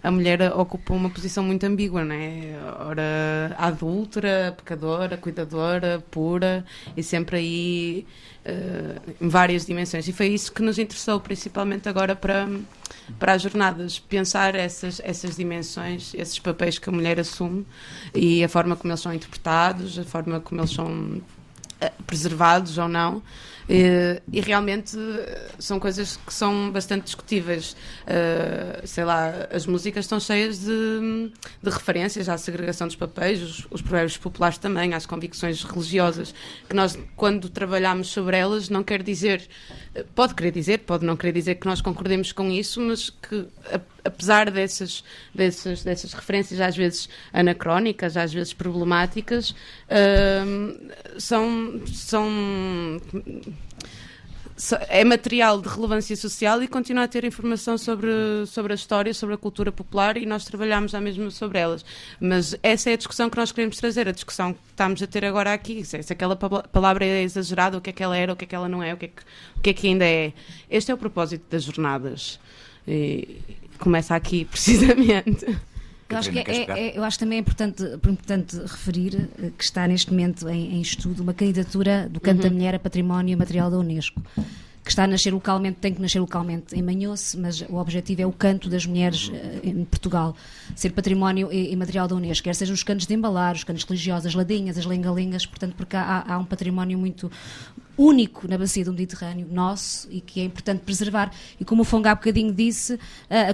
[0.04, 2.56] a mulher ocupa uma posição muito ambígua, não é?
[2.86, 6.66] Ora adúltera, pecadora, cuidadora, pura
[6.96, 8.08] e sempre aí
[8.46, 10.08] eh, em várias dimensões.
[10.08, 12.48] E foi isso que nos interessou principalmente agora para
[13.20, 17.66] para as jornadas pensar essas essas dimensões, esses papéis que a mulher assume
[18.14, 21.22] e a forma como eles são interpretados, a forma como eles são
[21.82, 23.22] eh, preservados ou não.
[23.70, 27.76] Eh, e realmente eh, são coisas que são bastante discutíveis.
[28.06, 31.32] Eh, sei lá, as músicas estão cheias de,
[31.62, 36.34] de referências à segregação dos papéis, os, os provérbios populares também, às convicções religiosas,
[36.68, 39.48] que nós, quando trabalhamos sobre elas, não quer dizer,
[40.16, 43.48] pode querer dizer, pode não querer dizer que nós concordemos com isso, mas que
[44.08, 45.04] apesar dessas,
[45.36, 49.54] dessas, dessas referências às vezes anacrónicas, às vezes problemáticas,
[50.46, 52.30] hum, são, são
[54.90, 58.10] é material de relevância social e continua a ter informação sobre,
[58.48, 61.86] sobre a história, sobre a cultura popular e nós trabalhamos já mesmo sobre elas.
[62.20, 65.24] Mas essa é a discussão que nós queremos trazer, a discussão que estamos a ter
[65.26, 65.86] agora aqui.
[65.86, 68.48] Se, aquela pa- palavra é exagerada, o que é que ela era, o que é
[68.48, 69.22] que ela não é, o que é que,
[69.58, 70.34] o que, é que ainda é.
[70.70, 72.40] Este é o propósito das jornadas.
[72.88, 73.38] E
[73.78, 75.46] começa aqui, precisamente.
[76.10, 76.44] Eu acho, que é,
[76.80, 81.22] é- eu acho também importante, importante referir eh, que está neste momento em, em estudo
[81.22, 84.22] uma candidatura do Canto da Mulher a Património Material da Unesco,
[84.84, 88.26] que está a nascer localmente, tem que nascer localmente em Manhoce, mas o objetivo é
[88.26, 90.34] o canto das mulheres eh, em Portugal
[90.76, 93.84] ser património e, e material da Unesco, quer sejam os cantos de embalar, os cantos
[93.84, 97.30] religiosos, as ladinhas, as lengalinhas, portanto, porque há, há um património muito
[97.98, 101.32] único na bacia do Mediterrâneo, nosso, e que é importante preservar.
[101.60, 103.00] E como o Fonga há bocadinho disse,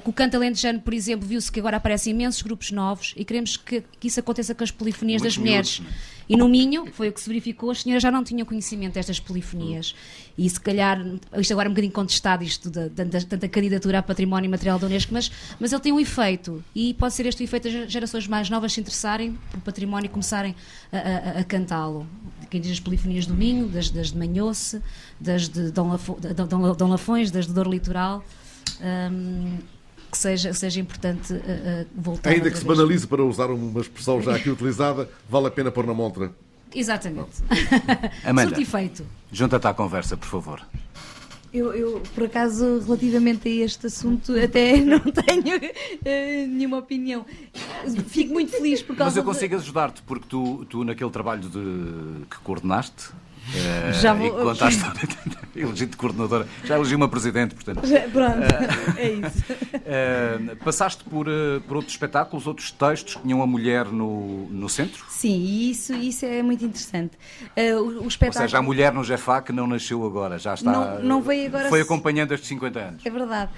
[0.04, 3.56] com o canto alentejano, por exemplo, viu-se que agora aparecem imensos grupos novos e queremos
[3.56, 5.80] que, que isso aconteça com as polifonias Muitos das mulheres.
[5.80, 5.96] miúdos,
[6.30, 9.20] E no Minho, foi o que se verificou, as senhoras já não tinham conhecimento destas
[9.20, 9.94] polifonias.
[10.38, 11.00] E se calhar,
[11.38, 15.14] isto agora é um bocadinho contestado, isto da, tanta candidatura a património material da Unesco,
[15.14, 16.64] mas, mas ele tem um efeito.
[16.74, 20.10] E pode ser este o efeito das gerações mais novas se interessarem por património e
[20.10, 20.56] começarem
[20.92, 22.08] a, a- a cantá-lo.
[22.50, 24.82] Quem diz as polifonias do Minho, das, das de Manhoce,
[25.20, 26.18] das de Dom, Lafo,
[26.48, 28.24] Dom, Dom Lafões, das de Dor Litoral.
[28.82, 29.58] hum,
[30.14, 32.78] que seja, seja importante uh, uh, voltar Ainda que se vez.
[32.78, 36.32] banalize, para usar uma expressão já aqui utilizada, vale a pena pôr na montra.
[36.74, 37.42] Exatamente.
[38.24, 38.50] Amanda.
[38.50, 39.06] Surto e feito.
[39.32, 40.62] Junta-te à conversa, por favor.
[41.54, 45.60] Eu, eu, por acaso, relativamente a este assunto, até não tenho
[46.04, 47.24] eh, nenhuma opinião.
[48.08, 51.42] Fico muito feliz por Mas causa eu de- consigo ajudar-te, porque tu, tu naquele trabalho
[51.48, 53.10] de, que coordenaste,
[53.56, 55.00] Eh, Já vou- E conta a história.
[55.98, 56.48] Coordenadora.
[56.66, 57.86] Já elegi uma presidente, portanto.
[57.86, 58.42] Já- pronto,
[58.98, 59.44] é isso.
[59.86, 61.28] Eh, passaste por,
[61.68, 65.06] por outros espetáculos, outros textos que tinham a mulher no, no centro?
[65.10, 67.12] Sim, e isso, isso é muito interessante.
[67.56, 68.42] Uh, o, o Ou espetáculo.
[68.44, 70.72] seja, a mulher no GEFAC não nasceu agora, já está.
[70.72, 73.06] Não- não veio agora Foi acompanhando estes 50 anos.
[73.06, 73.52] É verdade.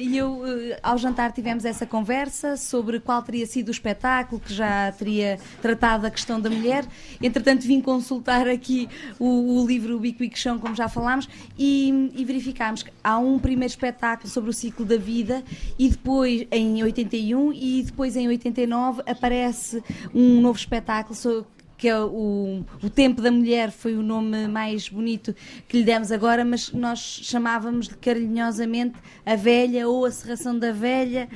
[0.00, 0.42] E eu,
[0.82, 6.06] ao jantar, tivemos essa conversa sobre qual teria sido o espetáculo que já teria tratado
[6.06, 6.84] a questão da mulher.
[7.22, 8.88] Entretanto, vim consultar aqui
[9.18, 11.28] o, o livro Bico Chão, como já falámos,
[11.58, 15.42] e, e verificámos que há um primeiro espetáculo sobre o ciclo da vida,
[15.78, 19.82] e depois, em 81, e depois, em 89, aparece
[20.14, 24.88] um novo espetáculo sobre que é o, o Tempo da Mulher foi o nome mais
[24.88, 25.34] bonito
[25.68, 28.94] que lhe demos agora, mas nós chamávamos-lhe carinhosamente
[29.24, 31.28] a velha ou a serração da velha.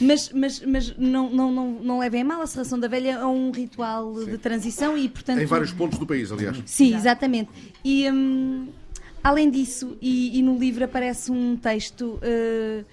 [0.00, 3.26] Mas, mas, mas não, não, não, não levem a mal, a serração da velha é
[3.26, 5.38] um ritual de transição e, portanto.
[5.40, 6.60] Em vários pontos do país, aliás.
[6.66, 7.50] Sim, exatamente.
[7.84, 8.68] E hum,
[9.22, 12.84] além disso, e, e no livro aparece um texto eh,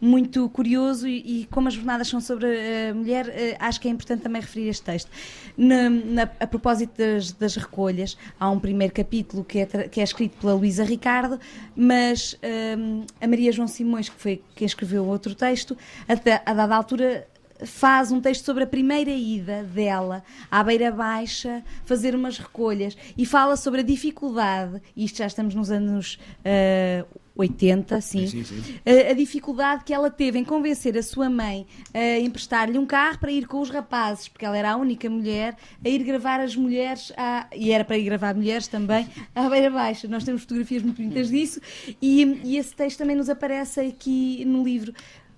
[0.00, 2.46] muito curioso, e, e como as jornadas são sobre
[2.90, 5.10] a mulher, eh, acho que é importante também referir este texto.
[5.56, 10.04] Na, na- a propósito das, das recolhas, há um primeiro capítulo que é, que é
[10.04, 11.40] escrito pela Luísa Ricardo,
[11.74, 12.38] mas
[12.78, 15.76] hum, a Maria João Simões, que foi quem escreveu outro texto,
[16.06, 17.26] até a dada altura
[17.64, 23.26] faz um texto sobre a primeira ida dela à Beira Baixa fazer umas recolhas e
[23.26, 27.04] fala sobre a dificuldade, isto já estamos nos anos ah,
[27.38, 28.60] 80, sim, Sim, sim.
[28.84, 33.18] A, a dificuldade que ela teve em convencer a sua mãe a emprestar-lhe um carro
[33.20, 36.56] para ir com os rapazes, porque ela era a única mulher, a ir gravar as
[36.56, 40.08] mulheres, à- e era para ir gravar mulheres também, à Beira Baixa.
[40.08, 41.60] Nós temos fotografias muito bonitas disso,
[42.02, 44.92] e, e esse texto também nos aparece aqui no livro.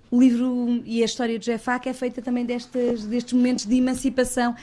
[0.09, 4.55] O livro e a história de Jefac é feita também destes, destes momentos de emancipação.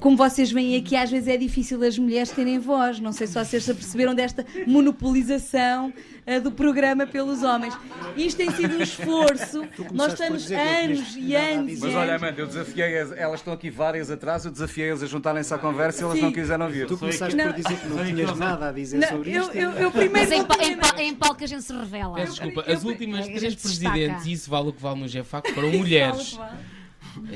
[0.00, 3.00] Como vocês veem aqui, às vezes é difícil as mulheres terem voz.
[3.00, 5.92] Não sei se vocês se aperceberam desta monopolização
[6.28, 7.74] ah, do programa pelos homens.
[8.16, 9.66] Isto tem sido um esforço.
[9.92, 12.16] Nós estamos anos e anos Mas olha.
[12.16, 16.00] Amanda, eu desafiei, as- elas estão aqui várias atrás, eu desafiei-as a juntarem-se à conversa
[16.00, 16.22] e elas Sim.
[16.22, 16.86] não quiseram vir.
[16.86, 17.44] Tu começaste Não.
[17.46, 19.56] por dizer que não tinhas nada a dizer Não, sobre eu- isto.
[19.56, 22.14] eu- eu primeiro Mas em, pa- em, pa- é em palco a gente se revela.
[22.16, 25.52] Peço desculpa, Eu- as últimas três presidentes, e isso vale o que vale no GFAC,
[25.52, 26.38] foram mulheres.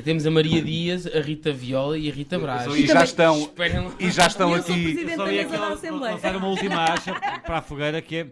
[0.04, 2.72] Temos a Maria Dias, a Rita Viola e a Rita Braz.
[2.74, 3.50] E já estão,
[3.98, 4.82] e já estão Eu sou aqui.
[4.84, 6.14] presidente da mesa da Assembleia.
[6.14, 7.14] lançar uma última acha
[7.44, 8.26] para a fogueira que é.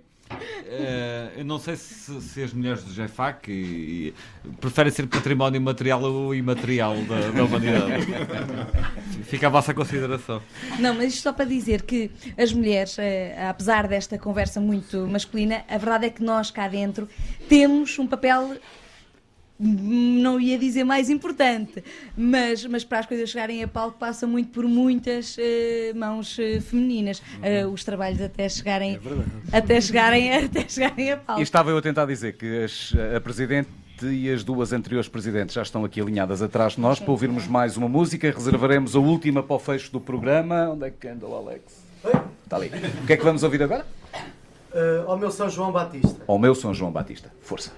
[0.67, 4.15] Eh, eu não sei se, se as mulheres do GFAC e-
[4.45, 8.07] e preferem ser património material ou imaterial da, da humanidade.
[9.25, 10.41] Fica a vossa consideração.
[10.79, 15.65] Não, mas isto só para dizer que as mulheres, eh, apesar desta conversa muito masculina,
[15.69, 17.09] a verdade é que nós cá dentro
[17.49, 18.57] temos um papel.
[19.63, 21.85] Não ia dizer mais importante,
[22.17, 26.61] mas, mas para as coisas chegarem a palco passa muito por muitas eh, mãos eh,
[26.61, 27.23] femininas.
[27.43, 28.99] Eh, os trabalhos até chegarem,
[29.53, 31.41] até chegarem, até chegarem a palco.
[31.41, 33.69] E estava eu a tentar dizer que as- a Presidente
[34.03, 37.77] e as duas anteriores Presidentes já estão aqui alinhadas atrás de nós para ouvirmos mais
[37.77, 38.31] uma música.
[38.31, 40.71] Reservaremos a última para o fecho do programa.
[40.71, 41.65] Onde é que anda o Alex?
[42.45, 42.69] Está ali.
[43.03, 43.85] O que é que vamos ouvir agora?
[44.73, 46.17] Eh, ao meu São João Batista.
[46.27, 47.31] Ao meu São João Batista.
[47.43, 47.73] Força.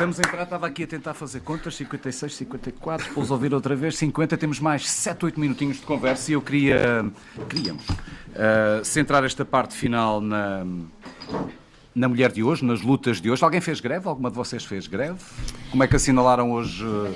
[0.00, 3.98] Estamos em prato, estava aqui a tentar fazer contas, 56, 54, depois ouvir outra vez,
[3.98, 7.04] 50, temos mais 7, 8 minutinhos de conversa e eu queria,
[7.46, 10.64] queríamos, uh, centrar esta parte final na,
[11.94, 13.44] na mulher de hoje, nas lutas de hoje.
[13.44, 14.08] Alguém fez greve?
[14.08, 15.18] Alguma de vocês fez greve?
[15.70, 17.14] Como é que assinalaram hoje uh,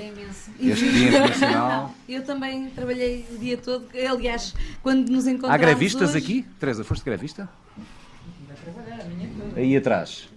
[0.59, 1.91] este Dia Internacional?
[2.07, 3.87] Eu também trabalhei o dia todo.
[4.07, 4.53] Aliás,
[4.83, 6.45] quando nos encontramos Há grevistas hoje- aqui?
[6.59, 7.49] Teresa, foste grevista?
[9.55, 10.29] Aí atrás.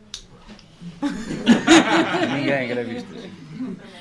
[2.35, 3.15] Ninguém grevista.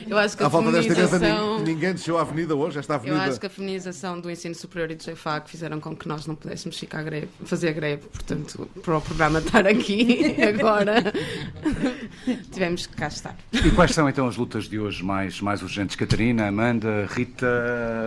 [0.09, 2.97] Eu acho que À a volta desta nin- ninguém desceu à avenida hoje, esta Eu
[2.97, 3.23] avenida.
[3.23, 6.35] acho que a feminização do ensino superior e do GFAC fizeram com que nós não
[6.35, 10.95] pudéssemos ficar greve, fazer greve, portanto, para o programa estar aqui agora,
[12.51, 13.35] tivemos que cá estar.
[13.53, 15.95] E quais são então as lutas de hoje mais, mais urgentes?
[15.95, 17.47] Catarina, Amanda, Rita,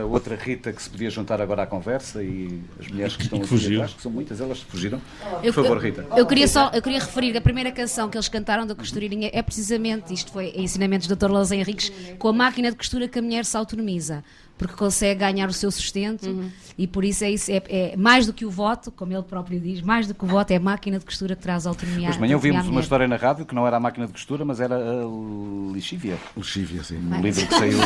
[0.09, 3.75] outra Rita que se podia juntar agora à conversa e as mulheres que estão aqui
[3.75, 5.01] atrás, que são muitas, elas fugiram.
[5.43, 6.07] Eu- Por favor, eu- Rita.
[6.17, 9.31] Eu queria só, eu queria referir que a primeira canção que eles cantaram da costureirinha
[9.33, 11.31] é precisamente isto foi ensinamentos do Dr.
[11.31, 14.23] Lousa Henriques com a máquina de costura que a mulher se autonomiza.
[14.59, 16.51] Porque consegue ganhar o seu sustento Uhum.
[16.77, 19.59] e por isso é isso, é, é mais do que o voto, como ele próprio
[19.59, 22.09] diz, mais do que o voto é a máquina de costura que traz autonomia.
[22.09, 24.45] Hoje de manhã ouvimos uma história na rádio que não era a máquina de costura,
[24.45, 26.19] mas era a lixívia.
[26.37, 26.99] Lexívia, sim.
[26.99, 27.79] Um livro que saiu.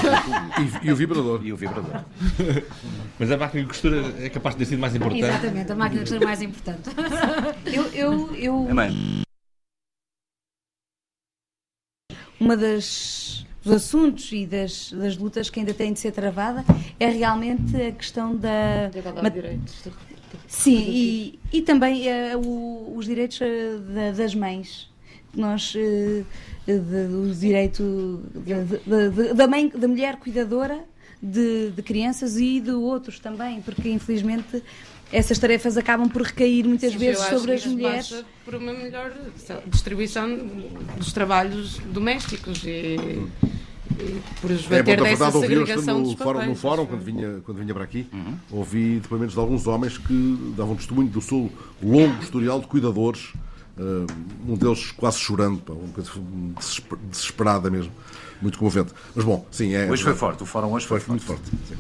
[0.83, 1.47] E, e o vibrador.
[1.47, 2.03] E o vibrador.
[3.21, 5.23] Mas a máquina de costura é capaz de ter sido mais importante.
[5.23, 6.91] Exatamente, a máquina de costura mais importante.
[7.73, 8.69] Eu, eu, eu,
[12.41, 16.65] uma das dos assuntos e das, das lutas que ainda tem de ser travada
[17.01, 18.91] é realmente a questão da
[19.23, 19.31] ma-
[20.49, 24.89] Sim, e, e também eh, o- os direitos eh, da- das mães.
[25.35, 26.25] Nós, de-
[27.13, 30.85] o direito de- de- de- da, mãe, da mulher cuidadora
[31.23, 34.63] de, de crianças e de outros também, porque infelizmente
[35.17, 38.09] essas tarefas acabam por recair muitas Sim, vezes eu acho sobre que as mulheres.
[38.11, 39.13] passa por uma melhor
[39.67, 40.29] distribuição
[40.97, 42.97] dos trabalhos domésticos e,
[43.99, 46.49] e por É bom, dessa verdade, segregação no dos fórum, papéis.
[46.49, 48.07] no fórum quando, vinha, quando vinha para aqui,
[48.51, 51.51] ouvi depoimentos de alguns homens que davam testemunho do seu
[51.83, 53.33] longo historial de cuidadores,
[53.79, 53.83] eh,
[54.49, 56.11] um deles quase chorando, pá, uma coisa
[56.59, 57.93] desesper- desesperada mesmo,
[58.45, 58.93] muito comovente.
[59.15, 59.91] Mas bom, sim, é.
[59.91, 61.43] Hoje foi forte, o fórum hoje foi, muito forte.
[61.69, 61.75] sim.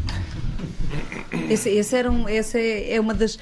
[1.50, 3.38] Esse, esse era um, essa é, uma das.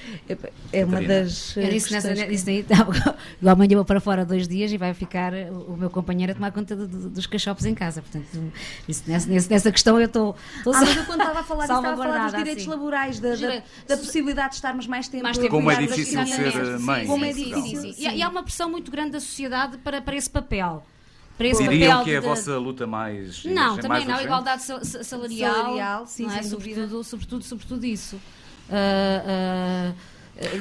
[0.72, 1.20] É, uma Catarina.
[1.22, 1.56] das.
[1.56, 2.64] Eu eh, disse, nessa, questões que- disse daí,
[3.42, 6.34] eu amanhã vou para fora dois dias e vai ficar o, o meu companheiro a
[6.34, 8.00] tomar conta do- do- dos cachopos em casa.
[8.00, 8.26] Portanto,
[8.88, 10.34] isso, nessa, nessa, nessa questão eu estou.
[10.56, 12.70] estou Ah, mas eu quando estava a falar disso, estava a falar dos direitos assim.
[12.70, 16.26] laborais, da, da, da possibilidade de estarmos mais tempo Mais a tempo Como é difícil
[16.26, 17.94] ser, eh, mãe Como é difícil.
[17.98, 20.84] E, e há uma pressão muito grande da sociedade para, para esse papel.
[21.38, 23.44] Para esse Diriam que é a de- vossa luta mais.
[23.44, 24.12] Não, mais também não.
[24.12, 24.24] urgente?
[24.24, 25.54] Igualdade sal- sa- salarial.
[25.54, 26.42] Salarial, sim, não é?
[26.42, 28.20] sobretudo, sobretudo, sobretudo isso.
[28.70, 29.92] Ah,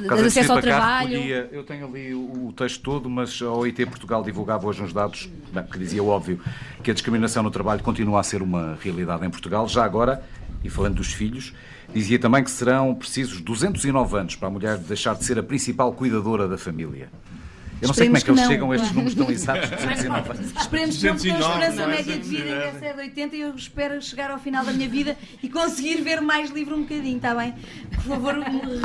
[0.08, 1.10] causa desse acesso ao trabalho.
[1.10, 4.94] recolhia- eu tenho ali o, o texto todo, mas a OIT Portugal divulgava hoje uns
[4.94, 6.40] dados bem, que dizia o óbvio
[6.84, 9.68] que a discriminação no trabalho continua a ser uma realidade em Portugal.
[9.68, 10.24] Já agora,
[10.64, 11.54] e falando dos filhos,
[11.94, 15.92] dizia também que serão precisos 209 anos para a mulher deixar de ser a principal
[15.94, 17.10] cuidadora da família.
[17.82, 18.48] Eu não sei como é Esperemos que eles que não.
[18.52, 19.70] chegam a estes números tão exatos.
[19.70, 20.52] 209 anos.
[20.62, 21.96] Esperemos que não, porque a 209, esperança não é?
[21.98, 24.88] média de vida ainda é de 80 e eu espero chegar ao final da minha
[24.90, 27.54] vida e conseguir ver mais livre um bocadinho, está bem?
[27.96, 28.36] Por favor,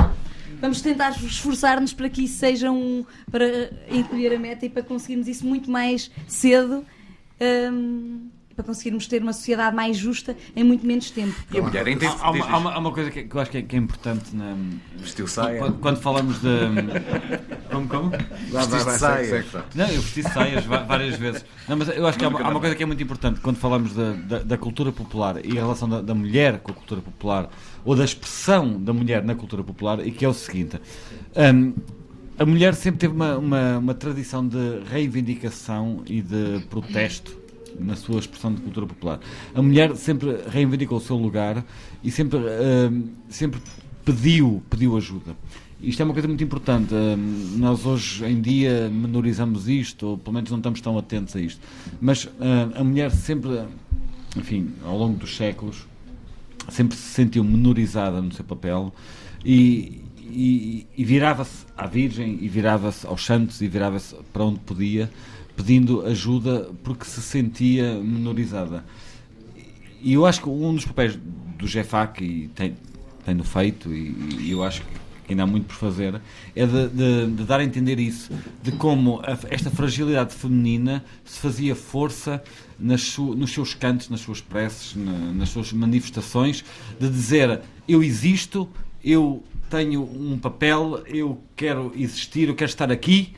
[0.59, 3.05] vamos tentar esforçar-nos para que isso seja um.
[3.31, 3.45] para
[3.89, 6.85] encolher a meta e para conseguirmos isso muito mais cedo.
[7.71, 11.35] hum, para conseguirmos ter uma sociedade mais justa em muito menos tempo.
[11.53, 12.11] E a mulher entende.
[12.19, 13.79] Há, uma, há uma- há uma coisa que, que eu acho que é, que é
[13.79, 14.57] importante na,
[14.97, 15.59] Vestiu saia.
[15.59, 16.47] quando, quando falamos de.
[17.71, 17.87] Como?
[17.87, 18.09] como?
[18.09, 19.25] Vai, vai, vai, saia.
[19.25, 19.65] segue, segue, segue.
[19.75, 21.45] Não, eu vesti saias várias vezes.
[21.67, 23.57] Não, mas eu acho que há uma, há uma coisa que é muito importante quando
[23.57, 27.01] falamos da, da, da cultura popular e a relação da, da mulher com a cultura
[27.01, 27.49] popular
[27.85, 30.79] ou da expressão da mulher na cultura popular e que é o seguinte.
[31.53, 31.73] hum,
[32.39, 37.37] a mulher sempre teve uma, uma, uma tradição de reivindicação e de protesto
[37.79, 39.19] na sua expressão de cultura popular.
[39.53, 41.63] A mulher sempre reivindicou o seu lugar
[42.03, 43.59] e sempre, hum, sempre
[44.05, 45.35] pediu, pediu ajuda.
[45.81, 46.93] Isto é uma coisa muito importante.
[46.93, 51.39] Hum, nós hoje em dia menorizamos isto, ou pelo menos não estamos tão atentos a
[51.39, 51.61] isto.
[52.01, 53.61] Mas hum, a mulher sempre,
[54.35, 55.85] enfim, ao longo dos séculos,
[56.69, 58.93] sempre se sentiu menorizada no seu papel
[59.45, 65.09] e, e- e virava-se à Virgem e virava-se aos santos e virava-se para onde podia
[65.57, 68.85] pedindo ajuda porque se sentia menorizada.
[70.01, 71.17] E eu acho que um dos papéis
[71.57, 72.77] do GEFAC, e tem,
[73.25, 74.87] tem-no feito, e, e eu acho que
[75.33, 76.21] ainda há muito por fazer,
[76.55, 78.31] é de, de- de dar a entender isso,
[78.63, 82.41] de como a- esta fragilidade feminina se fazia força
[82.99, 86.63] su- nos seus cantos, nas suas preces, na- nas suas manifestações,
[86.99, 87.59] de dizer
[87.89, 88.69] eu existo,
[89.03, 93.33] eu tenho um papel, eu quero existir, eu quero estar aqui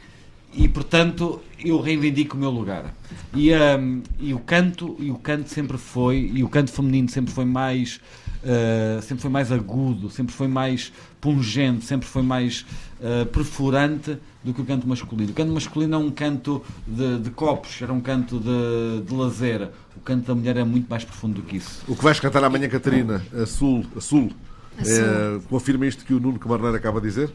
[0.53, 2.93] e portanto eu reivindico o meu lugar.
[3.33, 7.33] E, hum, e o canto e o canto sempre foi e o canto feminino sempre
[7.33, 7.99] foi mais
[8.43, 12.65] uh, sempre foi mais agudo, sempre foi mais pungente, sempre foi mais
[12.99, 15.31] uh, perfurante do que o canto masculino.
[15.31, 19.69] O canto masculino é um canto de, de copos, era um canto de, de lazer.
[19.95, 21.83] O canto da mulher é muito mais profundo do que isso.
[21.87, 23.21] O que vais cantar amanhã, Catarina?
[23.33, 24.31] A Sul, a Sul.
[24.79, 27.29] É, confirma isto que o Nuno Camarneiro acaba de dizer?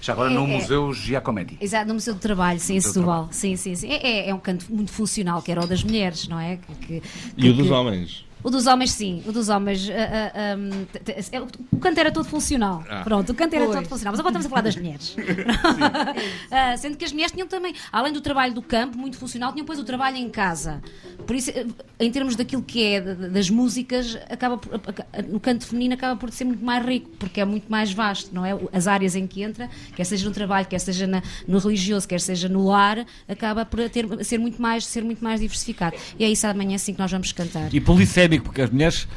[0.00, 0.46] Já agora É, no é.
[0.46, 1.56] Museu Giacometti.
[1.60, 3.28] Exato, no Museu do Trabalho, sim, em Setúbal.
[3.32, 3.88] Sim, sim, sim.
[3.90, 6.56] É, é- é um canto muito funcional, que era o das mulheres, não é?
[6.58, 7.02] Que- que-
[7.36, 8.24] E o que- dos homens?
[8.42, 9.22] O dos homens, sim.
[9.26, 9.88] O dos homens.
[9.90, 11.46] ah, ah, hum, t- t- é, o-
[11.80, 12.84] canto era todo funcional.
[12.88, 13.02] Ah.
[13.02, 13.76] Pronto, o canto era Pois.
[13.78, 14.12] todo funcional.
[14.12, 15.16] Mas agora estamos a falar das mulheres.
[16.50, 19.64] Ah, sendo que as mulheres tinham também, além do trabalho do campo, muito funcional, tinham
[19.64, 20.80] depois o trabalho em casa.
[21.26, 21.66] Por isso, eh,
[22.00, 24.58] em termos daquilo que é das músicas, acaba
[25.28, 28.44] no canto feminino acaba por ser muito mais rico, porque é muito mais vasto, não
[28.46, 28.56] é?
[28.72, 32.20] As áreas em que entra, quer seja no trabalho, quer seja na- no religioso, quer
[32.20, 35.96] seja no lar, acaba por ter, ser, muito mais, ser muito mais diversificado.
[36.18, 37.72] E é isso amanhã sim que nós vamos cantar.
[37.74, 39.08] E polissémico, porque as mulheres,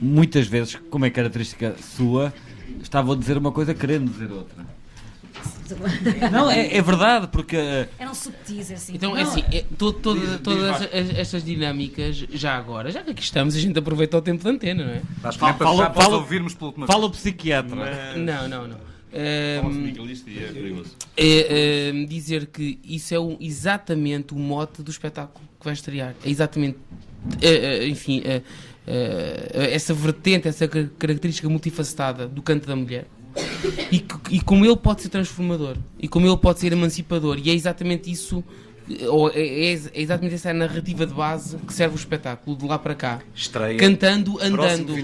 [0.00, 2.32] muitas vezes, como é característica sua,
[2.82, 4.64] estavam a dizer uma coisa querendo dizer outra.
[6.30, 7.56] Não, é, é verdade, porque.
[7.56, 8.94] eh, Eram subtis, assim.
[8.94, 13.10] Então, é assim, é, to- Diz- diz todas as- estas dinâmicas, já agora, já que
[13.10, 15.02] aqui estamos, a gente aproveita o tempo de antena, não é?
[15.24, 18.14] Acho que nem para fechar, para ouvirmos última fala o psiquiatra.
[18.16, 18.95] Não, não, não.
[21.16, 26.14] É é, dizer que isso é o- exatamente o mote do espetáculo que vai estrear.
[26.24, 26.76] É exatamente,
[27.40, 27.48] é,
[27.84, 28.42] é, enfim, é,
[28.86, 33.06] é, essa vertente, essa ca- característica multifacetada do canto da mulher.
[33.92, 37.54] E, e como ele pode ser transformador e como ele pode ser emancipador, e é
[37.54, 38.42] exatamente isso,
[39.08, 42.78] ou é, é exatamente essa a narrativa de base que serve o espetáculo de lá
[42.78, 43.20] para cá.
[43.34, 43.78] Estreia.
[43.78, 44.94] Cantando, andando,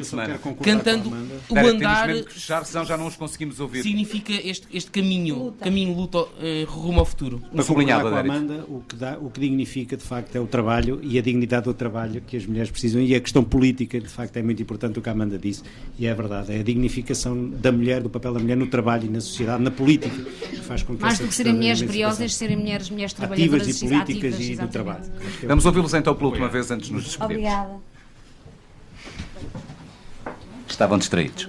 [0.62, 1.08] cantando
[1.48, 3.82] o temos andar mesmo que fechar, senão já não os conseguimos ouvir.
[3.82, 7.42] significa este, este caminho, caminho luta eh, rumo ao futuro.
[7.52, 8.20] Para sublinhar, com a.
[8.20, 11.64] Amanda, o que, dá, o que dignifica de facto é o trabalho e a dignidade
[11.64, 14.98] do trabalho que as mulheres precisam e a questão política de facto é muito importante
[14.98, 15.62] o que a Amanda disse
[15.98, 19.08] e é verdade, é a dignificação da mulher, do papel da mulher no trabalho e
[19.08, 20.14] na sociedade, na política
[20.50, 23.71] que faz com que Mais do que serem mulheres briosas, serem mulheres, mulheres ativas trabalhadoras
[23.76, 25.04] e políticas ativas, e do trabalho.
[25.42, 27.46] É Vamos ouvi-los então pela última vez antes de nos despedirmos.
[27.46, 27.80] Obrigada.
[30.68, 31.48] Estavam distraídos.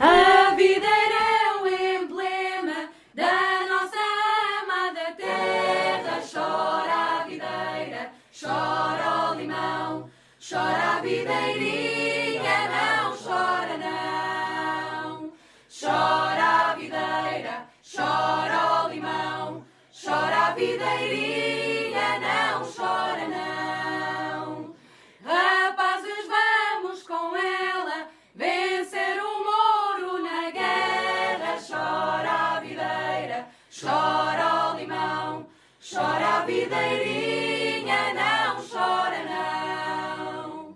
[0.00, 3.98] A videira é o emblema da nossa
[4.62, 6.20] amada terra.
[6.30, 10.10] Chora a videira, chora o limão,
[10.48, 15.32] chora a videirinha, não chora não.
[15.80, 16.17] Chora
[17.96, 24.74] chora o limão, chora a videirinha, não chora não.
[25.24, 28.08] Rapazes, vamos com ela.
[28.34, 31.56] Vencer o moro na guerra.
[31.66, 35.46] Chora a videira, chora o limão,
[35.80, 40.74] chora a videirinha, não chora não.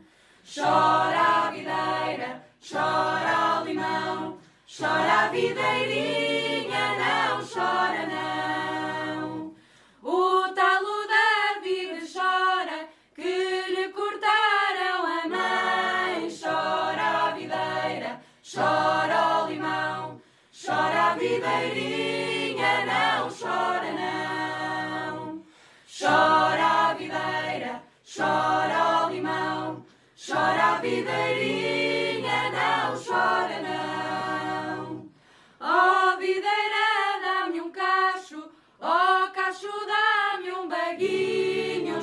[0.55, 6.32] Chora a videira, chora o limão, chora a videirinha,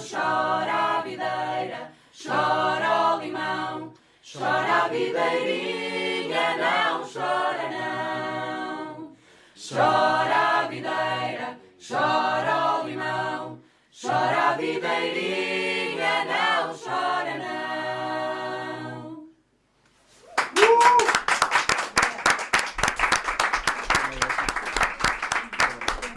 [0.10, 9.12] Chora a videira, chora o limão, chora a videirinha, não chora não.
[9.56, 13.60] Chora a videira, chora o limão,
[14.02, 15.69] chora a videirinha,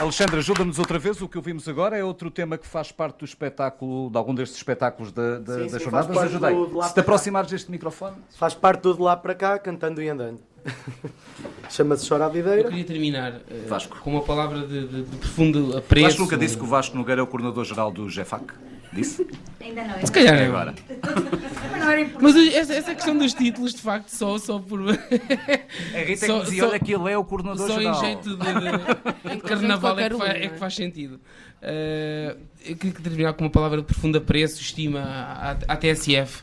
[0.03, 1.21] Alexandre, ajuda-nos outra vez.
[1.23, 4.57] O que ouvimos agora é outro tema que faz parte do espetáculo, de algum destes
[4.59, 6.17] espetáculos da, da, Sim, das sim, jornadas.
[6.19, 6.55] Ajudei.
[6.55, 8.17] do- Se te aproximares deste microfone.
[8.37, 10.41] Faz parte do de lá para cá, cantando e andando.
[11.71, 12.69] Chama-se Chora a Eu Videira.
[12.69, 13.97] queria terminar eh, Vasco.
[14.01, 16.07] com uma palavra de, de- de profundo apreço.
[16.09, 18.45] Vasco nunca disse que o Vasco Nogueira é o coordenador-geral do GEFAC?
[18.93, 19.27] Disse?
[19.61, 20.07] Ainda não.
[20.07, 20.75] Se calhar É agora.
[22.21, 24.81] Mas essa, essa questão dos títulos, de facto, só, só por.
[24.91, 27.95] A Rita que dizia, olha que ele é o Só coordenador-geral.
[27.95, 28.37] em jeito de,
[29.31, 30.49] de, de carnaval é que, faz, é não é?
[30.49, 31.21] que faz sentido.
[31.63, 32.37] Eh,
[32.67, 36.43] eu queria terminar com uma palavra de profundo apreço, estima à, à TSF,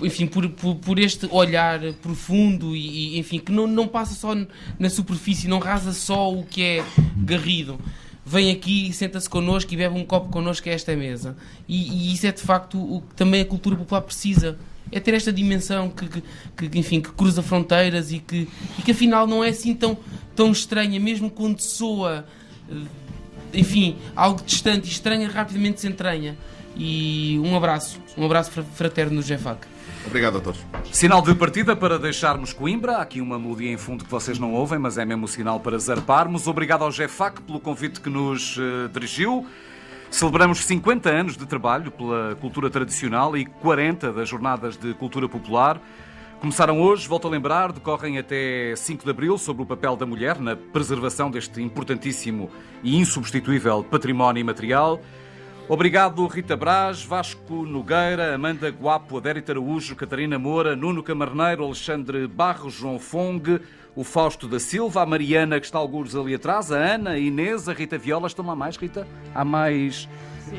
[0.00, 4.34] enfim, por, por, por este olhar profundo e, e, enfim, que não, não passa só
[4.78, 6.84] na superfície, não rasa só o que é
[7.16, 7.78] garrido.
[8.24, 11.36] Vem aqui e senta-se connosco e bebe um copo connosco a esta mesa.
[11.68, 14.56] E, e isso é de facto o que também a cultura popular precisa.
[14.92, 16.06] É ter esta dimensão que,
[16.56, 19.96] que, que, enfim, que cruza fronteiras e que, e que afinal não é assim tão,
[20.36, 22.26] tão estranha, mesmo quando soa,
[22.70, 22.74] eh,
[23.54, 26.36] enfim, algo distante e estranha, rapidamente se entranha.
[26.76, 29.66] E um abraço, um abraço fra- fraterno no GEFAC.
[30.06, 30.60] Obrigado a todos.
[30.90, 32.96] Sinal de partida para deixarmos Coimbra.
[32.96, 35.60] Há aqui uma melodia em fundo que vocês não ouvem, mas é mesmo o sinal
[35.60, 36.46] para zarparmos.
[36.46, 39.46] Obrigado ao GEFAC pelo convite que nos eh, dirigiu.
[40.10, 45.80] Celebramos 50 anos de trabalho pela cultura tradicional e 40 das jornadas de cultura popular.
[46.38, 50.40] Começaram hoje, volto a lembrar, decorrem até 5 de abril sobre o papel da mulher
[50.40, 52.50] na preservação deste importantíssimo
[52.82, 55.00] e insubstituível património imaterial.
[55.72, 62.74] Obrigado, Rita Braz, Vasco Nogueira, Amanda Guapo, Adérito Araújo, Catarina Moura, Nuno Camarneiro, Alexandre Barros,
[62.74, 63.58] João Fong,
[63.96, 67.70] o Fausto da Silva, a Mariana, que está alguns ali atrás, a Ana, a Inês,
[67.70, 68.26] a Rita Viola.
[68.26, 69.08] Estão lá mais, Rita?
[69.34, 70.06] Há mais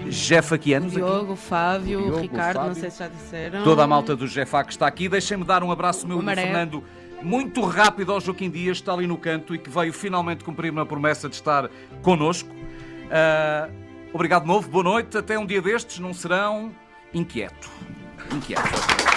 [0.08, 1.06] jefaquianos aqui?
[1.06, 2.82] Diogo, Fábio, Diogo, o o Ricardo, não Fábio.
[2.82, 3.64] sei se já disseram.
[3.64, 5.08] Toda a malta do GEFAC está aqui.
[5.08, 6.42] Deixem-me dar um abraço meu O do Maré.
[6.42, 6.84] Fernando
[7.22, 10.72] muito rápido ao Joaquim Dias, que está ali no canto e que veio finalmente cumprir
[10.72, 11.70] uma promessa de estar
[12.02, 12.50] connosco.
[13.12, 13.70] Ah,
[14.14, 15.18] obrigado de novo, boa noite.
[15.18, 16.72] Até um dia destes, não serão
[17.14, 17.70] inquieto.
[18.32, 19.13] Inquieto.